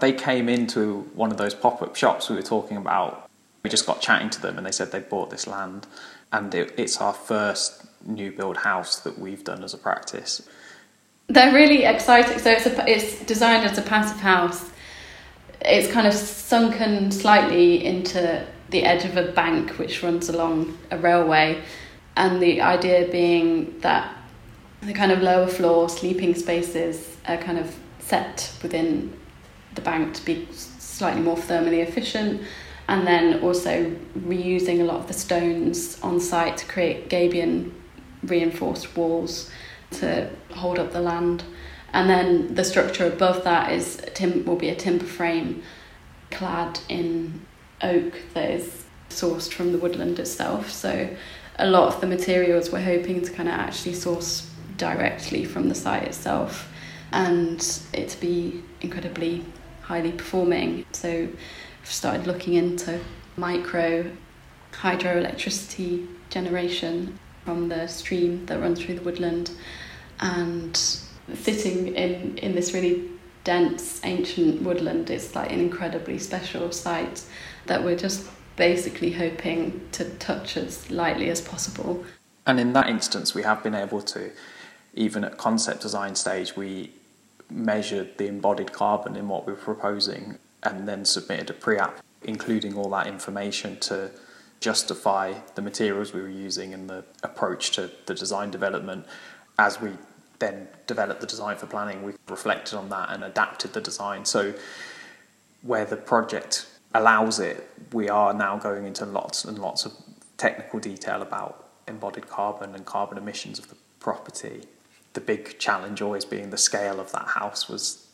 They 0.00 0.12
came 0.12 0.48
into 0.48 1.02
one 1.14 1.30
of 1.30 1.36
those 1.36 1.54
pop 1.54 1.80
up 1.80 1.94
shops 1.94 2.28
we 2.28 2.34
were 2.34 2.42
talking 2.42 2.76
about. 2.76 3.30
We 3.62 3.70
just 3.70 3.86
got 3.86 4.00
chatting 4.00 4.30
to 4.30 4.42
them 4.42 4.58
and 4.58 4.66
they 4.66 4.72
said 4.72 4.90
they 4.90 5.00
bought 5.00 5.30
this 5.30 5.46
land 5.46 5.86
and 6.32 6.52
it, 6.54 6.74
it's 6.76 7.00
our 7.00 7.12
first 7.12 7.86
new 8.04 8.32
build 8.32 8.56
house 8.58 8.98
that 9.00 9.18
we've 9.18 9.44
done 9.44 9.62
as 9.62 9.72
a 9.72 9.78
practice. 9.78 10.48
They're 11.28 11.54
really 11.54 11.84
exciting. 11.84 12.38
So 12.40 12.50
it's 12.50 12.66
a, 12.66 12.90
it's 12.90 13.24
designed 13.24 13.64
as 13.64 13.78
a 13.78 13.82
passive 13.82 14.20
house. 14.20 14.68
It's 15.60 15.92
kind 15.92 16.08
of 16.08 16.14
sunken 16.14 17.12
slightly 17.12 17.84
into 17.84 18.44
the 18.70 18.84
edge 18.84 19.04
of 19.04 19.16
a 19.16 19.32
bank 19.32 19.78
which 19.78 20.02
runs 20.02 20.28
along 20.28 20.78
a 20.90 20.98
railway, 20.98 21.62
and 22.16 22.42
the 22.42 22.60
idea 22.60 23.08
being 23.10 23.78
that 23.80 24.16
the 24.82 24.92
kind 24.92 25.12
of 25.12 25.20
lower 25.20 25.46
floor 25.46 25.88
sleeping 25.88 26.34
spaces 26.34 27.16
are 27.26 27.36
kind 27.36 27.58
of 27.58 27.76
set 27.98 28.52
within 28.62 29.16
the 29.74 29.80
bank 29.80 30.14
to 30.14 30.24
be 30.24 30.48
slightly 30.50 31.20
more 31.20 31.36
thermally 31.36 31.86
efficient 31.86 32.42
and 32.88 33.06
then 33.06 33.40
also 33.40 33.94
reusing 34.18 34.80
a 34.80 34.84
lot 34.84 34.96
of 34.96 35.06
the 35.06 35.12
stones 35.12 35.98
on 36.02 36.18
site 36.18 36.56
to 36.56 36.66
create 36.66 37.08
gabion 37.08 37.70
reinforced 38.24 38.96
walls 38.96 39.48
to 39.92 40.28
hold 40.50 40.78
up 40.78 40.92
the 40.92 41.00
land. 41.00 41.44
And 41.92 42.10
then 42.10 42.54
the 42.54 42.64
structure 42.64 43.06
above 43.06 43.44
that 43.44 43.72
is 43.72 44.02
tim- 44.14 44.44
will 44.44 44.56
be 44.56 44.68
a 44.68 44.74
timber 44.74 45.04
frame 45.04 45.62
clad 46.30 46.80
in 46.88 47.46
oak 47.82 48.14
that 48.34 48.50
is 48.50 48.84
sourced 49.08 49.52
from 49.52 49.72
the 49.72 49.78
woodland 49.78 50.18
itself. 50.18 50.70
So 50.70 51.08
a 51.58 51.66
lot 51.66 51.94
of 51.94 52.00
the 52.00 52.06
materials 52.06 52.70
we're 52.70 52.82
hoping 52.82 53.22
to 53.22 53.30
kind 53.32 53.48
of 53.48 53.54
actually 53.54 53.94
source 53.94 54.50
directly 54.76 55.44
from 55.44 55.68
the 55.68 55.74
site 55.74 56.04
itself 56.04 56.72
and 57.12 57.80
it 57.92 58.08
to 58.08 58.20
be 58.20 58.62
incredibly 58.80 59.44
highly 59.82 60.12
performing. 60.12 60.86
So 60.92 61.10
we've 61.10 61.38
started 61.82 62.26
looking 62.26 62.54
into 62.54 63.00
micro 63.36 64.10
hydroelectricity 64.72 66.06
generation 66.30 67.18
from 67.44 67.68
the 67.68 67.86
stream 67.88 68.46
that 68.46 68.60
runs 68.60 68.80
through 68.80 68.94
the 68.94 69.02
woodland 69.02 69.50
and 70.20 70.76
sitting 71.34 71.94
in, 71.94 72.38
in 72.38 72.54
this 72.54 72.72
really 72.72 73.08
dense 73.44 74.00
ancient 74.04 74.62
woodland 74.62 75.10
is 75.10 75.34
like 75.34 75.50
an 75.50 75.60
incredibly 75.60 76.18
special 76.18 76.70
site 76.70 77.24
that 77.66 77.84
we're 77.84 77.96
just 77.96 78.28
basically 78.56 79.12
hoping 79.12 79.80
to 79.92 80.04
touch 80.16 80.56
as 80.56 80.90
lightly 80.90 81.30
as 81.30 81.40
possible. 81.40 82.04
And 82.46 82.58
in 82.60 82.72
that 82.74 82.88
instance, 82.88 83.34
we 83.34 83.42
have 83.42 83.62
been 83.62 83.74
able 83.74 84.02
to, 84.02 84.30
even 84.94 85.24
at 85.24 85.38
concept 85.38 85.80
design 85.80 86.14
stage, 86.14 86.56
we 86.56 86.92
measured 87.50 88.18
the 88.18 88.26
embodied 88.26 88.72
carbon 88.72 89.16
in 89.16 89.28
what 89.28 89.46
we 89.46 89.52
were 89.52 89.58
proposing 89.58 90.38
and 90.62 90.86
then 90.86 91.04
submitted 91.04 91.50
a 91.50 91.52
pre 91.54 91.78
app, 91.78 92.00
including 92.22 92.76
all 92.76 92.90
that 92.90 93.06
information 93.06 93.78
to 93.80 94.10
justify 94.60 95.32
the 95.54 95.62
materials 95.62 96.12
we 96.12 96.20
were 96.20 96.28
using 96.28 96.74
and 96.74 96.88
the 96.88 97.04
approach 97.22 97.70
to 97.72 97.90
the 98.06 98.14
design 98.14 98.50
development. 98.50 99.06
As 99.58 99.80
we 99.80 99.90
then 100.38 100.68
developed 100.86 101.20
the 101.20 101.26
design 101.26 101.56
for 101.56 101.66
planning, 101.66 102.02
we 102.02 102.12
reflected 102.28 102.76
on 102.76 102.88
that 102.90 103.10
and 103.10 103.24
adapted 103.24 103.72
the 103.72 103.80
design. 103.80 104.24
So, 104.24 104.54
where 105.62 105.84
the 105.84 105.96
project 105.96 106.66
allows 106.94 107.38
it, 107.38 107.68
we 107.92 108.08
are 108.08 108.32
now 108.34 108.56
going 108.56 108.86
into 108.86 109.04
lots 109.04 109.44
and 109.44 109.58
lots 109.58 109.84
of 109.84 109.92
technical 110.36 110.80
detail 110.80 111.22
about 111.22 111.68
embodied 111.86 112.28
carbon 112.28 112.74
and 112.74 112.84
carbon 112.84 113.18
emissions 113.18 113.58
of 113.58 113.68
the 113.68 113.76
property. 113.98 114.62
The 115.12 115.20
big 115.20 115.58
challenge 115.58 116.00
always 116.00 116.24
being 116.24 116.50
the 116.50 116.58
scale 116.58 117.00
of 117.00 117.12
that 117.12 117.28
house 117.28 117.68
was 117.68 118.06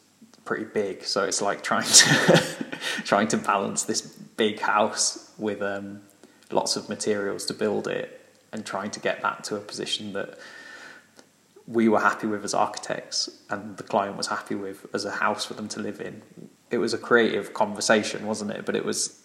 pretty 0.44 0.64
big, 0.64 1.04
so 1.04 1.24
it's 1.24 1.42
like 1.42 1.62
trying 1.62 1.86
to 1.86 2.56
trying 3.04 3.28
to 3.28 3.36
balance 3.36 3.84
this 3.84 4.00
big 4.00 4.60
house 4.60 5.32
with 5.38 5.62
um, 5.62 6.02
lots 6.50 6.76
of 6.76 6.88
materials 6.88 7.44
to 7.46 7.54
build 7.54 7.86
it 7.88 8.24
and 8.52 8.64
trying 8.64 8.90
to 8.90 9.00
get 9.00 9.20
that 9.22 9.44
to 9.44 9.56
a 9.56 9.60
position 9.60 10.12
that 10.12 10.38
we 11.66 11.88
were 11.88 12.00
happy 12.00 12.26
with 12.26 12.44
as 12.44 12.54
architects 12.54 13.28
and 13.50 13.76
the 13.76 13.82
client 13.82 14.16
was 14.16 14.28
happy 14.28 14.54
with 14.54 14.86
as 14.94 15.04
a 15.04 15.10
house 15.10 15.44
for 15.44 15.54
them 15.54 15.68
to 15.68 15.80
live 15.80 16.00
in. 16.00 16.22
It 16.70 16.78
was 16.78 16.92
a 16.92 16.98
creative 16.98 17.54
conversation, 17.54 18.26
wasn't 18.26 18.50
it? 18.50 18.66
But 18.66 18.76
it 18.76 18.84
was, 18.84 19.22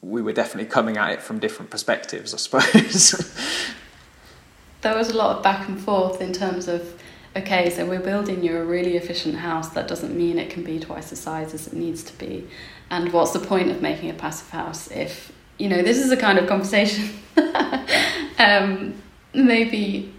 we 0.00 0.22
were 0.22 0.32
definitely 0.32 0.70
coming 0.70 0.96
at 0.96 1.10
it 1.10 1.22
from 1.22 1.38
different 1.38 1.70
perspectives, 1.70 2.32
I 2.32 2.38
suppose. 2.38 3.34
there 4.80 4.96
was 4.96 5.10
a 5.10 5.16
lot 5.16 5.36
of 5.36 5.42
back 5.42 5.68
and 5.68 5.78
forth 5.78 6.20
in 6.20 6.32
terms 6.32 6.68
of, 6.68 7.00
okay, 7.36 7.68
so 7.70 7.84
we're 7.84 8.00
building 8.00 8.42
you 8.42 8.56
a 8.56 8.64
really 8.64 8.96
efficient 8.96 9.36
house. 9.36 9.70
That 9.70 9.88
doesn't 9.88 10.16
mean 10.16 10.38
it 10.38 10.50
can 10.50 10.62
be 10.62 10.80
twice 10.80 11.10
the 11.10 11.16
size 11.16 11.52
as 11.52 11.66
it 11.66 11.74
needs 11.74 12.02
to 12.04 12.18
be. 12.18 12.48
And 12.90 13.12
what's 13.12 13.32
the 13.32 13.40
point 13.40 13.70
of 13.70 13.82
making 13.82 14.10
a 14.10 14.14
passive 14.14 14.50
house 14.50 14.90
if 14.90 15.32
you 15.58 15.68
know, 15.70 15.82
this 15.82 15.96
is 15.96 16.10
a 16.10 16.16
kind 16.18 16.38
of 16.38 16.46
conversation 16.46 17.08
um, 18.38 18.94
maybe 19.34 20.12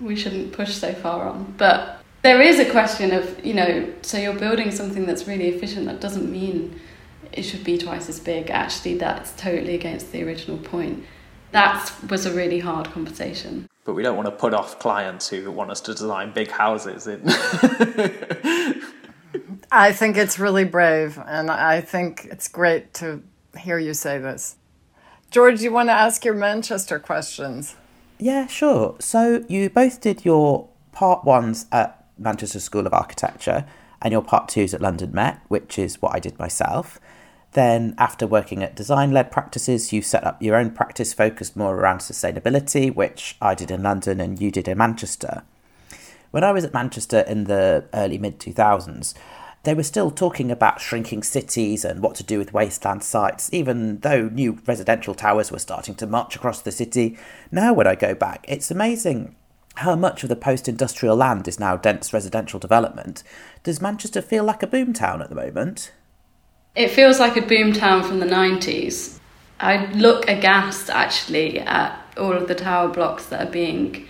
we 0.00 0.16
shouldn't 0.16 0.52
push 0.52 0.74
so 0.74 0.92
far 0.92 1.28
on. 1.28 1.54
But 1.56 1.99
there 2.22 2.40
is 2.40 2.58
a 2.58 2.70
question 2.70 3.12
of, 3.12 3.44
you 3.44 3.54
know, 3.54 3.92
so 4.02 4.18
you're 4.18 4.34
building 4.34 4.70
something 4.70 5.06
that's 5.06 5.26
really 5.26 5.48
efficient, 5.48 5.86
that 5.86 6.00
doesn't 6.00 6.30
mean 6.30 6.78
it 7.32 7.42
should 7.42 7.64
be 7.64 7.78
twice 7.78 8.08
as 8.08 8.20
big. 8.20 8.50
Actually, 8.50 8.98
that's 8.98 9.32
totally 9.32 9.74
against 9.74 10.12
the 10.12 10.22
original 10.22 10.58
point. 10.58 11.04
That 11.52 11.92
was 12.08 12.26
a 12.26 12.32
really 12.32 12.60
hard 12.60 12.90
conversation. 12.90 13.68
But 13.84 13.94
we 13.94 14.02
don't 14.02 14.16
want 14.16 14.26
to 14.26 14.32
put 14.32 14.52
off 14.54 14.78
clients 14.78 15.28
who 15.28 15.50
want 15.50 15.70
us 15.70 15.80
to 15.82 15.92
design 15.92 16.32
big 16.32 16.50
houses. 16.50 17.06
In 17.06 17.22
I 19.72 19.92
think 19.92 20.16
it's 20.16 20.38
really 20.38 20.64
brave, 20.64 21.18
and 21.26 21.50
I 21.50 21.80
think 21.80 22.26
it's 22.30 22.48
great 22.48 22.92
to 22.94 23.22
hear 23.58 23.78
you 23.78 23.94
say 23.94 24.18
this. 24.18 24.56
George, 25.30 25.62
you 25.62 25.72
want 25.72 25.88
to 25.88 25.92
ask 25.92 26.24
your 26.24 26.34
Manchester 26.34 26.98
questions? 26.98 27.76
Yeah, 28.18 28.46
sure. 28.46 28.96
So 29.00 29.44
you 29.48 29.70
both 29.70 30.00
did 30.00 30.24
your 30.24 30.68
part 30.92 31.24
ones 31.24 31.66
at 31.72 31.99
Manchester 32.20 32.60
School 32.60 32.86
of 32.86 32.94
Architecture 32.94 33.66
and 34.02 34.12
your 34.12 34.22
part 34.22 34.48
two 34.48 34.62
is 34.62 34.74
at 34.74 34.80
London 34.80 35.12
Met, 35.12 35.40
which 35.48 35.78
is 35.78 36.00
what 36.00 36.14
I 36.14 36.20
did 36.20 36.38
myself. 36.38 36.98
Then, 37.52 37.94
after 37.98 38.26
working 38.26 38.62
at 38.62 38.76
design 38.76 39.10
led 39.10 39.32
practices, 39.32 39.92
you 39.92 40.02
set 40.02 40.24
up 40.24 40.40
your 40.40 40.56
own 40.56 40.70
practice 40.70 41.12
focused 41.12 41.56
more 41.56 41.74
around 41.74 41.98
sustainability, 41.98 42.94
which 42.94 43.36
I 43.42 43.54
did 43.54 43.70
in 43.70 43.82
London 43.82 44.20
and 44.20 44.40
you 44.40 44.50
did 44.50 44.68
in 44.68 44.78
Manchester. 44.78 45.42
When 46.30 46.44
I 46.44 46.52
was 46.52 46.64
at 46.64 46.72
Manchester 46.72 47.20
in 47.20 47.44
the 47.44 47.86
early 47.92 48.18
mid 48.18 48.38
2000s, 48.38 49.14
they 49.64 49.74
were 49.74 49.82
still 49.82 50.10
talking 50.10 50.50
about 50.50 50.80
shrinking 50.80 51.22
cities 51.22 51.84
and 51.84 52.00
what 52.00 52.14
to 52.14 52.22
do 52.22 52.38
with 52.38 52.54
wasteland 52.54 53.02
sites, 53.02 53.52
even 53.52 53.98
though 53.98 54.28
new 54.28 54.58
residential 54.64 55.14
towers 55.14 55.50
were 55.50 55.58
starting 55.58 55.96
to 55.96 56.06
march 56.06 56.36
across 56.36 56.62
the 56.62 56.72
city. 56.72 57.18
Now, 57.50 57.74
when 57.74 57.86
I 57.86 57.94
go 57.96 58.14
back, 58.14 58.44
it's 58.48 58.70
amazing 58.70 59.34
how 59.80 59.96
much 59.96 60.22
of 60.22 60.28
the 60.28 60.36
post 60.36 60.68
industrial 60.68 61.16
land 61.16 61.48
is 61.48 61.58
now 61.58 61.76
dense 61.76 62.12
residential 62.12 62.60
development. 62.60 63.22
Does 63.62 63.80
Manchester 63.80 64.20
feel 64.20 64.44
like 64.44 64.62
a 64.62 64.66
boomtown 64.66 65.22
at 65.22 65.28
the 65.28 65.34
moment? 65.34 65.92
It 66.76 66.88
feels 66.88 67.18
like 67.18 67.36
a 67.36 67.42
boomtown 67.42 68.04
from 68.04 68.20
the 68.20 68.26
90s. 68.26 69.18
I 69.58 69.86
look 69.92 70.28
aghast 70.28 70.90
actually 70.90 71.60
at 71.60 71.98
all 72.16 72.32
of 72.32 72.48
the 72.48 72.54
tower 72.54 72.88
blocks 72.88 73.26
that 73.26 73.48
are 73.48 73.50
being 73.50 74.06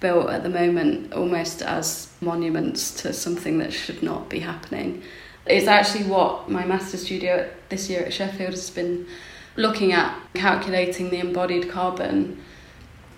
built 0.00 0.30
at 0.30 0.42
the 0.42 0.48
moment 0.48 1.12
almost 1.12 1.62
as 1.62 2.12
monuments 2.20 2.90
to 3.02 3.12
something 3.12 3.58
that 3.58 3.72
should 3.72 4.02
not 4.02 4.28
be 4.28 4.40
happening. 4.40 5.02
It's 5.46 5.66
actually 5.66 6.04
what 6.04 6.50
my 6.50 6.64
master 6.64 6.96
studio 6.96 7.48
this 7.68 7.88
year 7.88 8.02
at 8.02 8.12
Sheffield 8.12 8.50
has 8.50 8.70
been 8.70 9.06
looking 9.56 9.92
at, 9.92 10.18
calculating 10.34 11.08
the 11.10 11.20
embodied 11.20 11.70
carbon 11.70 12.42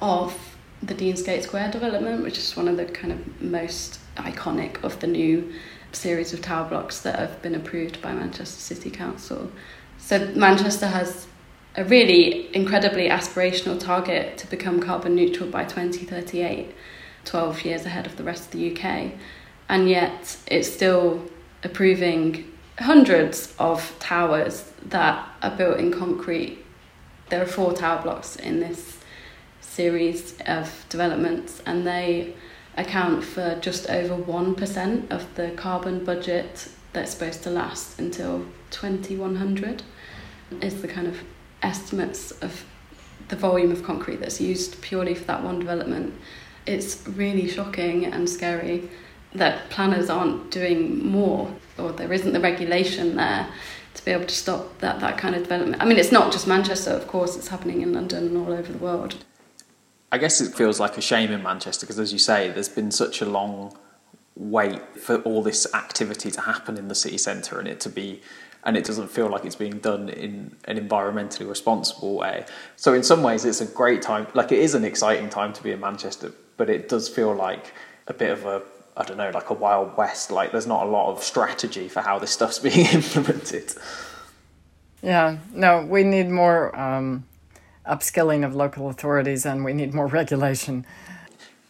of 0.01 0.57
the 0.83 0.95
Deansgate 0.95 1.43
Square 1.43 1.73
development, 1.73 2.23
which 2.23 2.39
is 2.39 2.57
one 2.57 2.69
of 2.69 2.77
the 2.77 2.85
kind 2.85 3.13
of 3.13 3.43
most 3.43 3.99
iconic 4.17 4.83
of 4.85 5.01
the 5.01 5.07
new 5.07 5.53
series 5.93 6.33
of 6.33 6.43
tower 6.43 6.69
blocks 6.69 7.01
that 7.01 7.19
have 7.19 7.41
been 7.43 7.55
approved 7.55 8.01
by 8.01 8.13
Manchester 8.13 8.61
City 8.61 8.91
Council. 8.91 9.51
So 9.99 10.27
Manchester 10.35 10.87
has 10.87 11.27
a 11.77 11.85
really 11.85 12.55
incredibly 12.55 13.09
aspirational 13.09 13.79
target 13.79 14.39
to 14.39 14.47
become 14.49 14.81
carbon 14.81 15.15
neutral 15.15 15.49
by 15.49 15.65
2038, 15.65 16.75
12 17.25 17.65
years 17.65 17.85
ahead 17.85 18.07
of 18.07 18.17
the 18.17 18.25
rest 18.25 18.47
of 18.47 18.51
the 18.53 18.73
UK. 18.73 19.13
And 19.69 19.89
yet 19.89 20.39
it's 20.47 20.73
still 20.73 21.29
approving 21.63 22.53
hundreds 22.79 23.55
of 23.59 23.97
towers 23.99 24.71
that 24.87 25.29
are 25.43 25.57
built 25.57 25.79
in 25.79 25.93
concrete. 25.93 26.65
There 27.29 27.43
are 27.43 27.47
four 27.47 27.73
tower 27.73 28.03
blocks 28.03 28.37
in 28.37 28.61
this 28.61 28.98
series 29.79 30.35
of 30.45 30.85
developments, 30.89 31.63
and 31.65 31.87
they 31.87 32.35
account 32.77 33.23
for 33.23 33.57
just 33.61 33.89
over 33.89 34.17
1% 34.17 35.11
of 35.13 35.23
the 35.37 35.53
carbon 35.53 36.05
budget 36.05 36.69
that's 36.93 37.13
supposed 37.13 37.45
to 37.45 37.51
last 37.51 38.01
until 38.01 38.45
2100 38.71 39.85
is 40.61 40.83
the 40.83 40.89
kind 40.89 41.07
of 41.07 41.23
estimates 41.63 42.33
of 42.43 42.65
the 43.29 43.37
volume 43.37 43.71
of 43.71 43.85
concrete 43.85 44.19
that's 44.19 44.41
used 44.41 44.83
purely 44.83 45.15
for 45.15 45.27
that 45.27 45.45
one 45.45 45.61
development. 45.61 46.13
It's 46.67 47.07
really 47.07 47.49
shocking 47.49 48.05
and 48.05 48.29
scary 48.29 48.91
that 49.33 49.71
planners 49.71 50.11
aren't 50.11 50.51
doing 50.51 51.07
more 51.07 51.55
or 51.79 51.93
there 51.93 52.13
isn't 52.13 52.33
the 52.33 52.41
regulation 52.41 53.15
there 53.15 53.47
to 53.95 54.05
be 54.05 54.11
able 54.11 54.25
to 54.25 54.35
stop 54.35 54.79
that, 54.79 54.99
that 54.99 55.19
kind 55.19 55.37
of 55.37 55.43
development. 55.45 55.81
I 55.81 55.85
mean, 55.85 55.99
it's 55.99 56.11
not 56.11 56.33
just 56.33 56.49
Manchester, 56.49 56.91
of 56.91 57.07
course, 57.07 57.37
it's 57.37 57.49
happening 57.49 57.81
in 57.83 57.93
London 57.93 58.27
and 58.27 58.37
all 58.37 58.53
over 58.53 58.73
the 58.73 58.79
world. 58.79 59.25
I 60.11 60.19
guess 60.19 60.41
it 60.41 60.55
feels 60.55 60.81
like 60.81 60.97
a 60.97 61.01
shame 61.01 61.31
in 61.33 61.43
Manchester 61.43 61.85
because, 61.87 61.99
as 61.99 62.13
you 62.13 62.19
say, 62.19 62.51
there's 62.51 62.69
been 62.69 62.91
such 62.91 63.21
a 63.21 63.27
long 63.27 63.77
wait 64.37 64.81
for 64.97 65.17
all 65.23 65.43
this 65.43 65.73
activity 65.75 66.31
to 66.31 66.41
happen 66.41 66.79
in 66.79 66.89
the 66.89 66.95
city 66.95 67.19
centre 67.19 67.59
and 67.59 67.67
it 67.67 67.81
to 67.81 67.89
be 67.89 68.23
and 68.65 68.77
it 68.77 68.85
doesn't 68.85 69.09
feel 69.09 69.29
like 69.29 69.45
it's 69.45 69.57
being 69.57 69.79
done 69.79 70.09
in 70.09 70.55
an 70.65 70.79
environmentally 70.79 71.49
responsible 71.49 72.17
way. 72.17 72.45
So 72.77 72.95
in 72.95 73.03
some 73.03 73.23
ways 73.23 73.45
it's 73.45 73.61
a 73.61 73.67
great 73.67 74.01
time 74.01 74.27
like 74.35 74.53
it 74.53 74.61
is 74.61 74.75
an 74.75 74.85
exciting 74.85 75.29
time 75.29 75.53
to 75.55 75.63
be 75.63 75.73
in 75.73 75.81
Manchester, 75.81 76.33
but 76.57 76.71
it 76.71 76.89
does 76.89 77.09
feel 77.09 77.35
like 77.35 77.73
a 78.07 78.15
bit 78.15 78.31
of 78.31 78.47
a 78.47 78.63
I 78.97 79.05
don't 79.05 79.17
know, 79.17 79.31
like 79.31 79.51
a 79.51 79.55
wild 79.55 79.97
west, 79.97 80.31
like 80.31 80.51
there's 80.51 80.67
not 80.67 80.87
a 80.87 80.91
lot 80.91 81.11
of 81.11 81.23
strategy 81.23 81.89
for 81.89 82.01
how 82.01 82.19
this 82.19 82.33
stuff's 82.33 82.59
being 82.69 82.87
implemented. 82.87 83.73
Yeah, 85.03 85.39
no, 85.53 85.85
we 85.85 86.03
need 86.03 86.29
more 86.29 86.77
um, 86.79 87.25
upskilling 87.89 88.45
of 88.45 88.55
local 88.55 88.89
authorities 88.89 89.47
and 89.47 89.65
we 89.65 89.73
need 89.73 89.95
more 89.95 90.07
regulation. 90.07 90.87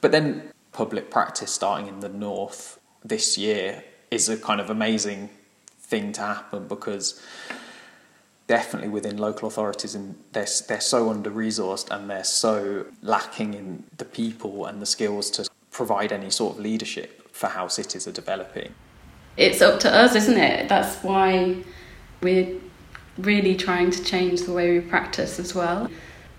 But 0.00 0.12
then 0.12 0.50
public 0.72 1.10
practice 1.10 1.52
starting 1.52 1.88
in 1.88 2.00
the 2.00 2.08
north 2.08 2.78
this 3.04 3.38
year 3.38 3.84
is 4.10 4.28
a 4.28 4.36
kind 4.36 4.60
of 4.60 4.70
amazing 4.70 5.30
thing 5.78 6.12
to 6.12 6.20
happen 6.20 6.68
because 6.68 7.20
definitely 8.46 8.88
within 8.88 9.18
local 9.18 9.48
authorities 9.48 9.94
and 9.94 10.16
they're, 10.32 10.46
they're 10.68 10.80
so 10.80 11.10
under 11.10 11.30
resourced 11.30 11.90
and 11.90 12.08
they're 12.08 12.24
so 12.24 12.86
lacking 13.02 13.54
in 13.54 13.84
the 13.98 14.04
people 14.04 14.66
and 14.66 14.80
the 14.80 14.86
skills 14.86 15.30
to 15.30 15.48
provide 15.70 16.12
any 16.12 16.30
sort 16.30 16.54
of 16.54 16.60
leadership 16.60 17.28
for 17.32 17.46
how 17.48 17.68
cities 17.68 18.08
are 18.08 18.12
developing. 18.12 18.74
It's 19.36 19.62
up 19.62 19.78
to 19.80 19.94
us, 19.94 20.14
isn't 20.16 20.38
it? 20.38 20.68
That's 20.68 20.96
why 21.04 21.62
we're 22.22 22.56
really 23.18 23.54
trying 23.54 23.90
to 23.90 24.02
change 24.02 24.42
the 24.42 24.52
way 24.52 24.78
we 24.78 24.80
practice 24.80 25.38
as 25.38 25.54
well. 25.54 25.88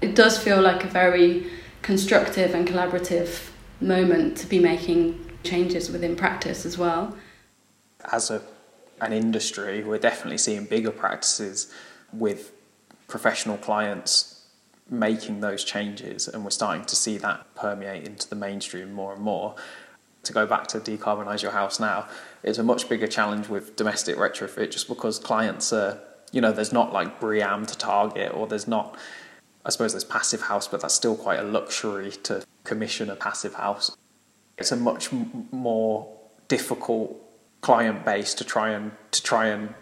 It 0.01 0.15
does 0.15 0.37
feel 0.37 0.61
like 0.61 0.83
a 0.83 0.87
very 0.87 1.47
constructive 1.81 2.53
and 2.53 2.67
collaborative 2.67 3.49
moment 3.81 4.37
to 4.37 4.47
be 4.47 4.59
making 4.59 5.29
changes 5.43 5.89
within 5.89 6.15
practice 6.15 6.65
as 6.65 6.77
well. 6.77 7.17
As 8.11 8.29
a, 8.29 8.41
an 9.01 9.13
industry, 9.13 9.83
we're 9.83 9.99
definitely 9.99 10.37
seeing 10.37 10.65
bigger 10.65 10.91
practices 10.91 11.71
with 12.13 12.51
professional 13.07 13.57
clients 13.57 14.45
making 14.89 15.41
those 15.41 15.63
changes, 15.63 16.27
and 16.27 16.43
we're 16.43 16.49
starting 16.49 16.83
to 16.83 16.95
see 16.95 17.17
that 17.17 17.45
permeate 17.55 18.07
into 18.07 18.27
the 18.27 18.35
mainstream 18.35 18.91
more 18.93 19.13
and 19.13 19.21
more. 19.21 19.55
To 20.23 20.33
go 20.33 20.45
back 20.45 20.67
to 20.67 20.79
decarbonise 20.79 21.41
your 21.41 21.51
house 21.51 21.79
now, 21.79 22.07
it's 22.43 22.57
a 22.57 22.63
much 22.63 22.89
bigger 22.89 23.07
challenge 23.07 23.47
with 23.47 23.75
domestic 23.75 24.17
retrofit 24.17 24.71
just 24.71 24.87
because 24.87 25.17
clients 25.19 25.71
are, 25.71 25.99
you 26.31 26.41
know, 26.41 26.51
there's 26.51 26.73
not 26.73 26.91
like 26.91 27.19
BREEAM 27.19 27.65
to 27.67 27.77
target, 27.77 28.33
or 28.33 28.47
there's 28.47 28.67
not, 28.67 28.97
I 29.65 29.69
suppose 29.69 29.93
there's 29.93 30.03
passive 30.03 30.41
house, 30.43 30.67
but 30.67 30.81
that's 30.81 30.93
still 30.93 31.15
quite 31.15 31.39
a 31.39 31.43
luxury 31.43 32.11
to 32.23 32.45
commission 32.63 33.09
a 33.09 33.15
passive 33.15 33.55
house. 33.55 33.95
It's 34.57 34.71
a 34.71 34.75
much 34.75 35.11
m- 35.13 35.47
more 35.51 36.11
difficult 36.47 37.15
client 37.61 38.05
base 38.05 38.33
to 38.35 38.43
try 38.43 38.69
and 38.71 38.91
to 39.11 39.21
try 39.21 39.47
and 39.47 39.73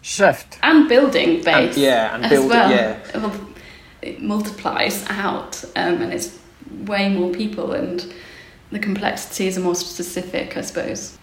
shift 0.00 0.58
and 0.62 0.88
building 0.88 1.42
base. 1.42 1.74
And, 1.74 1.76
yeah, 1.76 2.14
and 2.14 2.28
build 2.30 2.50
well. 2.50 2.70
it. 2.70 2.74
Yeah, 2.74 3.38
it 4.00 4.22
multiplies 4.22 5.04
out, 5.08 5.62
um, 5.76 6.00
and 6.02 6.12
it's 6.12 6.38
way 6.84 7.08
more 7.08 7.32
people, 7.32 7.72
and 7.72 8.12
the 8.70 8.78
complexities 8.78 9.58
are 9.58 9.60
more 9.60 9.74
specific, 9.74 10.56
I 10.56 10.60
suppose. 10.60 11.18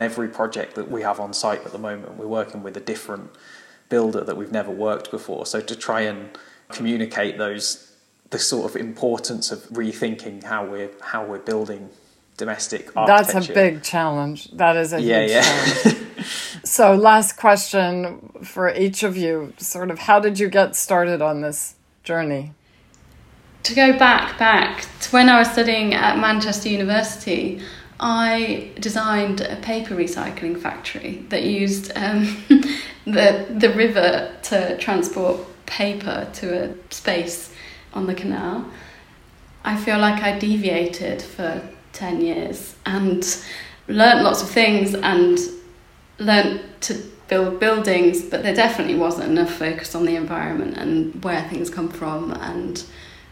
Every 0.00 0.28
project 0.28 0.74
that 0.74 0.90
we 0.90 1.02
have 1.02 1.20
on 1.20 1.32
site 1.32 1.64
at 1.64 1.72
the 1.72 1.78
moment, 1.78 2.16
we're 2.16 2.26
working 2.26 2.62
with 2.62 2.76
a 2.76 2.80
different 2.80 3.30
builder 3.92 4.24
that 4.24 4.36
we've 4.38 4.50
never 4.60 4.70
worked 4.70 5.10
before. 5.10 5.44
So 5.44 5.60
to 5.60 5.76
try 5.76 6.00
and 6.00 6.30
communicate 6.70 7.36
those 7.36 7.92
the 8.30 8.38
sort 8.38 8.64
of 8.70 8.80
importance 8.80 9.52
of 9.52 9.58
rethinking 9.68 10.42
how 10.42 10.64
we're 10.64 10.90
how 11.12 11.22
we're 11.22 11.46
building 11.52 11.90
domestic 12.38 12.96
architecture. 12.96 13.32
That's 13.32 13.48
a 13.50 13.52
big 13.52 13.82
challenge. 13.82 14.50
That 14.52 14.76
is 14.76 14.94
a 14.94 15.00
yeah, 15.00 15.20
huge 15.20 15.30
yeah. 15.30 15.42
challenge. 15.42 15.98
so 16.64 16.94
last 16.94 17.36
question 17.36 18.30
for 18.42 18.74
each 18.74 19.02
of 19.02 19.14
you, 19.16 19.52
sort 19.58 19.90
of 19.90 19.98
how 19.98 20.18
did 20.18 20.38
you 20.38 20.48
get 20.48 20.74
started 20.74 21.20
on 21.20 21.42
this 21.42 21.74
journey? 22.02 22.54
To 23.64 23.74
go 23.74 23.96
back 23.98 24.38
back 24.38 24.86
to 25.02 25.10
when 25.10 25.28
I 25.28 25.38
was 25.38 25.50
studying 25.52 25.92
at 25.92 26.18
Manchester 26.18 26.70
University, 26.70 27.60
I 28.00 28.70
designed 28.80 29.42
a 29.42 29.56
paper 29.56 29.94
recycling 29.94 30.58
factory 30.58 31.24
that 31.28 31.42
used 31.42 31.92
um, 31.94 32.42
the 33.04 33.46
the 33.50 33.70
river 33.70 34.34
to 34.42 34.76
transport 34.78 35.40
paper 35.66 36.28
to 36.34 36.64
a 36.64 36.92
space 36.92 37.52
on 37.92 38.06
the 38.06 38.14
canal. 38.14 38.66
I 39.64 39.76
feel 39.76 39.98
like 39.98 40.22
I 40.22 40.38
deviated 40.38 41.22
for 41.22 41.62
10 41.92 42.20
years 42.20 42.74
and 42.84 43.24
learnt 43.86 44.22
lots 44.22 44.42
of 44.42 44.50
things 44.50 44.94
and 44.94 45.38
learnt 46.18 46.62
to 46.82 46.94
build 47.28 47.60
buildings, 47.60 48.22
but 48.22 48.42
there 48.42 48.54
definitely 48.54 48.96
wasn't 48.96 49.30
enough 49.30 49.52
focus 49.54 49.94
on 49.94 50.04
the 50.04 50.16
environment 50.16 50.76
and 50.76 51.22
where 51.24 51.48
things 51.48 51.70
come 51.70 51.88
from 51.88 52.32
and 52.32 52.84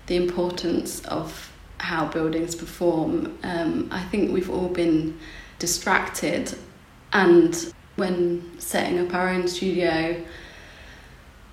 the 0.06 0.16
importance 0.16 1.04
of 1.06 1.52
how 1.78 2.06
buildings 2.06 2.54
perform. 2.54 3.38
Um, 3.42 3.88
I 3.90 4.02
think 4.04 4.32
we've 4.32 4.50
all 4.50 4.68
been 4.68 5.18
distracted, 5.58 6.56
and 7.12 7.72
when 8.00 8.58
setting 8.58 8.98
up 8.98 9.14
our 9.14 9.28
own 9.28 9.46
studio, 9.46 10.20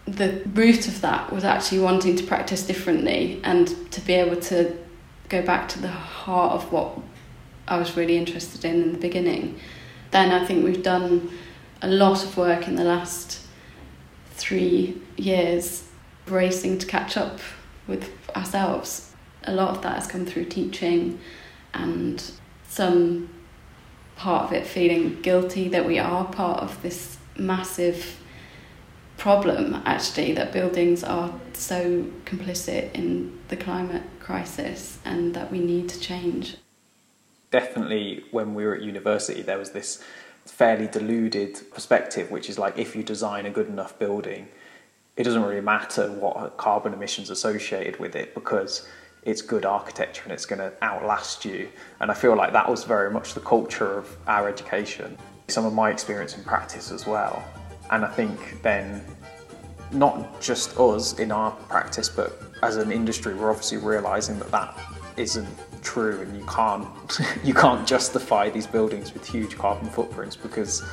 the 0.06 0.41
root 0.54 0.88
of 0.88 1.02
that 1.02 1.32
was 1.32 1.43
actually 1.43 1.80
wanting 1.80 2.16
to 2.16 2.24
practice 2.24 2.66
differently 2.66 3.41
and 3.43 3.91
to 3.91 4.00
be 4.02 4.14
able 4.14 4.39
to 4.39 4.76
go 5.28 5.41
back 5.41 5.68
to 5.68 5.80
the 5.80 5.89
heart 5.89 6.54
of 6.54 6.72
what 6.72 6.98
I 7.68 7.78
was 7.78 7.98
really 7.98 8.16
interested 8.16 8.64
in 8.64 8.82
in 8.82 8.93
the 8.93 8.98
beginning. 8.98 9.60
Then 10.12 10.32
I 10.32 10.45
think 10.45 10.64
we've 10.64 10.82
done 10.82 11.30
a 11.82 11.89
lot 11.89 12.24
of 12.24 12.38
work 12.38 12.66
in 12.68 12.76
the 12.76 12.86
last 12.86 13.41
three 14.32 15.02
years 15.18 15.84
racing 16.28 16.78
to 16.78 16.88
catch 16.88 17.18
up 17.18 17.39
with 17.88 18.10
ourselves. 18.36 19.12
A 19.43 19.52
lot 19.52 19.76
of 19.76 19.82
that 19.82 19.95
has 19.95 20.08
come 20.08 20.26
through 20.26 20.45
teaching 20.45 21.20
and 21.74 22.24
some 22.70 23.30
part 24.18 24.45
of 24.45 24.53
it 24.53 24.65
feeling 24.65 25.22
guilty 25.22 25.70
that 25.70 25.86
we 25.86 25.99
are 25.99 26.26
part 26.26 26.61
of 26.61 26.82
this 26.82 27.18
massive 27.38 28.20
problem 29.18 29.82
actually 29.86 30.34
that 30.34 30.51
buildings 30.51 31.03
are 31.03 31.34
so 31.53 32.03
complicit 32.26 32.91
in 32.93 33.39
the 33.47 33.55
climate 33.55 34.03
crisis 34.20 34.99
and 35.05 35.34
that 35.34 35.51
we 35.51 35.59
need 35.59 35.88
to 35.89 35.99
change. 35.99 36.57
Definitely, 37.49 38.26
when 38.32 38.53
we 38.53 38.65
were 38.65 38.76
at 38.76 38.82
university, 38.82 39.41
there 39.41 39.57
was 39.57 39.72
this 39.72 40.03
fairly 40.45 40.88
deluded 40.88 41.59
perspective, 41.74 42.30
which 42.30 42.49
is 42.49 42.59
like 42.59 42.78
if 42.78 42.95
you 42.95 43.03
design 43.03 43.45
a 43.45 43.49
good 43.49 43.68
enough 43.68 43.97
building, 43.97 44.47
it 45.15 45.24
doesn't 45.24 45.43
really 45.43 45.61
matter 45.61 46.11
what 46.11 46.57
carbon 46.57 46.93
emissions 46.93 47.30
associated 47.30 47.99
with 47.99 48.15
it 48.15 48.34
because 48.34 48.88
it's 49.28 49.43
good 49.43 49.65
architecture 49.65 50.23
and 50.23 50.32
it's 50.32 50.45
going 50.45 50.59
to 50.59 50.73
outlast 50.82 51.45
you. 51.45 51.69
And 51.99 52.09
I 52.09 52.15
feel 52.15 52.36
like 52.36 52.53
that 52.53 52.67
was 52.67 52.84
very 52.84 53.11
much 53.11 53.36
the 53.36 53.41
culture 53.41 53.99
of 53.99 54.17
our 54.25 54.47
education. 54.49 55.15
Some 55.49 55.65
of 55.65 55.73
my 55.73 55.91
experience 55.91 56.36
in 56.36 56.43
practice 56.43 56.91
as 56.91 57.05
well 57.05 57.43
and 57.91 58.03
I 58.03 58.09
think 58.09 58.61
then 58.61 59.03
not 59.91 60.41
just 60.41 60.78
us 60.78 61.17
in 61.19 61.32
our 61.32 61.51
practice, 61.51 62.09
but 62.09 62.41
as 62.63 62.75
an 62.78 62.91
industry, 62.91 63.34
we're 63.34 63.49
obviously 63.49 63.78
realizing 63.78 64.38
that 64.39 64.51
that 64.51 64.78
isn't 65.15 65.47
true, 65.82 66.21
and 66.21 66.36
you 66.38 66.45
can't 66.45 66.88
you 67.43 67.53
can't 67.53 67.88
justify 67.88 68.49
these 68.49 68.67
buildings 68.67 69.13
with 69.13 69.25
huge 69.25 69.57
carbon 69.57 69.89
footprints 69.89 70.36
because 70.36 70.84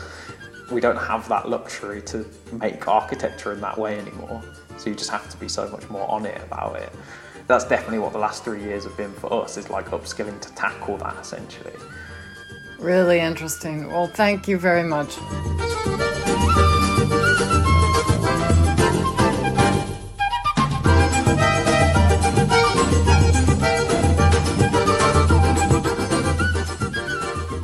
we 0.70 0.80
don't 0.80 0.97
have 0.97 1.28
that 1.28 1.49
luxury 1.49 2.01
to 2.03 2.24
make 2.53 2.87
architecture 2.89 3.53
in 3.53 3.61
that 3.61 3.76
way 3.76 3.99
anymore. 3.99 4.43
So 4.77 4.91
you 4.91 4.97
just 4.97 5.11
have 5.11 5.29
to 5.31 5.37
be 5.37 5.49
so 5.49 5.68
much 5.68 5.89
more 5.89 6.09
on 6.11 6.27
it 6.27 6.43
about 6.43 6.77
it. 6.77 6.93
That's 7.47 7.64
definitely 7.64 7.99
what 7.99 8.12
the 8.12 8.18
last 8.18 8.45
three 8.45 8.62
years 8.62 8.85
have 8.85 8.97
been 8.97 9.12
for 9.12 9.33
us. 9.33 9.57
Is 9.57 9.70
like 9.70 9.87
upskilling 9.91 10.41
to 10.41 10.53
tackle 10.55 10.97
that 10.99 11.16
essentially. 11.20 11.75
Really 12.79 13.20
interesting. 13.20 13.89
Well, 13.89 14.09
thank 14.09 14.49
you 14.49 14.59
very 14.59 14.83
much. 14.83 15.16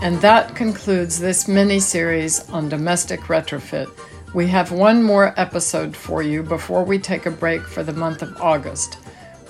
And 0.03 0.21
that 0.23 0.57
concludes 0.57 1.19
this 1.21 1.47
mini 1.47 1.79
series 1.79 2.49
on 2.51 2.69
domestic 2.69 3.21
retrofit. 3.23 4.00
We 4.33 4.47
have 4.47 4.71
one 4.71 5.03
more 5.03 5.35
episode 5.37 5.97
for 5.97 6.23
you 6.23 6.45
before 6.45 6.85
we 6.85 7.01
take 7.01 7.27
a 7.27 7.33
break 7.33 7.63
for 7.63 7.83
the 7.83 7.93
month 7.93 8.23
of 8.23 8.41
August. 8.41 8.99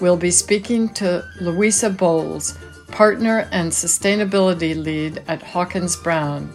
We'll 0.00 0.16
be 0.16 0.30
speaking 0.30 0.88
to 0.94 1.22
Louisa 1.38 1.90
Bowles, 1.90 2.56
partner 2.88 3.46
and 3.52 3.70
sustainability 3.70 4.74
lead 4.74 5.22
at 5.28 5.42
Hawkins 5.42 5.96
Brown. 5.96 6.50